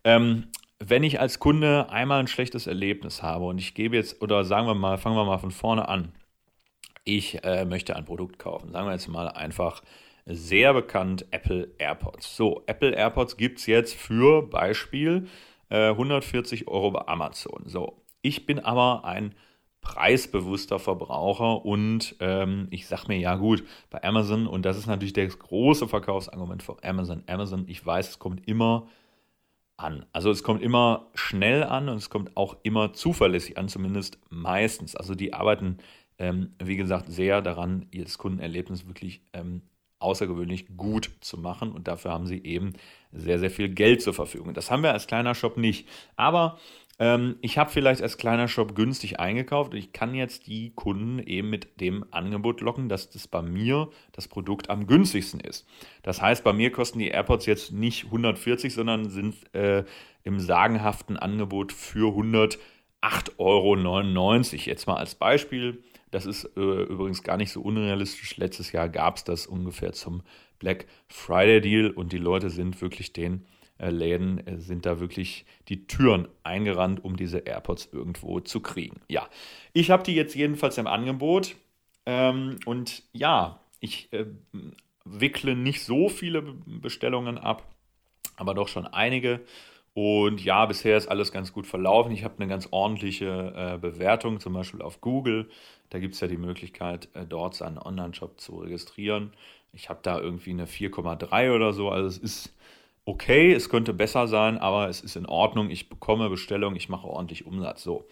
Ähm, 0.02 0.48
wenn 0.78 1.02
ich 1.02 1.20
als 1.20 1.38
Kunde 1.38 1.90
einmal 1.90 2.20
ein 2.20 2.26
schlechtes 2.26 2.66
Erlebnis 2.66 3.22
habe 3.22 3.44
und 3.44 3.58
ich 3.58 3.74
gebe 3.74 3.96
jetzt, 3.96 4.20
oder 4.22 4.44
sagen 4.44 4.66
wir 4.66 4.74
mal, 4.74 4.98
fangen 4.98 5.16
wir 5.16 5.24
mal 5.24 5.38
von 5.38 5.50
vorne 5.50 5.88
an, 5.88 6.12
ich 7.04 7.44
äh, 7.44 7.64
möchte 7.64 7.96
ein 7.96 8.04
Produkt 8.04 8.38
kaufen, 8.38 8.72
sagen 8.72 8.86
wir 8.86 8.92
jetzt 8.92 9.08
mal 9.08 9.28
einfach 9.28 9.82
sehr 10.26 10.72
bekannt 10.72 11.26
Apple 11.30 11.74
AirPods. 11.78 12.36
So, 12.36 12.62
Apple 12.66 12.92
AirPods 12.92 13.36
gibt 13.36 13.58
es 13.58 13.66
jetzt 13.66 13.94
für 13.94 14.42
Beispiel 14.42 15.28
äh, 15.68 15.90
140 15.90 16.66
Euro 16.68 16.92
bei 16.92 17.06
Amazon. 17.06 17.64
So, 17.66 18.02
ich 18.22 18.46
bin 18.46 18.58
aber 18.58 19.04
ein 19.04 19.34
preisbewusster 19.82 20.78
Verbraucher 20.78 21.64
und 21.66 22.16
ähm, 22.20 22.68
ich 22.70 22.86
sage 22.86 23.04
mir, 23.08 23.18
ja 23.18 23.36
gut, 23.36 23.64
bei 23.90 24.02
Amazon, 24.02 24.46
und 24.46 24.64
das 24.64 24.78
ist 24.78 24.86
natürlich 24.86 25.12
das 25.12 25.38
große 25.38 25.88
Verkaufsargument 25.88 26.62
von 26.62 26.76
Amazon, 26.82 27.22
Amazon, 27.26 27.66
ich 27.68 27.84
weiß, 27.84 28.08
es 28.08 28.18
kommt 28.18 28.48
immer 28.48 28.88
an. 29.76 30.06
Also 30.12 30.30
es 30.30 30.42
kommt 30.42 30.62
immer 30.62 31.10
schnell 31.14 31.64
an 31.64 31.88
und 31.88 31.96
es 31.96 32.10
kommt 32.10 32.36
auch 32.36 32.56
immer 32.62 32.92
zuverlässig 32.92 33.58
an, 33.58 33.68
zumindest 33.68 34.18
meistens. 34.30 34.94
Also 34.96 35.14
die 35.14 35.32
arbeiten, 35.32 35.78
ähm, 36.18 36.54
wie 36.62 36.76
gesagt, 36.76 37.10
sehr 37.10 37.42
daran, 37.42 37.86
ihr 37.90 38.04
Kundenerlebnis 38.16 38.86
wirklich 38.86 39.22
ähm, 39.32 39.62
außergewöhnlich 39.98 40.76
gut 40.76 41.10
zu 41.20 41.38
machen 41.38 41.72
und 41.72 41.88
dafür 41.88 42.12
haben 42.12 42.26
sie 42.26 42.42
eben 42.44 42.74
sehr, 43.10 43.38
sehr 43.38 43.50
viel 43.50 43.68
Geld 43.70 44.02
zur 44.02 44.12
Verfügung. 44.14 44.52
Das 44.54 44.70
haben 44.70 44.82
wir 44.82 44.92
als 44.92 45.06
kleiner 45.06 45.34
Shop 45.34 45.56
nicht. 45.56 45.88
Aber 46.16 46.58
ähm, 46.98 47.36
ich 47.40 47.58
habe 47.58 47.70
vielleicht 47.70 48.02
als 48.02 48.18
kleiner 48.18 48.46
Shop 48.46 48.74
günstig 48.74 49.18
eingekauft 49.18 49.72
und 49.72 49.78
ich 49.78 49.92
kann 49.92 50.14
jetzt 50.14 50.46
die 50.46 50.72
Kunden 50.74 51.18
eben 51.18 51.50
mit 51.50 51.80
dem 51.80 52.04
Angebot 52.12 52.60
locken, 52.60 52.88
dass 52.88 53.10
das 53.10 53.26
bei 53.26 53.42
mir 53.42 53.88
das 54.12 54.28
Produkt 54.28 54.70
am 54.70 54.86
günstigsten 54.86 55.40
ist. 55.40 55.66
Das 56.02 56.22
heißt, 56.22 56.44
bei 56.44 56.52
mir 56.52 56.70
kosten 56.70 57.00
die 57.00 57.08
AirPods 57.08 57.46
jetzt 57.46 57.72
nicht 57.72 58.04
140, 58.06 58.72
sondern 58.72 59.10
sind 59.10 59.34
äh, 59.54 59.84
im 60.22 60.38
sagenhaften 60.38 61.16
Angebot 61.16 61.72
für 61.72 62.16
108,99 62.16 62.58
Euro. 63.38 63.76
Jetzt 63.76 64.86
mal 64.86 64.96
als 64.96 65.16
Beispiel. 65.16 65.82
Das 66.12 66.26
ist 66.26 66.44
äh, 66.56 66.60
übrigens 66.60 67.24
gar 67.24 67.36
nicht 67.36 67.50
so 67.50 67.60
unrealistisch. 67.60 68.36
Letztes 68.36 68.70
Jahr 68.70 68.88
gab 68.88 69.16
es 69.16 69.24
das 69.24 69.48
ungefähr 69.48 69.92
zum 69.92 70.22
Black 70.60 70.86
Friday 71.08 71.60
Deal 71.60 71.90
und 71.90 72.12
die 72.12 72.18
Leute 72.18 72.50
sind 72.50 72.80
wirklich 72.80 73.12
den 73.12 73.46
Läden 73.78 74.46
äh, 74.46 74.58
sind 74.58 74.86
da 74.86 75.00
wirklich 75.00 75.44
die 75.68 75.86
Türen 75.86 76.28
eingerannt, 76.42 77.04
um 77.04 77.16
diese 77.16 77.38
AirPods 77.38 77.88
irgendwo 77.92 78.40
zu 78.40 78.60
kriegen. 78.60 79.00
Ja, 79.08 79.28
ich 79.72 79.90
habe 79.90 80.02
die 80.02 80.14
jetzt 80.14 80.34
jedenfalls 80.34 80.78
im 80.78 80.86
Angebot 80.86 81.56
ähm, 82.06 82.58
und 82.66 83.02
ja, 83.12 83.60
ich 83.80 84.12
äh, 84.12 84.26
wickle 85.04 85.56
nicht 85.56 85.82
so 85.84 86.08
viele 86.08 86.42
Bestellungen 86.42 87.38
ab, 87.38 87.68
aber 88.36 88.54
doch 88.54 88.68
schon 88.68 88.86
einige. 88.86 89.40
Und 89.94 90.44
ja, 90.44 90.66
bisher 90.66 90.96
ist 90.96 91.06
alles 91.06 91.30
ganz 91.30 91.52
gut 91.52 91.68
verlaufen. 91.68 92.10
Ich 92.10 92.24
habe 92.24 92.34
eine 92.38 92.48
ganz 92.48 92.68
ordentliche 92.72 93.52
äh, 93.56 93.78
Bewertung, 93.78 94.40
zum 94.40 94.52
Beispiel 94.52 94.82
auf 94.82 95.00
Google. 95.00 95.48
Da 95.90 96.00
gibt 96.00 96.14
es 96.14 96.20
ja 96.20 96.26
die 96.26 96.36
Möglichkeit, 96.36 97.08
äh, 97.14 97.24
dort 97.24 97.54
seinen 97.54 97.78
Online-Shop 97.78 98.40
zu 98.40 98.56
registrieren. 98.58 99.32
Ich 99.72 99.88
habe 99.88 100.00
da 100.02 100.18
irgendwie 100.18 100.50
eine 100.50 100.66
4,3 100.66 101.54
oder 101.54 101.72
so. 101.72 101.90
Also 101.90 102.08
es 102.08 102.18
ist 102.18 102.56
okay, 103.04 103.52
es 103.52 103.68
könnte 103.68 103.92
besser 103.92 104.26
sein, 104.28 104.58
aber 104.58 104.88
es 104.88 105.00
ist 105.00 105.16
in 105.16 105.26
Ordnung. 105.26 105.70
Ich 105.70 105.88
bekomme 105.88 106.30
Bestellung, 106.30 106.76
ich 106.76 106.88
mache 106.88 107.06
ordentlich 107.06 107.46
Umsatz. 107.46 107.82
So. 107.82 108.06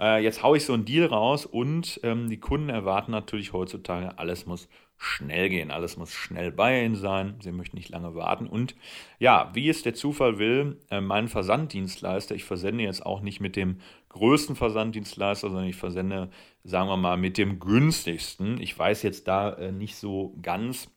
Äh, 0.00 0.22
jetzt 0.22 0.42
haue 0.42 0.56
ich 0.56 0.64
so 0.64 0.72
einen 0.72 0.84
Deal 0.84 1.06
raus 1.06 1.46
und 1.46 2.00
ähm, 2.02 2.28
die 2.28 2.40
Kunden 2.40 2.68
erwarten 2.68 3.12
natürlich 3.12 3.52
heutzutage, 3.52 4.18
alles 4.18 4.46
muss 4.46 4.68
schnell 4.96 5.48
gehen, 5.48 5.72
alles 5.72 5.96
muss 5.96 6.12
schnell 6.12 6.52
bei 6.52 6.84
ihnen 6.84 6.94
sein, 6.94 7.34
sie 7.40 7.50
möchten 7.50 7.76
nicht 7.76 7.88
lange 7.88 8.14
warten. 8.14 8.46
Und 8.46 8.76
ja, 9.18 9.50
wie 9.52 9.68
es 9.68 9.82
der 9.82 9.94
Zufall 9.94 10.38
will, 10.38 10.78
äh, 10.90 11.00
mein 11.00 11.28
Versanddienstleister, 11.28 12.34
ich 12.34 12.44
versende 12.44 12.84
jetzt 12.84 13.04
auch 13.04 13.20
nicht 13.20 13.40
mit 13.40 13.56
dem 13.56 13.80
größten 14.10 14.56
Versanddienstleister, 14.56 15.48
sondern 15.48 15.66
ich 15.66 15.76
versende, 15.76 16.30
sagen 16.62 16.88
wir 16.88 16.96
mal, 16.96 17.16
mit 17.16 17.36
dem 17.36 17.58
günstigsten. 17.58 18.60
Ich 18.60 18.78
weiß 18.78 19.02
jetzt 19.02 19.26
da 19.26 19.52
äh, 19.54 19.72
nicht 19.72 19.96
so 19.96 20.36
ganz, 20.40 20.88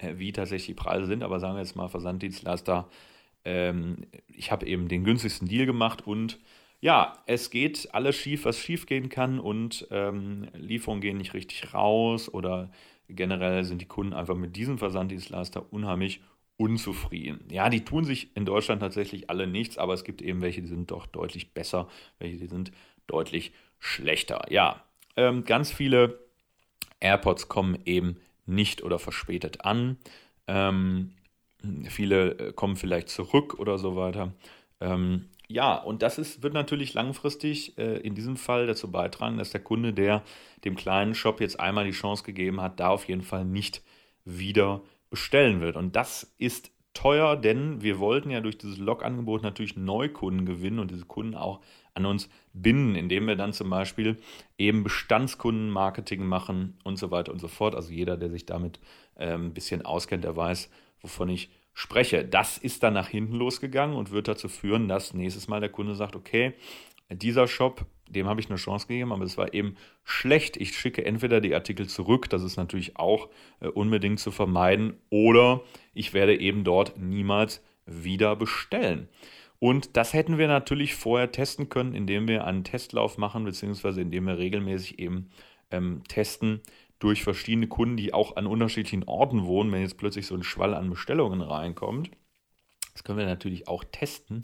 wie 0.00 0.32
tatsächlich 0.32 0.76
die 0.76 0.82
Preise 0.82 1.06
sind, 1.06 1.22
aber 1.22 1.40
sagen 1.40 1.54
wir 1.54 1.62
jetzt 1.62 1.76
mal 1.76 1.88
Versanddienstleister, 1.88 2.88
ähm, 3.44 4.06
ich 4.28 4.50
habe 4.50 4.66
eben 4.66 4.88
den 4.88 5.04
günstigsten 5.04 5.48
Deal 5.48 5.66
gemacht 5.66 6.06
und 6.06 6.38
ja, 6.80 7.18
es 7.26 7.50
geht 7.50 7.88
alles 7.94 8.16
schief, 8.16 8.44
was 8.44 8.58
schief 8.58 8.86
gehen 8.86 9.08
kann 9.08 9.38
und 9.38 9.86
ähm, 9.90 10.48
Lieferungen 10.54 11.00
gehen 11.00 11.16
nicht 11.16 11.34
richtig 11.34 11.72
raus 11.72 12.32
oder 12.32 12.70
generell 13.08 13.64
sind 13.64 13.80
die 13.80 13.86
Kunden 13.86 14.12
einfach 14.12 14.34
mit 14.34 14.56
diesem 14.56 14.78
Versanddienstleister 14.78 15.72
unheimlich 15.72 16.20
unzufrieden. 16.56 17.46
Ja, 17.50 17.68
die 17.68 17.84
tun 17.84 18.04
sich 18.04 18.36
in 18.36 18.44
Deutschland 18.44 18.80
tatsächlich 18.80 19.30
alle 19.30 19.46
nichts, 19.46 19.78
aber 19.78 19.94
es 19.94 20.04
gibt 20.04 20.22
eben 20.22 20.40
welche, 20.40 20.62
die 20.62 20.68
sind 20.68 20.90
doch 20.90 21.06
deutlich 21.06 21.52
besser, 21.52 21.88
welche, 22.18 22.36
die 22.36 22.46
sind 22.46 22.70
deutlich 23.06 23.52
schlechter. 23.78 24.46
Ja, 24.50 24.84
ähm, 25.16 25.44
ganz 25.44 25.72
viele 25.72 26.18
AirPods 27.00 27.48
kommen 27.48 27.78
eben 27.84 28.18
nicht 28.46 28.82
oder 28.82 28.98
verspätet 28.98 29.64
an. 29.64 29.98
Ähm, 30.46 31.12
viele 31.88 32.38
äh, 32.38 32.52
kommen 32.52 32.76
vielleicht 32.76 33.08
zurück 33.08 33.54
oder 33.58 33.78
so 33.78 33.96
weiter. 33.96 34.32
Ähm, 34.80 35.26
ja, 35.48 35.74
und 35.76 36.02
das 36.02 36.18
ist, 36.18 36.42
wird 36.42 36.54
natürlich 36.54 36.94
langfristig 36.94 37.76
äh, 37.78 37.98
in 37.98 38.14
diesem 38.14 38.36
Fall 38.36 38.66
dazu 38.66 38.90
beitragen, 38.90 39.38
dass 39.38 39.50
der 39.50 39.62
Kunde, 39.62 39.92
der 39.92 40.22
dem 40.64 40.74
kleinen 40.74 41.14
Shop 41.14 41.40
jetzt 41.40 41.60
einmal 41.60 41.84
die 41.84 41.92
Chance 41.92 42.24
gegeben 42.24 42.60
hat, 42.60 42.80
da 42.80 42.88
auf 42.88 43.08
jeden 43.08 43.22
Fall 43.22 43.44
nicht 43.44 43.82
wieder 44.24 44.80
bestellen 45.10 45.60
wird. 45.60 45.76
Und 45.76 45.96
das 45.96 46.34
ist 46.38 46.70
teuer, 46.94 47.36
denn 47.36 47.82
wir 47.82 47.98
wollten 47.98 48.30
ja 48.30 48.40
durch 48.40 48.56
dieses 48.56 48.78
Log-Angebot 48.78 49.42
natürlich 49.42 49.76
Neukunden 49.76 50.46
gewinnen 50.46 50.78
und 50.78 50.90
diese 50.90 51.04
Kunden 51.04 51.34
auch 51.34 51.60
an 51.94 52.06
uns 52.06 52.28
binden, 52.52 52.94
indem 52.96 53.26
wir 53.26 53.36
dann 53.36 53.52
zum 53.52 53.70
Beispiel 53.70 54.16
eben 54.58 54.84
Bestandskundenmarketing 54.84 56.24
machen 56.24 56.78
und 56.84 56.98
so 56.98 57.10
weiter 57.10 57.32
und 57.32 57.40
so 57.40 57.48
fort. 57.48 57.74
Also 57.74 57.92
jeder, 57.92 58.16
der 58.16 58.30
sich 58.30 58.46
damit 58.46 58.80
äh, 59.16 59.34
ein 59.34 59.54
bisschen 59.54 59.84
auskennt, 59.84 60.24
der 60.24 60.36
weiß, 60.36 60.70
wovon 61.00 61.28
ich 61.28 61.50
spreche. 61.72 62.24
Das 62.24 62.58
ist 62.58 62.82
dann 62.82 62.94
nach 62.94 63.08
hinten 63.08 63.34
losgegangen 63.34 63.96
und 63.96 64.10
wird 64.10 64.28
dazu 64.28 64.48
führen, 64.48 64.88
dass 64.88 65.14
nächstes 65.14 65.48
Mal 65.48 65.60
der 65.60 65.70
Kunde 65.70 65.94
sagt, 65.94 66.16
okay, 66.16 66.54
dieser 67.10 67.46
Shop, 67.48 67.84
dem 68.08 68.26
habe 68.26 68.40
ich 68.40 68.48
eine 68.48 68.56
Chance 68.56 68.86
gegeben, 68.86 69.12
aber 69.12 69.24
es 69.24 69.36
war 69.36 69.52
eben 69.54 69.76
schlecht. 70.04 70.56
Ich 70.56 70.76
schicke 70.76 71.04
entweder 71.04 71.40
die 71.40 71.54
Artikel 71.54 71.88
zurück, 71.88 72.30
das 72.30 72.42
ist 72.42 72.56
natürlich 72.56 72.96
auch 72.96 73.28
äh, 73.60 73.68
unbedingt 73.68 74.20
zu 74.20 74.30
vermeiden, 74.30 74.96
oder 75.10 75.62
ich 75.92 76.14
werde 76.14 76.38
eben 76.38 76.64
dort 76.64 76.96
niemals 76.98 77.62
wieder 77.86 78.36
bestellen. 78.36 79.08
Und 79.64 79.96
das 79.96 80.12
hätten 80.12 80.36
wir 80.36 80.46
natürlich 80.46 80.94
vorher 80.94 81.32
testen 81.32 81.70
können, 81.70 81.94
indem 81.94 82.28
wir 82.28 82.44
einen 82.44 82.64
Testlauf 82.64 83.16
machen, 83.16 83.44
beziehungsweise 83.44 84.02
indem 84.02 84.26
wir 84.26 84.36
regelmäßig 84.36 84.98
eben 84.98 85.30
ähm, 85.70 86.02
testen, 86.06 86.60
durch 86.98 87.22
verschiedene 87.24 87.66
Kunden, 87.66 87.96
die 87.96 88.12
auch 88.12 88.36
an 88.36 88.46
unterschiedlichen 88.46 89.04
Orten 89.04 89.46
wohnen, 89.46 89.72
wenn 89.72 89.80
jetzt 89.80 89.96
plötzlich 89.96 90.26
so 90.26 90.34
ein 90.34 90.42
Schwall 90.42 90.74
an 90.74 90.90
Bestellungen 90.90 91.40
reinkommt. 91.40 92.10
Das 92.92 93.04
können 93.04 93.16
wir 93.16 93.24
natürlich 93.24 93.66
auch 93.66 93.84
testen 93.90 94.42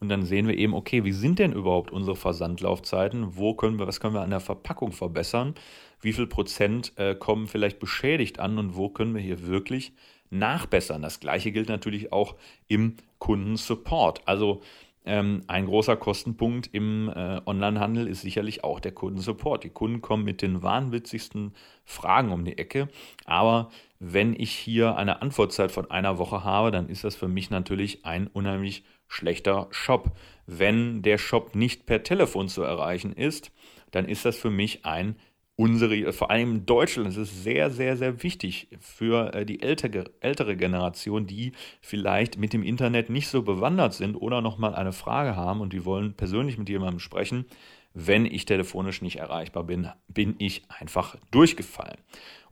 und 0.00 0.08
dann 0.08 0.24
sehen 0.24 0.48
wir 0.48 0.56
eben, 0.56 0.72
okay, 0.72 1.04
wie 1.04 1.12
sind 1.12 1.38
denn 1.38 1.52
überhaupt 1.52 1.92
unsere 1.92 2.16
Versandlaufzeiten? 2.16 3.36
Wo 3.36 3.52
können 3.52 3.78
wir, 3.78 3.86
was 3.86 4.00
können 4.00 4.14
wir 4.14 4.22
an 4.22 4.30
der 4.30 4.40
Verpackung 4.40 4.92
verbessern? 4.92 5.54
Wie 6.00 6.14
viel 6.14 6.26
Prozent 6.26 6.94
äh, 6.96 7.14
kommen 7.14 7.46
vielleicht 7.46 7.78
beschädigt 7.78 8.38
an 8.38 8.56
und 8.56 8.74
wo 8.74 8.88
können 8.88 9.14
wir 9.14 9.20
hier 9.20 9.46
wirklich 9.46 9.92
nachbessern? 10.32 11.02
Das 11.02 11.20
gleiche 11.20 11.52
gilt 11.52 11.68
natürlich 11.68 12.12
auch 12.12 12.36
im 12.68 12.96
Kundensupport. 13.18 14.26
Also 14.26 14.62
ähm, 15.04 15.42
ein 15.48 15.66
großer 15.66 15.96
Kostenpunkt 15.96 16.70
im 16.72 17.08
äh, 17.08 17.40
Onlinehandel 17.44 18.06
ist 18.06 18.20
sicherlich 18.20 18.62
auch 18.62 18.78
der 18.78 18.92
Kundensupport. 18.92 19.64
Die 19.64 19.70
Kunden 19.70 20.00
kommen 20.00 20.24
mit 20.24 20.42
den 20.42 20.62
wahnwitzigsten 20.62 21.54
Fragen 21.84 22.30
um 22.30 22.44
die 22.44 22.56
Ecke. 22.56 22.88
Aber 23.24 23.70
wenn 23.98 24.34
ich 24.38 24.52
hier 24.52 24.96
eine 24.96 25.20
Antwortzeit 25.20 25.72
von 25.72 25.90
einer 25.90 26.18
Woche 26.18 26.44
habe, 26.44 26.70
dann 26.70 26.88
ist 26.88 27.02
das 27.04 27.16
für 27.16 27.28
mich 27.28 27.50
natürlich 27.50 28.04
ein 28.04 28.28
unheimlich 28.28 28.84
schlechter 29.08 29.66
Shop. 29.70 30.16
Wenn 30.46 31.02
der 31.02 31.18
Shop 31.18 31.56
nicht 31.56 31.84
per 31.84 32.04
Telefon 32.04 32.48
zu 32.48 32.62
erreichen 32.62 33.12
ist, 33.12 33.50
dann 33.90 34.06
ist 34.06 34.24
das 34.24 34.36
für 34.36 34.50
mich 34.50 34.84
ein 34.84 35.16
unsere, 35.56 36.12
vor 36.12 36.30
allem 36.30 36.56
in 36.56 36.66
Deutschland, 36.66 37.08
ist 37.08 37.16
es 37.16 37.42
sehr, 37.42 37.70
sehr, 37.70 37.96
sehr 37.96 38.22
wichtig 38.22 38.68
für 38.80 39.34
äh, 39.34 39.46
die 39.46 39.62
ältere, 39.62 40.10
ältere 40.20 40.56
Generation, 40.56 41.26
die 41.26 41.52
vielleicht 41.80 42.38
mit 42.38 42.52
dem 42.52 42.62
Internet 42.62 43.10
nicht 43.10 43.28
so 43.28 43.42
bewandert 43.42 43.94
sind 43.94 44.16
oder 44.16 44.40
nochmal 44.40 44.74
eine 44.74 44.92
Frage 44.92 45.36
haben 45.36 45.60
und 45.60 45.72
die 45.72 45.84
wollen 45.84 46.14
persönlich 46.14 46.58
mit 46.58 46.68
jemandem 46.68 47.00
sprechen. 47.00 47.46
Wenn 47.94 48.24
ich 48.24 48.46
telefonisch 48.46 49.02
nicht 49.02 49.16
erreichbar 49.16 49.64
bin, 49.64 49.88
bin 50.08 50.34
ich 50.38 50.62
einfach 50.68 51.16
durchgefallen. 51.30 51.98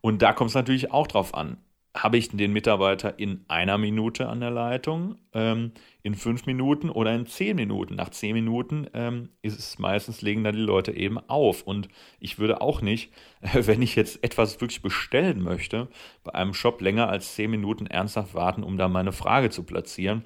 Und 0.03 0.21
da 0.23 0.33
kommt 0.33 0.51
es 0.51 0.55
natürlich 0.55 0.93
auch 0.93 1.07
drauf 1.07 1.35
an 1.35 1.57
habe 1.95 2.19
ich 2.19 2.29
den 2.29 2.53
Mitarbeiter 2.53 3.19
in 3.19 3.45
einer 3.49 3.77
Minute 3.77 4.29
an 4.29 4.41
der 4.41 4.51
Leitung, 4.51 5.17
ähm, 5.33 5.73
in 6.03 6.15
fünf 6.15 6.47
Minuten 6.47 6.89
oder 6.89 7.13
in 7.15 7.27
zehn 7.27 7.57
Minuten. 7.57 7.97
Nach 7.97 8.11
zehn 8.11 8.33
Minuten 8.35 8.87
ähm, 8.95 9.31
ist 9.43 9.59
es 9.59 9.79
meistens, 9.79 10.23
legen 10.23 10.45
da 10.45 10.53
die 10.53 10.59
Leute 10.59 10.93
eben 10.93 11.19
auf. 11.19 11.63
Und 11.63 11.89
ich 12.21 12.39
würde 12.39 12.61
auch 12.61 12.81
nicht, 12.81 13.13
wenn 13.53 13.83
ich 13.83 13.97
jetzt 13.97 14.23
etwas 14.23 14.61
wirklich 14.61 14.83
bestellen 14.83 15.43
möchte, 15.43 15.89
bei 16.23 16.35
einem 16.35 16.55
Shop 16.55 16.81
länger 16.81 17.09
als 17.09 17.35
zehn 17.35 17.51
Minuten 17.51 17.87
ernsthaft 17.87 18.35
warten, 18.35 18.63
um 18.63 18.77
da 18.77 18.89
meine 18.89 19.13
Frage 19.13 19.51
zu 19.51 19.65
platzieren. 19.65 20.25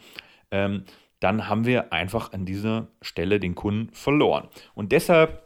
Ähm, 0.50 0.84
dann 1.20 1.48
haben 1.48 1.64
wir 1.64 1.94
einfach 1.94 2.32
an 2.34 2.44
dieser 2.44 2.88
Stelle 3.00 3.40
den 3.40 3.54
Kunden 3.54 3.90
verloren. 3.94 4.48
Und 4.74 4.92
deshalb 4.92 5.43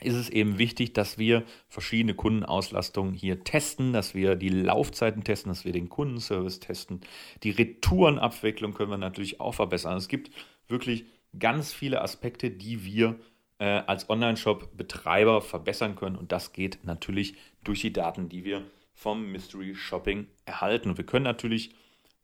ist 0.00 0.14
es 0.14 0.28
eben 0.28 0.58
wichtig, 0.58 0.92
dass 0.92 1.18
wir 1.18 1.42
verschiedene 1.68 2.14
Kundenauslastungen 2.14 3.14
hier 3.14 3.44
testen, 3.44 3.92
dass 3.92 4.14
wir 4.14 4.36
die 4.36 4.50
Laufzeiten 4.50 5.24
testen, 5.24 5.50
dass 5.50 5.64
wir 5.64 5.72
den 5.72 5.88
Kundenservice 5.88 6.60
testen. 6.60 7.00
Die 7.42 7.50
Retourenabwicklung 7.50 8.74
können 8.74 8.90
wir 8.90 8.98
natürlich 8.98 9.40
auch 9.40 9.54
verbessern. 9.54 9.96
Es 9.96 10.08
gibt 10.08 10.30
wirklich 10.68 11.06
ganz 11.38 11.72
viele 11.72 12.02
Aspekte, 12.02 12.50
die 12.50 12.84
wir 12.84 13.18
äh, 13.58 13.64
als 13.86 14.10
Online-Shop-Betreiber 14.10 15.40
verbessern 15.40 15.96
können. 15.96 16.16
Und 16.16 16.32
das 16.32 16.52
geht 16.52 16.80
natürlich 16.84 17.34
durch 17.64 17.80
die 17.80 17.92
Daten, 17.92 18.28
die 18.28 18.44
wir 18.44 18.62
vom 18.94 19.30
Mystery 19.32 19.74
Shopping 19.74 20.26
erhalten. 20.44 20.96
Wir 20.96 21.06
können 21.06 21.24
natürlich 21.24 21.70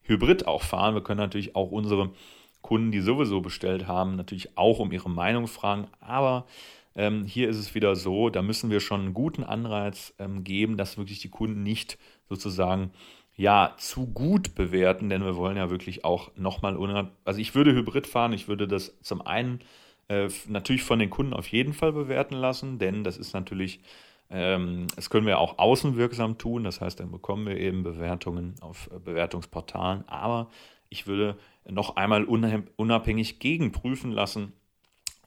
Hybrid 0.02 0.46
auch 0.46 0.62
fahren. 0.62 0.94
Wir 0.94 1.02
können 1.02 1.20
natürlich 1.20 1.56
auch 1.56 1.70
unsere 1.70 2.12
Kunden, 2.60 2.92
die 2.92 3.00
sowieso 3.00 3.40
bestellt 3.40 3.86
haben, 3.86 4.16
natürlich 4.16 4.56
auch 4.56 4.78
um 4.78 4.92
ihre 4.92 5.10
Meinung 5.10 5.46
fragen. 5.48 5.88
Aber 6.00 6.46
ähm, 6.94 7.24
hier 7.24 7.48
ist 7.48 7.58
es 7.58 7.74
wieder 7.74 7.96
so, 7.96 8.28
da 8.28 8.42
müssen 8.42 8.70
wir 8.70 8.80
schon 8.80 9.00
einen 9.00 9.14
guten 9.14 9.44
Anreiz 9.44 10.14
ähm, 10.18 10.44
geben, 10.44 10.76
dass 10.76 10.98
wirklich 10.98 11.20
die 11.20 11.30
Kunden 11.30 11.62
nicht 11.62 11.98
sozusagen 12.28 12.90
ja 13.36 13.74
zu 13.78 14.06
gut 14.06 14.54
bewerten, 14.54 15.08
denn 15.08 15.24
wir 15.24 15.36
wollen 15.36 15.56
ja 15.56 15.70
wirklich 15.70 16.04
auch 16.04 16.30
nochmal, 16.36 17.10
also 17.24 17.40
ich 17.40 17.54
würde 17.54 17.72
Hybrid 17.72 18.06
fahren, 18.06 18.32
ich 18.32 18.46
würde 18.48 18.68
das 18.68 18.98
zum 19.00 19.22
einen 19.22 19.60
äh, 20.08 20.28
natürlich 20.48 20.82
von 20.82 20.98
den 20.98 21.10
Kunden 21.10 21.32
auf 21.32 21.48
jeden 21.48 21.72
Fall 21.72 21.92
bewerten 21.92 22.34
lassen, 22.34 22.78
denn 22.78 23.04
das 23.04 23.16
ist 23.16 23.32
natürlich, 23.32 23.80
ähm, 24.28 24.86
das 24.96 25.08
können 25.08 25.26
wir 25.26 25.38
auch 25.38 25.58
außenwirksam 25.58 26.36
tun, 26.36 26.64
das 26.64 26.80
heißt, 26.82 27.00
dann 27.00 27.10
bekommen 27.10 27.46
wir 27.46 27.56
eben 27.56 27.82
Bewertungen 27.82 28.54
auf 28.60 28.90
äh, 28.94 28.98
Bewertungsportalen, 28.98 30.06
aber 30.08 30.50
ich 30.90 31.06
würde 31.06 31.38
noch 31.66 31.96
einmal 31.96 32.24
unabhängig 32.24 33.38
gegenprüfen 33.38 34.12
lassen, 34.12 34.52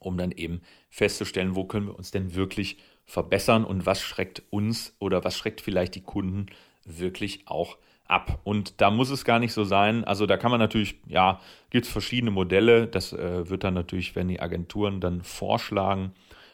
um 0.00 0.16
dann 0.16 0.32
eben 0.32 0.60
festzustellen, 0.90 1.56
wo 1.56 1.64
können 1.64 1.86
wir 1.86 1.96
uns 1.96 2.10
denn 2.10 2.34
wirklich 2.34 2.78
verbessern 3.04 3.64
und 3.64 3.86
was 3.86 4.00
schreckt 4.00 4.42
uns 4.50 4.94
oder 4.98 5.24
was 5.24 5.36
schreckt 5.36 5.60
vielleicht 5.60 5.94
die 5.94 6.02
Kunden 6.02 6.46
wirklich 6.84 7.42
auch 7.46 7.78
ab. 8.08 8.40
Und 8.44 8.80
da 8.80 8.90
muss 8.90 9.10
es 9.10 9.24
gar 9.24 9.38
nicht 9.38 9.52
so 9.52 9.64
sein. 9.64 10.04
Also 10.04 10.26
da 10.26 10.36
kann 10.36 10.50
man 10.50 10.60
natürlich, 10.60 10.96
ja, 11.08 11.40
gibt 11.70 11.86
es 11.86 11.92
verschiedene 11.92 12.30
Modelle. 12.30 12.86
Das 12.86 13.12
äh, 13.12 13.48
wird 13.48 13.64
dann 13.64 13.74
natürlich, 13.74 14.16
wenn 14.16 14.28
die 14.28 14.40
Agenturen 14.40 15.00
dann 15.00 15.22
vorschlagen. 15.22 16.12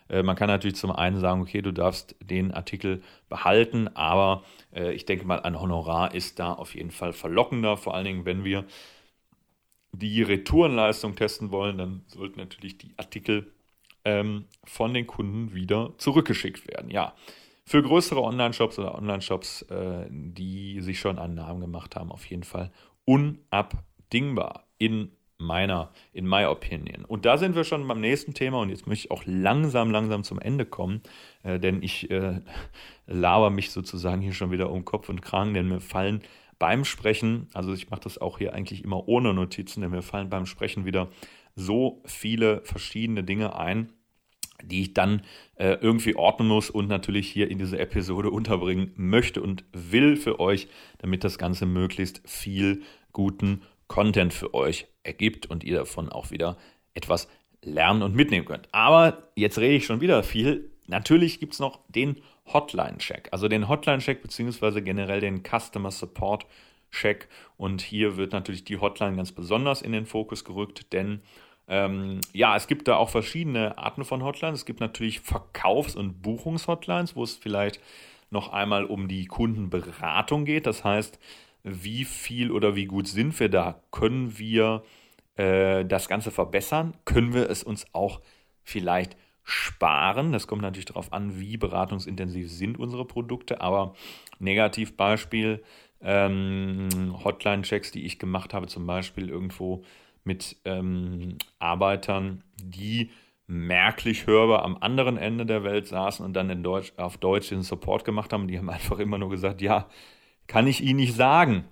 Äh, 0.09 0.23
man 0.23 0.37
kann 0.37 0.49
natürlich 0.49 0.77
zum 0.77 0.93
einen 0.93 1.19
sagen, 1.19 1.43
okay, 1.43 1.63
du 1.63 1.73
darfst 1.73 2.17
den 2.21 2.53
Artikel 2.53 3.03
behalten, 3.29 3.89
aber 3.95 4.45
äh, 4.75 4.93
ich 4.93 5.07
denke 5.07 5.27
mal, 5.27 5.41
ein 5.41 5.61
Honorar 5.61 6.15
ist 6.15 6.39
da 6.39 6.53
auf 6.53 6.75
jeden 6.75 6.91
Fall 6.91 7.13
verlockender, 7.13 7.77
vor 7.77 7.95
allen 7.95 8.05
Dingen, 8.05 8.25
wenn 8.25 8.45
wir 8.45 8.65
die 9.93 10.23
Retourenleistung 10.23 11.15
testen 11.15 11.51
wollen, 11.51 11.79
dann 11.79 12.03
sollten 12.07 12.39
natürlich 12.39 12.79
die 12.79 12.95
Artikel 12.97 13.53
ähm, 14.05 14.47
von 14.65 14.95
den 14.95 15.07
Kunden 15.07 15.55
wieder 15.55 15.93
zurückgeschickt 15.99 16.67
werden. 16.67 16.91
Ja, 16.91 17.15
für 17.65 17.83
größere 17.83 18.23
Online-Shops 18.23 18.79
oder 18.79 18.95
Online-Shops, 18.97 19.63
äh, 19.63 20.07
die 20.11 20.81
sich 20.81 20.99
schon 20.99 21.19
einen 21.19 21.35
Namen 21.35 21.61
gemacht 21.61 21.95
haben, 21.95 22.11
auf 22.11 22.25
jeden 22.27 22.43
Fall 22.43 22.73
unabdingbar 23.05 24.67
in 24.79 25.13
meiner, 25.39 25.91
in 26.13 26.27
my 26.27 26.45
opinion. 26.45 27.05
Und 27.05 27.25
da 27.25 27.37
sind 27.37 27.55
wir 27.55 27.65
schon 27.65 27.87
beim 27.87 28.01
nächsten 28.01 28.35
Thema 28.35 28.61
und 28.61 28.71
jetzt 28.71 28.87
möchte 28.87 29.07
ich 29.07 29.11
auch 29.11 29.23
langsam, 29.27 29.91
langsam 29.91 30.25
zum 30.25 30.39
Ende 30.39 30.65
kommen, 30.65 31.03
äh, 31.43 31.59
denn 31.59 31.83
ich 31.83 32.11
äh, 32.11 32.41
laber 33.07 33.51
mich 33.51 33.71
sozusagen 33.71 34.23
hier 34.23 34.33
schon 34.33 34.51
wieder 34.51 34.71
um 34.71 34.85
Kopf 34.85 35.09
und 35.09 35.21
Kragen, 35.21 35.55
denn 35.55 35.69
mir 35.69 35.81
fallen 35.81 36.23
beim 36.63 36.85
Sprechen, 36.85 37.49
also 37.55 37.73
ich 37.73 37.91
mache 37.91 38.03
das 38.03 38.19
auch 38.19 38.39
hier 38.39 38.55
eigentlich 38.55 38.85
immer 38.85 39.09
ohne 39.09 39.35
Notizen, 39.35 39.81
denn 39.81 39.91
mir 39.91 40.01
fallen 40.01 40.31
beim 40.31 40.47
Sprechen 40.47 40.85
wieder 40.85 41.09
so 41.57 42.05
viele 42.05 42.61
verschiedene 42.63 43.25
Dinge 43.25 43.57
ein, 43.57 43.93
die 44.63 44.83
ich 44.83 44.95
dann 44.95 45.23
äh, 45.57 45.77
irgendwie 45.81 46.15
ordnen 46.15 46.47
muss 46.47 46.71
und 46.71 46.87
natürlich 46.87 47.29
hier 47.29 47.51
in 47.51 47.59
diese 47.59 47.81
Episode 47.81 48.31
unterbringen 48.39 48.93
möchte 48.95 49.43
und 49.43 49.65
will 49.73 50.15
für 50.17 50.39
euch, 50.39 50.69
damit 50.99 51.25
das 51.25 51.37
Ganze 51.37 51.67
möglichst 51.67 52.23
viel 52.25 52.83
guten 53.11 53.63
Content 53.89 54.33
für 54.33 54.55
euch 54.55 54.87
ergibt 55.03 55.47
und 55.47 55.65
ihr 55.65 55.79
davon 55.79 56.11
auch 56.11 56.31
wieder 56.31 56.57
etwas 56.95 57.27
lernen 57.61 58.03
und 58.03 58.15
mitnehmen 58.15 58.47
könnt. 58.47 58.69
Aber 58.71 59.33
jetzt 59.35 59.59
rede 59.59 59.75
ich 59.75 59.85
schon 59.85 60.01
wieder 60.01 60.23
viel. 60.23 60.71
Natürlich 60.87 61.41
gibt 61.41 61.55
es 61.55 61.59
noch 61.59 61.81
den 61.89 62.19
Hotline-Check, 62.47 63.29
also 63.33 63.49
den 63.49 63.69
Hotline-Check 63.69 64.23
beziehungsweise 64.23 64.83
generell 64.83 65.21
den 65.21 65.43
Customer 65.43 65.91
Support-Check. 65.91 67.29
Und 67.57 67.83
hier 67.83 68.17
wird 68.17 68.33
natürlich 68.33 68.65
die 68.65 68.79
Hotline 68.79 69.17
ganz 69.17 69.33
besonders 69.33 69.83
in 69.83 69.93
den 69.93 70.07
Fokus 70.07 70.45
gerückt, 70.45 70.93
denn 70.93 71.23
ähm, 71.69 72.21
ja, 72.33 72.57
es 72.57 72.67
gibt 72.67 72.89
da 72.89 72.97
auch 72.97 73.09
verschiedene 73.09 73.79
Arten 73.79 74.05
von 74.05 74.23
Hotlines. 74.23 74.61
Es 74.61 74.67
gibt 74.67 74.81
natürlich 74.81 75.21
Verkaufs- 75.21 75.97
und 75.97 76.21
Buchungshotlines, 76.21 77.17
wo 77.17 77.23
es 77.23 77.37
vielleicht 77.37 77.81
noch 78.31 78.53
einmal 78.53 78.85
um 78.85 79.09
die 79.09 79.27
Kundenberatung 79.27 80.45
geht. 80.45 80.67
Das 80.67 80.85
heißt, 80.85 81.19
wie 81.63 82.05
viel 82.05 82.51
oder 82.51 82.75
wie 82.75 82.87
gut 82.87 83.07
sind 83.07 83.39
wir 83.39 83.49
da? 83.49 83.81
Können 83.91 84.39
wir 84.39 84.83
äh, 85.37 85.85
das 85.85 86.09
Ganze 86.09 86.31
verbessern? 86.31 86.95
Können 87.05 87.35
wir 87.35 87.49
es 87.49 87.63
uns 87.63 87.87
auch 87.93 88.21
vielleicht 88.63 89.17
sparen? 89.45 90.33
Das 90.33 90.47
kommt 90.47 90.63
natürlich 90.63 90.87
darauf 90.87 91.13
an, 91.13 91.39
wie 91.41 91.57
beratungsintensiv 91.57 92.51
sind 92.51 92.79
unsere 92.79 93.05
Produkte. 93.05 93.61
Aber 93.61 93.95
Negativbeispiel, 94.39 95.63
ähm, 96.01 96.89
Hotline-Checks, 97.25 97.93
die 97.93 98.05
ich 98.05 98.19
gemacht 98.19 98.55
habe, 98.55 98.67
zum 98.67 98.87
Beispiel 98.87 99.29
irgendwo 99.29 99.85
mit 100.25 100.57
ähm, 100.65 101.39
Arbeitern, 101.59 102.45
die 102.57 103.11
merklich 103.47 104.27
hörbar 104.27 104.65
am 104.65 104.79
anderen 104.81 105.17
Ende 105.17 105.45
der 105.45 105.65
Welt 105.65 105.87
saßen 105.87 106.25
und 106.25 106.33
dann 106.35 106.49
in 106.49 106.63
Deutsch, 106.63 106.93
auf 106.97 107.19
Deutsch 107.19 107.51
den 107.51 107.63
Support 107.63 108.05
gemacht 108.05 108.33
haben. 108.33 108.49
Die 108.49 108.59
haben 108.59 108.71
einfach 108.71 108.99
immer 108.99 109.19
nur 109.19 109.31
gesagt, 109.31 109.61
ja, 109.61 109.89
kann 110.47 110.67
ich 110.67 110.83
Ihnen 110.83 110.97
nicht 110.97 111.15
sagen. 111.15 111.65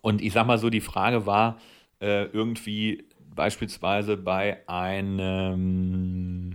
Und 0.00 0.22
ich 0.22 0.32
sag 0.32 0.46
mal 0.46 0.58
so, 0.58 0.70
die 0.70 0.80
Frage 0.80 1.26
war 1.26 1.58
äh, 2.00 2.24
irgendwie 2.26 3.08
beispielsweise 3.34 4.16
bei 4.16 4.66
einem 4.68 6.54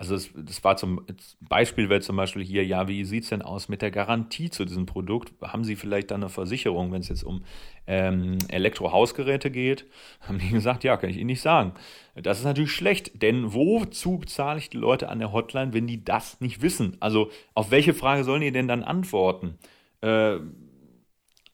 also 0.00 0.14
das, 0.14 0.30
das 0.32 0.62
war 0.62 0.76
zum 0.76 1.04
Beispiel 1.40 1.88
wäre 1.88 2.00
zum 2.00 2.14
Beispiel 2.14 2.44
hier, 2.44 2.64
ja, 2.64 2.86
wie 2.86 3.04
sieht 3.04 3.24
es 3.24 3.30
denn 3.30 3.42
aus 3.42 3.68
mit 3.68 3.82
der 3.82 3.90
Garantie 3.90 4.48
zu 4.48 4.64
diesem 4.64 4.86
Produkt? 4.86 5.32
Haben 5.42 5.64
Sie 5.64 5.74
vielleicht 5.74 6.12
dann 6.12 6.22
eine 6.22 6.30
Versicherung, 6.30 6.92
wenn 6.92 7.00
es 7.00 7.08
jetzt 7.08 7.24
um 7.24 7.42
ähm, 7.88 8.38
Elektrohausgeräte 8.46 9.50
geht? 9.50 9.86
Haben 10.20 10.38
die 10.38 10.50
gesagt, 10.50 10.84
ja, 10.84 10.96
kann 10.96 11.10
ich 11.10 11.16
Ihnen 11.16 11.26
nicht 11.26 11.40
sagen. 11.40 11.72
Das 12.14 12.38
ist 12.38 12.44
natürlich 12.44 12.70
schlecht, 12.70 13.22
denn 13.22 13.52
wozu 13.52 14.18
bezahle 14.18 14.60
ich 14.60 14.70
die 14.70 14.76
Leute 14.76 15.08
an 15.08 15.18
der 15.18 15.32
Hotline, 15.32 15.72
wenn 15.72 15.88
die 15.88 16.04
das 16.04 16.40
nicht 16.40 16.62
wissen? 16.62 16.96
Also 17.00 17.32
auf 17.54 17.72
welche 17.72 17.92
Frage 17.92 18.22
sollen 18.22 18.42
die 18.42 18.52
denn 18.52 18.68
dann 18.68 18.84
antworten? 18.84 19.58
Äh, 20.00 20.38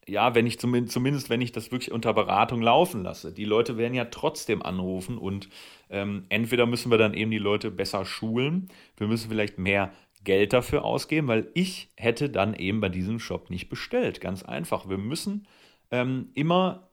ja, 0.06 0.34
wenn 0.34 0.46
ich 0.46 0.58
zumindest, 0.58 0.92
zumindest, 0.92 1.30
wenn 1.30 1.40
ich 1.40 1.52
das 1.52 1.72
wirklich 1.72 1.92
unter 1.92 2.12
Beratung 2.12 2.60
laufen 2.60 3.02
lasse. 3.02 3.32
Die 3.32 3.44
Leute 3.44 3.76
werden 3.76 3.94
ja 3.94 4.06
trotzdem 4.06 4.62
anrufen 4.62 5.18
und 5.18 5.48
ähm, 5.90 6.26
entweder 6.28 6.66
müssen 6.66 6.90
wir 6.90 6.98
dann 6.98 7.14
eben 7.14 7.30
die 7.30 7.38
Leute 7.38 7.70
besser 7.70 8.04
schulen, 8.04 8.68
wir 8.96 9.06
müssen 9.06 9.30
vielleicht 9.30 9.58
mehr 9.58 9.92
Geld 10.24 10.52
dafür 10.52 10.84
ausgeben, 10.84 11.28
weil 11.28 11.50
ich 11.54 11.90
hätte 11.96 12.30
dann 12.30 12.54
eben 12.54 12.80
bei 12.80 12.88
diesem 12.88 13.20
Shop 13.20 13.50
nicht 13.50 13.68
bestellt. 13.68 14.20
Ganz 14.20 14.42
einfach. 14.42 14.88
Wir 14.88 14.98
müssen 14.98 15.46
ähm, 15.90 16.30
immer, 16.34 16.88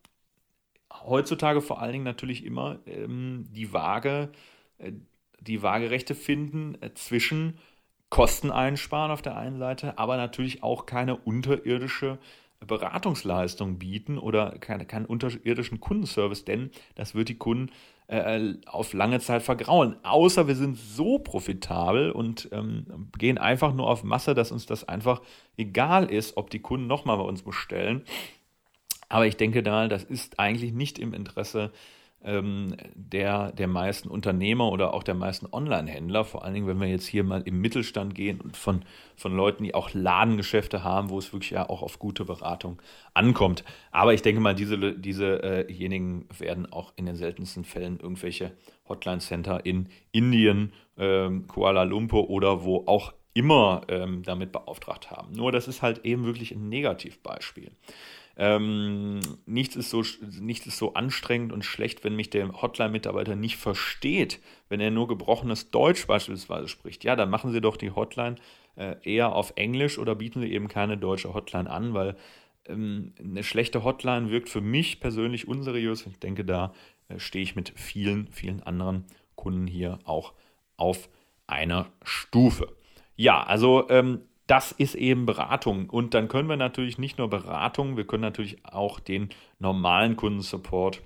heutzutage 0.91 1.61
vor 1.61 1.81
allen 1.81 1.93
Dingen 1.93 2.03
natürlich 2.03 2.45
immer 2.45 2.79
ähm, 2.85 3.45
die 3.49 3.73
Waage, 3.73 4.31
äh, 4.77 4.91
die 5.39 5.63
Waagerechte 5.63 6.13
finden 6.13 6.77
äh, 6.81 6.93
zwischen 6.93 7.57
Kosten 8.09 8.51
einsparen 8.51 9.11
auf 9.11 9.21
der 9.21 9.37
einen 9.37 9.57
Seite, 9.57 9.97
aber 9.97 10.17
natürlich 10.17 10.63
auch 10.63 10.85
keine 10.85 11.15
unterirdische 11.15 12.19
Beratungsleistung 12.65 13.79
bieten 13.79 14.17
oder 14.17 14.51
keine, 14.59 14.85
keinen 14.85 15.05
unterirdischen 15.05 15.79
Kundenservice, 15.79 16.45
denn 16.45 16.71
das 16.95 17.15
wird 17.15 17.29
die 17.29 17.37
Kunden 17.37 17.71
äh, 18.07 18.53
auf 18.65 18.93
lange 18.93 19.19
Zeit 19.19 19.41
vergraulen. 19.41 19.95
Außer 20.03 20.47
wir 20.47 20.55
sind 20.55 20.77
so 20.77 21.19
profitabel 21.19 22.11
und 22.11 22.49
ähm, 22.51 23.09
gehen 23.17 23.37
einfach 23.37 23.73
nur 23.73 23.89
auf 23.89 24.03
Masse, 24.03 24.35
dass 24.35 24.51
uns 24.51 24.65
das 24.65 24.87
einfach 24.87 25.21
egal 25.57 26.11
ist, 26.11 26.37
ob 26.37 26.49
die 26.49 26.61
Kunden 26.61 26.87
nochmal 26.87 27.17
bei 27.17 27.23
uns 27.23 27.41
bestellen. 27.41 28.03
Aber 29.09 29.25
ich 29.25 29.37
denke 29.37 29.63
da, 29.63 29.87
das 29.87 30.03
ist 30.03 30.39
eigentlich 30.39 30.71
nicht 30.71 30.99
im 30.99 31.13
Interesse 31.13 31.71
ähm, 32.23 32.75
der, 32.93 33.51
der 33.51 33.67
meisten 33.67 34.07
Unternehmer 34.07 34.71
oder 34.71 34.93
auch 34.93 35.03
der 35.03 35.15
meisten 35.15 35.47
Online-Händler, 35.51 36.23
vor 36.23 36.43
allen 36.43 36.53
Dingen, 36.53 36.67
wenn 36.67 36.79
wir 36.79 36.87
jetzt 36.87 37.07
hier 37.07 37.23
mal 37.23 37.41
im 37.41 37.61
Mittelstand 37.61 38.15
gehen 38.15 38.39
und 38.41 38.55
von, 38.57 38.83
von 39.15 39.35
Leuten, 39.35 39.63
die 39.63 39.73
auch 39.73 39.93
Ladengeschäfte 39.93 40.83
haben, 40.83 41.09
wo 41.09 41.17
es 41.17 41.33
wirklich 41.33 41.51
ja 41.51 41.67
auch 41.67 41.81
auf 41.81 41.99
gute 41.99 42.25
Beratung 42.25 42.81
ankommt. 43.13 43.63
Aber 43.91 44.13
ich 44.13 44.21
denke 44.21 44.41
mal, 44.41 44.55
diese, 44.55 44.93
diesejenigen 44.93 46.27
äh 46.29 46.39
werden 46.39 46.71
auch 46.71 46.93
in 46.95 47.05
den 47.05 47.15
seltensten 47.15 47.63
Fällen 47.63 47.99
irgendwelche 47.99 48.51
Hotline-Center 48.87 49.65
in 49.65 49.89
Indien, 50.11 50.73
ähm, 50.97 51.47
Kuala 51.47 51.83
Lumpur 51.83 52.29
oder 52.29 52.63
wo 52.63 52.83
auch 52.85 53.13
immer 53.33 53.81
ähm, 53.87 54.23
damit 54.23 54.51
beauftragt 54.51 55.09
haben. 55.09 55.31
Nur 55.33 55.51
das 55.51 55.67
ist 55.67 55.81
halt 55.81 56.05
eben 56.05 56.25
wirklich 56.25 56.51
ein 56.51 56.69
Negativbeispiel. 56.69 57.71
Ähm, 58.43 59.19
nichts, 59.45 59.75
ist 59.75 59.91
so, 59.91 60.03
nichts 60.39 60.65
ist 60.65 60.79
so 60.79 60.95
anstrengend 60.95 61.53
und 61.53 61.63
schlecht, 61.63 62.03
wenn 62.03 62.15
mich 62.15 62.31
der 62.31 62.59
Hotline-Mitarbeiter 62.59 63.35
nicht 63.35 63.57
versteht, 63.57 64.39
wenn 64.67 64.79
er 64.79 64.89
nur 64.89 65.07
gebrochenes 65.07 65.69
Deutsch 65.69 66.07
beispielsweise 66.07 66.67
spricht. 66.67 67.03
Ja, 67.03 67.15
dann 67.15 67.29
machen 67.29 67.51
Sie 67.51 67.61
doch 67.61 67.77
die 67.77 67.91
Hotline 67.91 68.37
äh, 68.75 68.95
eher 69.03 69.35
auf 69.35 69.53
Englisch 69.57 69.99
oder 69.99 70.15
bieten 70.15 70.41
Sie 70.41 70.51
eben 70.51 70.69
keine 70.69 70.97
deutsche 70.97 71.35
Hotline 71.35 71.69
an, 71.69 71.93
weil 71.93 72.15
ähm, 72.65 73.13
eine 73.19 73.43
schlechte 73.43 73.83
Hotline 73.83 74.31
wirkt 74.31 74.49
für 74.49 74.61
mich 74.61 74.99
persönlich 74.99 75.47
unseriös. 75.47 76.07
Ich 76.07 76.17
denke, 76.17 76.43
da 76.43 76.73
äh, 77.09 77.19
stehe 77.19 77.43
ich 77.43 77.55
mit 77.55 77.73
vielen, 77.75 78.27
vielen 78.31 78.63
anderen 78.63 79.05
Kunden 79.35 79.67
hier 79.67 79.99
auch 80.05 80.33
auf 80.77 81.09
einer 81.45 81.91
Stufe. 82.01 82.75
Ja, 83.15 83.43
also 83.43 83.87
ähm, 83.91 84.21
das 84.51 84.73
ist 84.73 84.95
eben 84.95 85.25
Beratung. 85.25 85.89
Und 85.89 86.13
dann 86.13 86.27
können 86.27 86.49
wir 86.49 86.57
natürlich 86.57 86.97
nicht 86.97 87.17
nur 87.17 87.29
Beratung, 87.29 87.95
wir 87.95 88.05
können 88.05 88.23
natürlich 88.23 88.65
auch 88.65 88.99
den 88.99 89.29
normalen 89.59 90.17
Kundensupport, 90.17 91.01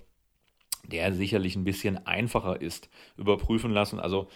der 0.88 1.14
sicherlich 1.14 1.56
ein 1.56 1.64
bisschen 1.64 2.08
einfacher 2.08 2.60
ist, 2.60 2.89
überprüfen 3.18 3.72
lassen. 3.72 4.00
Also 4.00 4.30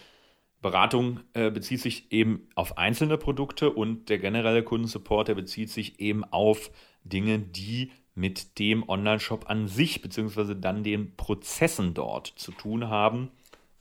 Beratung 0.61 1.21
äh, 1.33 1.49
bezieht 1.49 1.81
sich 1.81 2.11
eben 2.11 2.49
auf 2.53 2.77
einzelne 2.77 3.17
Produkte 3.17 3.71
und 3.71 4.09
der 4.09 4.19
generelle 4.19 4.61
Kundensupport, 4.61 5.29
der 5.29 5.35
bezieht 5.35 5.71
sich 5.71 5.99
eben 5.99 6.23
auf 6.23 6.69
Dinge, 7.03 7.39
die 7.39 7.91
mit 8.13 8.59
dem 8.59 8.87
Online-Shop 8.87 9.49
an 9.49 9.67
sich 9.67 10.03
beziehungsweise 10.03 10.55
dann 10.55 10.83
den 10.83 11.15
Prozessen 11.15 11.95
dort 11.95 12.27
zu 12.27 12.51
tun 12.51 12.89
haben. 12.89 13.31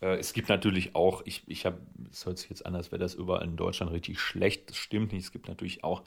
Äh, 0.00 0.16
es 0.16 0.32
gibt 0.32 0.48
natürlich 0.48 0.94
auch, 0.94 1.22
ich, 1.24 1.42
ich 1.46 1.66
habe, 1.66 1.80
es 2.10 2.26
hört 2.26 2.38
sich 2.38 2.50
jetzt 2.50 2.66
an, 2.66 2.74
als 2.74 2.92
wäre 2.92 3.00
das 3.00 3.14
überall 3.14 3.44
in 3.44 3.56
Deutschland 3.56 3.92
richtig 3.92 4.20
schlecht. 4.20 4.70
Das 4.70 4.76
stimmt 4.76 5.12
nicht. 5.12 5.24
Es 5.24 5.32
gibt 5.32 5.48
natürlich 5.48 5.84
auch 5.84 6.02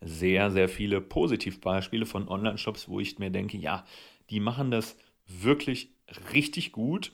sehr, 0.00 0.50
sehr 0.50 0.68
viele 0.68 1.00
Positivbeispiele 1.00 2.06
von 2.06 2.28
Online-Shops, 2.28 2.88
wo 2.88 3.00
ich 3.00 3.18
mir 3.18 3.30
denke, 3.30 3.56
ja, 3.56 3.84
die 4.30 4.40
machen 4.40 4.70
das 4.70 4.96
wirklich 5.26 5.90
richtig 6.32 6.72
gut. 6.72 7.12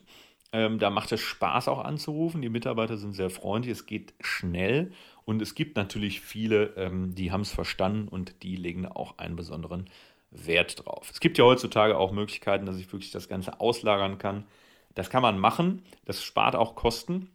Ähm, 0.52 0.78
da 0.78 0.90
macht 0.90 1.12
es 1.12 1.20
Spaß 1.20 1.68
auch 1.68 1.82
anzurufen. 1.82 2.42
Die 2.42 2.48
Mitarbeiter 2.48 2.96
sind 2.98 3.12
sehr 3.12 3.30
freundlich. 3.30 3.72
Es 3.72 3.86
geht 3.86 4.14
schnell. 4.20 4.92
Und 5.24 5.40
es 5.40 5.54
gibt 5.54 5.76
natürlich 5.76 6.20
viele, 6.20 6.74
ähm, 6.76 7.14
die 7.14 7.30
haben 7.30 7.42
es 7.42 7.52
verstanden 7.52 8.08
und 8.08 8.42
die 8.42 8.56
legen 8.56 8.86
auch 8.86 9.18
einen 9.18 9.36
besonderen 9.36 9.88
Wert 10.30 10.84
drauf. 10.84 11.10
Es 11.10 11.20
gibt 11.20 11.38
ja 11.38 11.44
heutzutage 11.44 11.96
auch 11.96 12.10
Möglichkeiten, 12.10 12.66
dass 12.66 12.78
ich 12.78 12.92
wirklich 12.92 13.12
das 13.12 13.28
Ganze 13.28 13.60
auslagern 13.60 14.18
kann 14.18 14.44
das 14.94 15.10
kann 15.10 15.22
man 15.22 15.38
machen, 15.38 15.82
das 16.04 16.22
spart 16.22 16.56
auch 16.56 16.74
Kosten. 16.74 17.28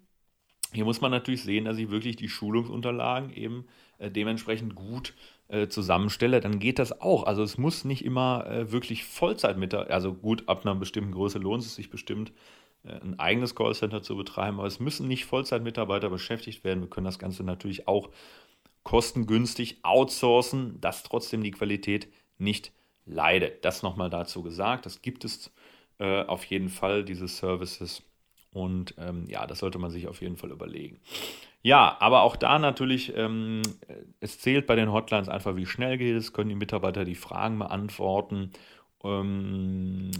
Hier 0.74 0.86
muss 0.86 1.02
man 1.02 1.12
natürlich 1.12 1.44
sehen, 1.44 1.66
dass 1.66 1.78
ich 1.78 1.90
wirklich 1.90 2.18
die 2.18 2.30
Schulungsunterlagen 2.30 3.32
eben 3.34 3.66
äh, 4.00 4.12
dementsprechend 4.12 4.76
gut 4.76 5.14
äh, 5.48 5.68
zusammenstelle. 5.68 6.42
Dann 6.42 6.60
geht 6.60 6.78
das 6.78 7.02
auch. 7.02 7.24
Also 7.24 7.42
es 7.44 7.58
muss 7.58 7.86
nicht 7.86 8.04
immer 8.04 8.46
äh, 8.48 8.72
wirklich 8.72 9.06
Vollzeit 9.06 9.58
mit, 9.58 9.74
also 9.74 10.14
gut, 10.14 10.48
ab 10.48 10.66
einer 10.66 10.76
bestimmten 10.76 11.14
Größe 11.14 11.40
lohnt 11.40 11.64
es 11.64 11.76
sich 11.76 11.90
bestimmt, 11.90 12.34
äh, 12.84 13.00
ein 13.00 13.18
eigenes 13.20 13.56
Callcenter 13.56 14.04
zu 14.04 14.16
betreiben, 14.18 14.60
aber 14.60 14.68
es 14.68 14.80
müssen 14.80 15.08
nicht 15.08 15.26
Vollzeitmitarbeiter 15.26 16.10
beschäftigt 16.10 16.64
werden. 16.64 16.82
Wir 16.82 16.90
können 16.90 17.06
das 17.06 17.20
Ganze 17.20 17.44
natürlich 17.44 17.88
auch 17.88 18.10
kostengünstig 18.84 19.80
outsourcen, 19.84 20.80
dass 20.82 21.04
trotzdem 21.04 21.44
die 21.44 21.52
Qualität 21.52 22.08
nicht 22.38 22.72
leidet. 23.06 23.66
Das 23.66 23.84
nochmal 23.84 24.10
dazu 24.10 24.44
gesagt. 24.44 24.86
Das 24.86 25.02
gibt 25.02 25.26
es 25.26 25.52
äh, 26.00 26.24
auf 26.24 26.46
jeden 26.46 26.70
Fall, 26.70 27.04
diese 27.04 27.28
Services. 27.28 28.04
Und 28.52 28.96
ähm, 28.98 29.26
ja, 29.28 29.46
das 29.46 29.60
sollte 29.60 29.78
man 29.78 29.92
sich 29.92 30.08
auf 30.08 30.22
jeden 30.22 30.38
Fall 30.38 30.52
überlegen. 30.52 31.00
Ja, 31.64 31.98
aber 32.00 32.22
auch 32.22 32.36
da 32.36 32.60
natürlich, 32.60 33.16
ähm, 33.16 33.62
es 34.20 34.40
zählt 34.40 34.68
bei 34.68 34.76
den 34.76 34.92
Hotlines 34.92 35.30
einfach, 35.30 35.56
wie 35.56 35.66
schnell 35.66 35.98
geht 35.98 36.16
es, 36.16 36.34
können 36.34 36.50
die 36.50 36.56
Mitarbeiter 36.56 37.04
die 37.04 37.16
Fragen 37.16 37.60
beantworten. 37.60 38.52
Ähm, 39.04 40.12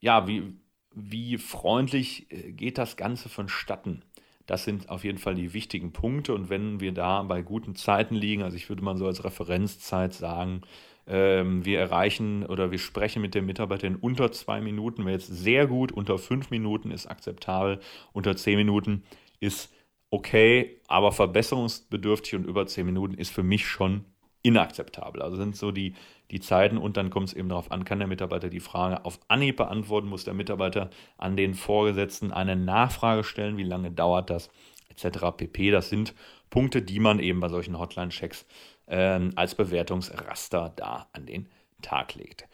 ja, 0.00 0.26
wie, 0.26 0.54
wie 0.94 1.38
freundlich 1.38 2.30
äh, 2.30 2.52
geht 2.52 2.78
das 2.78 2.96
Ganze 2.96 3.28
vonstatten? 3.28 4.02
Das 4.46 4.64
sind 4.64 4.88
auf 4.90 5.04
jeden 5.04 5.18
Fall 5.18 5.34
die 5.36 5.52
wichtigen 5.54 5.92
Punkte. 5.92 6.34
Und 6.34 6.50
wenn 6.50 6.80
wir 6.80 6.92
da 6.92 7.22
bei 7.22 7.42
guten 7.42 7.76
Zeiten 7.76 8.14
liegen, 8.14 8.42
also 8.42 8.56
ich 8.56 8.68
würde 8.68 8.82
mal 8.82 8.96
so 8.96 9.06
als 9.06 9.24
Referenzzeit 9.24 10.12
sagen, 10.12 10.62
wir 11.10 11.78
erreichen 11.80 12.46
oder 12.46 12.70
wir 12.70 12.78
sprechen 12.78 13.20
mit 13.20 13.34
dem 13.34 13.46
Mitarbeiter 13.46 13.86
in 13.86 13.96
unter 13.96 14.30
zwei 14.30 14.60
Minuten, 14.60 15.04
wäre 15.04 15.16
jetzt 15.16 15.26
sehr 15.26 15.66
gut, 15.66 15.90
unter 15.90 16.18
fünf 16.18 16.50
Minuten 16.50 16.92
ist 16.92 17.06
akzeptabel, 17.06 17.80
unter 18.12 18.36
zehn 18.36 18.56
Minuten 18.56 19.02
ist 19.40 19.74
okay, 20.10 20.80
aber 20.86 21.10
verbesserungsbedürftig 21.12 22.36
und 22.36 22.44
über 22.46 22.66
zehn 22.66 22.86
Minuten 22.86 23.14
ist 23.14 23.32
für 23.32 23.42
mich 23.42 23.66
schon 23.66 24.04
inakzeptabel. 24.42 25.22
Also 25.22 25.36
sind 25.36 25.56
so 25.56 25.70
die, 25.70 25.94
die 26.30 26.40
Zeiten 26.40 26.78
und 26.78 26.96
dann 26.96 27.10
kommt 27.10 27.28
es 27.28 27.34
eben 27.34 27.48
darauf 27.48 27.70
an, 27.70 27.84
kann 27.84 27.98
der 27.98 28.08
Mitarbeiter 28.08 28.48
die 28.48 28.60
Frage 28.60 29.04
auf 29.04 29.20
Anhieb 29.28 29.56
beantworten, 29.56 30.08
muss 30.08 30.24
der 30.24 30.34
Mitarbeiter 30.34 30.90
an 31.18 31.36
den 31.36 31.54
Vorgesetzten 31.54 32.32
eine 32.32 32.56
Nachfrage 32.56 33.24
stellen, 33.24 33.56
wie 33.56 33.64
lange 33.64 33.90
dauert 33.90 34.30
das, 34.30 34.50
etc. 34.88 35.18
pp. 35.36 35.70
Das 35.70 35.88
sind 35.88 36.14
Punkte, 36.50 36.82
die 36.82 37.00
man 37.00 37.20
eben 37.20 37.40
bei 37.40 37.48
solchen 37.48 37.78
Hotline-Checks 37.78 38.46
ähm, 38.90 39.32
als 39.36 39.54
Bewertungsraster 39.54 40.72
da 40.76 41.08
an 41.12 41.24
den 41.26 41.48
Tag 41.80 42.14
legt. 42.14 42.46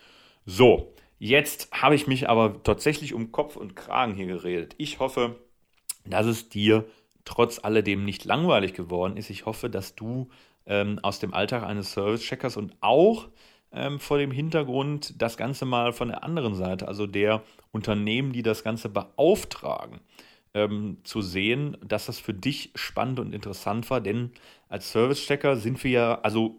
So, 0.44 0.94
jetzt 1.18 1.72
habe 1.72 1.96
ich 1.96 2.06
mich 2.06 2.28
aber 2.28 2.62
tatsächlich 2.62 3.14
um 3.14 3.32
Kopf 3.32 3.56
und 3.56 3.74
Kragen 3.74 4.14
hier 4.14 4.26
geredet. 4.26 4.74
Ich 4.78 5.00
hoffe, 5.00 5.40
dass 6.04 6.26
es 6.26 6.48
dir 6.48 6.84
trotz 7.24 7.58
alledem 7.58 8.04
nicht 8.04 8.24
langweilig 8.24 8.74
geworden 8.74 9.16
ist. 9.16 9.30
Ich 9.30 9.46
hoffe, 9.46 9.68
dass 9.68 9.96
du 9.96 10.28
ähm, 10.66 11.00
aus 11.02 11.18
dem 11.18 11.34
Alltag 11.34 11.64
eines 11.64 11.92
Service-Checkers 11.92 12.56
und 12.56 12.76
auch 12.80 13.28
ähm, 13.72 13.98
vor 13.98 14.18
dem 14.18 14.30
Hintergrund 14.30 15.20
das 15.20 15.36
Ganze 15.36 15.64
mal 15.64 15.92
von 15.92 16.08
der 16.08 16.22
anderen 16.22 16.54
Seite, 16.54 16.86
also 16.86 17.06
der 17.06 17.42
Unternehmen, 17.72 18.32
die 18.32 18.42
das 18.42 18.62
Ganze 18.62 18.88
beauftragen, 18.88 20.00
ähm, 20.56 20.96
zu 21.04 21.20
sehen, 21.20 21.76
dass 21.86 22.06
das 22.06 22.18
für 22.18 22.32
dich 22.32 22.70
spannend 22.74 23.20
und 23.20 23.34
interessant 23.34 23.90
war, 23.90 24.00
denn 24.00 24.30
als 24.68 24.90
Service-Checker 24.90 25.56
sind 25.56 25.84
wir 25.84 25.90
ja 25.90 26.20
also 26.22 26.58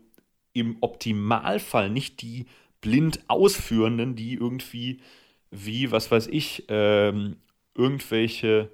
im 0.54 0.78
Optimalfall 0.82 1.90
nicht 1.90 2.22
die 2.22 2.46
blind 2.80 3.22
Ausführenden, 3.28 4.16
die 4.16 4.36
irgendwie 4.36 5.02
wie, 5.50 5.92
was 5.92 6.12
weiß 6.12 6.28
ich, 6.28 6.66
ähm, 6.70 7.38
irgendwelche 7.74 8.70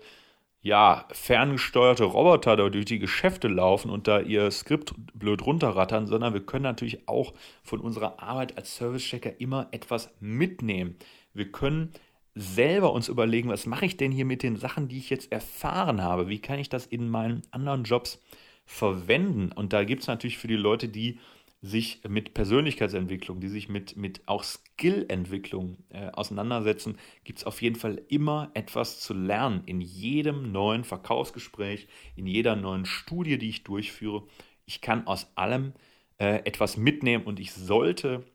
ja, 0.62 1.06
ferngesteuerte 1.12 2.04
Roboter 2.04 2.58
da 2.58 2.70
durch 2.70 2.86
die 2.86 3.00
Geschäfte 3.00 3.48
laufen 3.48 3.90
und 3.90 4.08
da 4.08 4.20
ihr 4.20 4.52
Skript 4.52 4.94
blöd 5.14 5.46
runterrattern, 5.46 6.06
sondern 6.08 6.34
wir 6.34 6.46
können 6.46 6.64
natürlich 6.64 7.08
auch 7.08 7.34
von 7.64 7.80
unserer 7.80 8.22
Arbeit 8.22 8.58
als 8.58 8.76
Service-Checker 8.76 9.40
immer 9.40 9.68
etwas 9.72 10.14
mitnehmen. 10.20 10.98
Wir 11.34 11.52
können 11.52 11.94
selber 12.36 12.94
uns 12.94 13.10
überlegen, 13.10 13.50
was 13.50 13.66
mache 13.66 13.86
ich 13.86 13.98
denn 13.98 14.12
hier 14.12 14.26
mit 14.26 14.44
den 14.44 14.56
Sachen, 14.56 14.88
die 14.88 14.98
ich 14.98 15.10
jetzt 15.10 15.32
erfahren 15.32 16.02
habe? 16.02 16.30
Wie 16.30 16.40
kann 16.40 16.60
ich 16.60 16.70
das 16.70 16.86
in 16.86 17.10
meinen 17.10 17.44
anderen 17.52 17.84
Jobs 17.84 18.20
verwenden? 18.66 19.52
Und 19.52 19.74
da 19.74 19.84
gibt 19.84 20.02
es 20.02 20.08
natürlich 20.08 20.38
für 20.38 20.48
die 20.48 20.56
Leute, 20.56 20.90
die 20.90 21.20
sich 21.62 22.02
mit 22.08 22.34
Persönlichkeitsentwicklung, 22.34 23.40
die 23.40 23.48
sich 23.48 23.70
mit, 23.70 23.96
mit 23.96 24.22
auch 24.26 24.44
Skillentwicklung 24.44 25.78
äh, 25.90 26.10
auseinandersetzen, 26.12 26.98
gibt 27.24 27.40
es 27.40 27.46
auf 27.46 27.62
jeden 27.62 27.78
Fall 27.78 28.02
immer 28.10 28.52
etwas 28.54 29.00
zu 29.00 29.14
lernen. 29.14 29.64
In 29.66 29.80
jedem 29.80 30.52
neuen 30.52 30.84
Verkaufsgespräch, 30.84 31.88
in 32.18 32.28
jeder 32.28 32.58
neuen 32.58 32.86
Studie, 32.86 33.38
die 33.38 33.48
ich 33.48 33.64
durchführe. 33.64 34.28
Ich 34.66 34.82
kann 34.82 35.08
aus 35.08 35.32
allem 35.36 35.72
äh, 36.18 36.42
etwas 36.44 36.76
mitnehmen 36.76 37.24
und 37.24 37.40
ich 37.40 37.54
sollte 37.54 38.26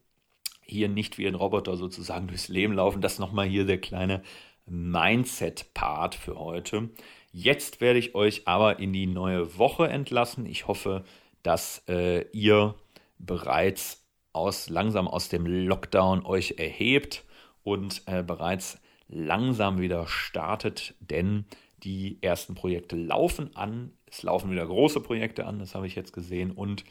hier 0.68 0.88
nicht 0.88 1.18
wie 1.18 1.26
ein 1.26 1.34
Roboter 1.34 1.76
sozusagen 1.76 2.28
durchs 2.28 2.48
Leben 2.48 2.74
laufen. 2.74 3.00
Das 3.00 3.18
nochmal 3.18 3.46
hier 3.46 3.64
der 3.64 3.80
kleine 3.80 4.22
Mindset-Part 4.66 6.14
für 6.14 6.38
heute. 6.38 6.90
Jetzt 7.32 7.80
werde 7.80 7.98
ich 7.98 8.14
euch 8.14 8.46
aber 8.46 8.78
in 8.78 8.92
die 8.92 9.06
neue 9.06 9.58
Woche 9.58 9.88
entlassen. 9.88 10.46
Ich 10.46 10.66
hoffe, 10.66 11.04
dass 11.42 11.82
äh, 11.88 12.26
ihr 12.32 12.74
bereits 13.18 14.04
aus, 14.32 14.68
langsam 14.68 15.08
aus 15.08 15.28
dem 15.28 15.46
Lockdown 15.46 16.24
euch 16.24 16.54
erhebt 16.58 17.24
und 17.62 18.02
äh, 18.06 18.22
bereits 18.22 18.78
langsam 19.08 19.80
wieder 19.80 20.06
startet, 20.06 20.94
denn 21.00 21.44
die 21.82 22.18
ersten 22.22 22.54
Projekte 22.54 22.96
laufen 22.96 23.54
an. 23.56 23.92
Es 24.06 24.22
laufen 24.22 24.50
wieder 24.50 24.66
große 24.66 25.00
Projekte 25.00 25.46
an, 25.46 25.58
das 25.58 25.74
habe 25.74 25.86
ich 25.86 25.94
jetzt 25.94 26.12
gesehen. 26.12 26.50
Und 26.50 26.84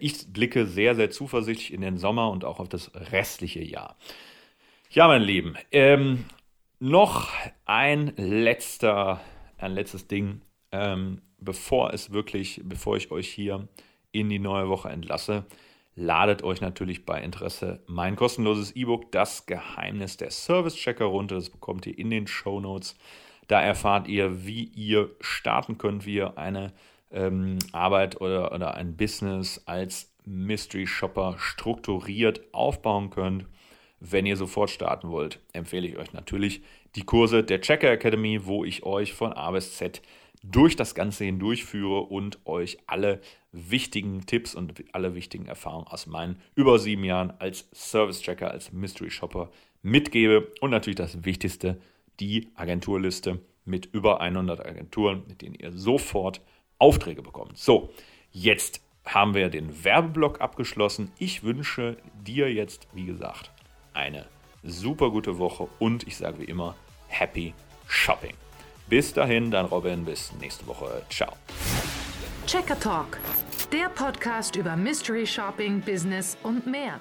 ich 0.00 0.32
blicke 0.32 0.66
sehr, 0.66 0.94
sehr 0.94 1.10
zuversichtlich 1.10 1.72
in 1.72 1.80
den 1.80 1.98
Sommer 1.98 2.30
und 2.30 2.44
auch 2.44 2.60
auf 2.60 2.68
das 2.68 2.90
restliche 3.12 3.62
Jahr. 3.62 3.96
Ja, 4.90 5.06
mein 5.06 5.22
Lieben, 5.22 5.56
ähm, 5.70 6.24
noch 6.78 7.28
ein 7.64 8.12
letzter, 8.16 9.20
ein 9.58 9.72
letztes 9.72 10.08
Ding, 10.08 10.40
ähm, 10.72 11.22
bevor 11.38 11.92
es 11.92 12.12
wirklich, 12.12 12.60
bevor 12.64 12.96
ich 12.96 13.10
euch 13.10 13.28
hier 13.28 13.68
in 14.12 14.28
die 14.28 14.38
neue 14.38 14.68
Woche 14.68 14.88
entlasse, 14.88 15.44
ladet 15.94 16.42
euch 16.42 16.60
natürlich 16.60 17.04
bei 17.04 17.20
Interesse 17.20 17.82
mein 17.86 18.16
kostenloses 18.16 18.72
E-Book 18.72 19.12
Das 19.12 19.46
Geheimnis 19.46 20.16
der 20.16 20.30
Service 20.30 20.74
Checker 20.74 21.04
runter. 21.04 21.34
Das 21.34 21.50
bekommt 21.50 21.86
ihr 21.86 21.98
in 21.98 22.10
den 22.10 22.26
Show 22.26 22.60
Notes. 22.60 22.96
Da 23.48 23.60
erfahrt 23.60 24.08
ihr, 24.08 24.46
wie 24.46 24.64
ihr 24.64 25.10
starten 25.20 25.76
könnt, 25.76 26.06
wie 26.06 26.14
ihr 26.14 26.38
eine 26.38 26.72
ähm, 27.12 27.58
Arbeit 27.72 28.20
oder, 28.20 28.52
oder 28.52 28.74
ein 28.74 28.96
Business 28.96 29.62
als 29.66 30.12
Mystery 30.24 30.86
Shopper 30.86 31.36
strukturiert 31.38 32.42
aufbauen 32.52 33.10
könnt. 33.10 33.46
Wenn 34.00 34.26
ihr 34.26 34.36
sofort 34.36 34.70
starten 34.70 35.10
wollt, 35.10 35.40
empfehle 35.52 35.86
ich 35.86 35.98
euch 35.98 36.12
natürlich 36.12 36.62
die 36.94 37.04
Kurse 37.04 37.44
der 37.44 37.60
Checker 37.60 37.90
Academy, 37.90 38.46
wo 38.46 38.64
ich 38.64 38.84
euch 38.84 39.12
von 39.12 39.32
A 39.32 39.50
bis 39.50 39.76
Z 39.76 40.00
durch 40.42 40.74
das 40.74 40.94
Ganze 40.94 41.24
hindurchführe 41.24 42.00
und 42.00 42.38
euch 42.46 42.78
alle 42.86 43.20
wichtigen 43.52 44.24
Tipps 44.24 44.54
und 44.54 44.72
alle 44.92 45.14
wichtigen 45.14 45.46
Erfahrungen 45.46 45.86
aus 45.86 46.06
meinen 46.06 46.40
über 46.54 46.78
sieben 46.78 47.04
Jahren 47.04 47.32
als 47.38 47.68
Service-Tracker, 47.74 48.50
als 48.50 48.72
Mystery 48.72 49.10
Shopper 49.10 49.50
mitgebe. 49.82 50.50
Und 50.60 50.70
natürlich 50.70 50.96
das 50.96 51.24
Wichtigste, 51.24 51.78
die 52.20 52.48
Agenturliste 52.54 53.40
mit 53.64 53.86
über 53.92 54.20
100 54.20 54.64
Agenturen, 54.64 55.24
mit 55.28 55.42
denen 55.42 55.54
ihr 55.54 55.72
sofort 55.72 56.40
Aufträge 56.80 57.22
bekommt. 57.22 57.56
So, 57.56 57.90
jetzt 58.32 58.80
haben 59.04 59.34
wir 59.34 59.48
den 59.48 59.84
Werbeblock 59.84 60.40
abgeschlossen. 60.40 61.12
Ich 61.18 61.42
wünsche 61.42 61.96
dir 62.26 62.52
jetzt, 62.52 62.88
wie 62.92 63.06
gesagt, 63.06 63.50
eine 63.94 64.26
super 64.62 65.10
gute 65.10 65.38
Woche 65.38 65.68
und 65.78 66.06
ich 66.06 66.16
sage 66.16 66.40
wie 66.40 66.44
immer, 66.44 66.74
Happy 67.08 67.54
Shopping. 67.86 68.34
Bis 68.88 69.12
dahin, 69.12 69.50
dann 69.50 69.66
Robin, 69.66 70.04
bis 70.04 70.32
nächste 70.40 70.66
Woche. 70.66 71.02
Ciao. 71.10 71.32
Checker 72.46 72.78
Talk, 72.78 73.18
der 73.72 73.88
Podcast 73.88 74.56
über 74.56 74.74
Mystery 74.76 75.26
Shopping, 75.26 75.80
Business 75.80 76.36
und 76.42 76.66
mehr. 76.66 77.00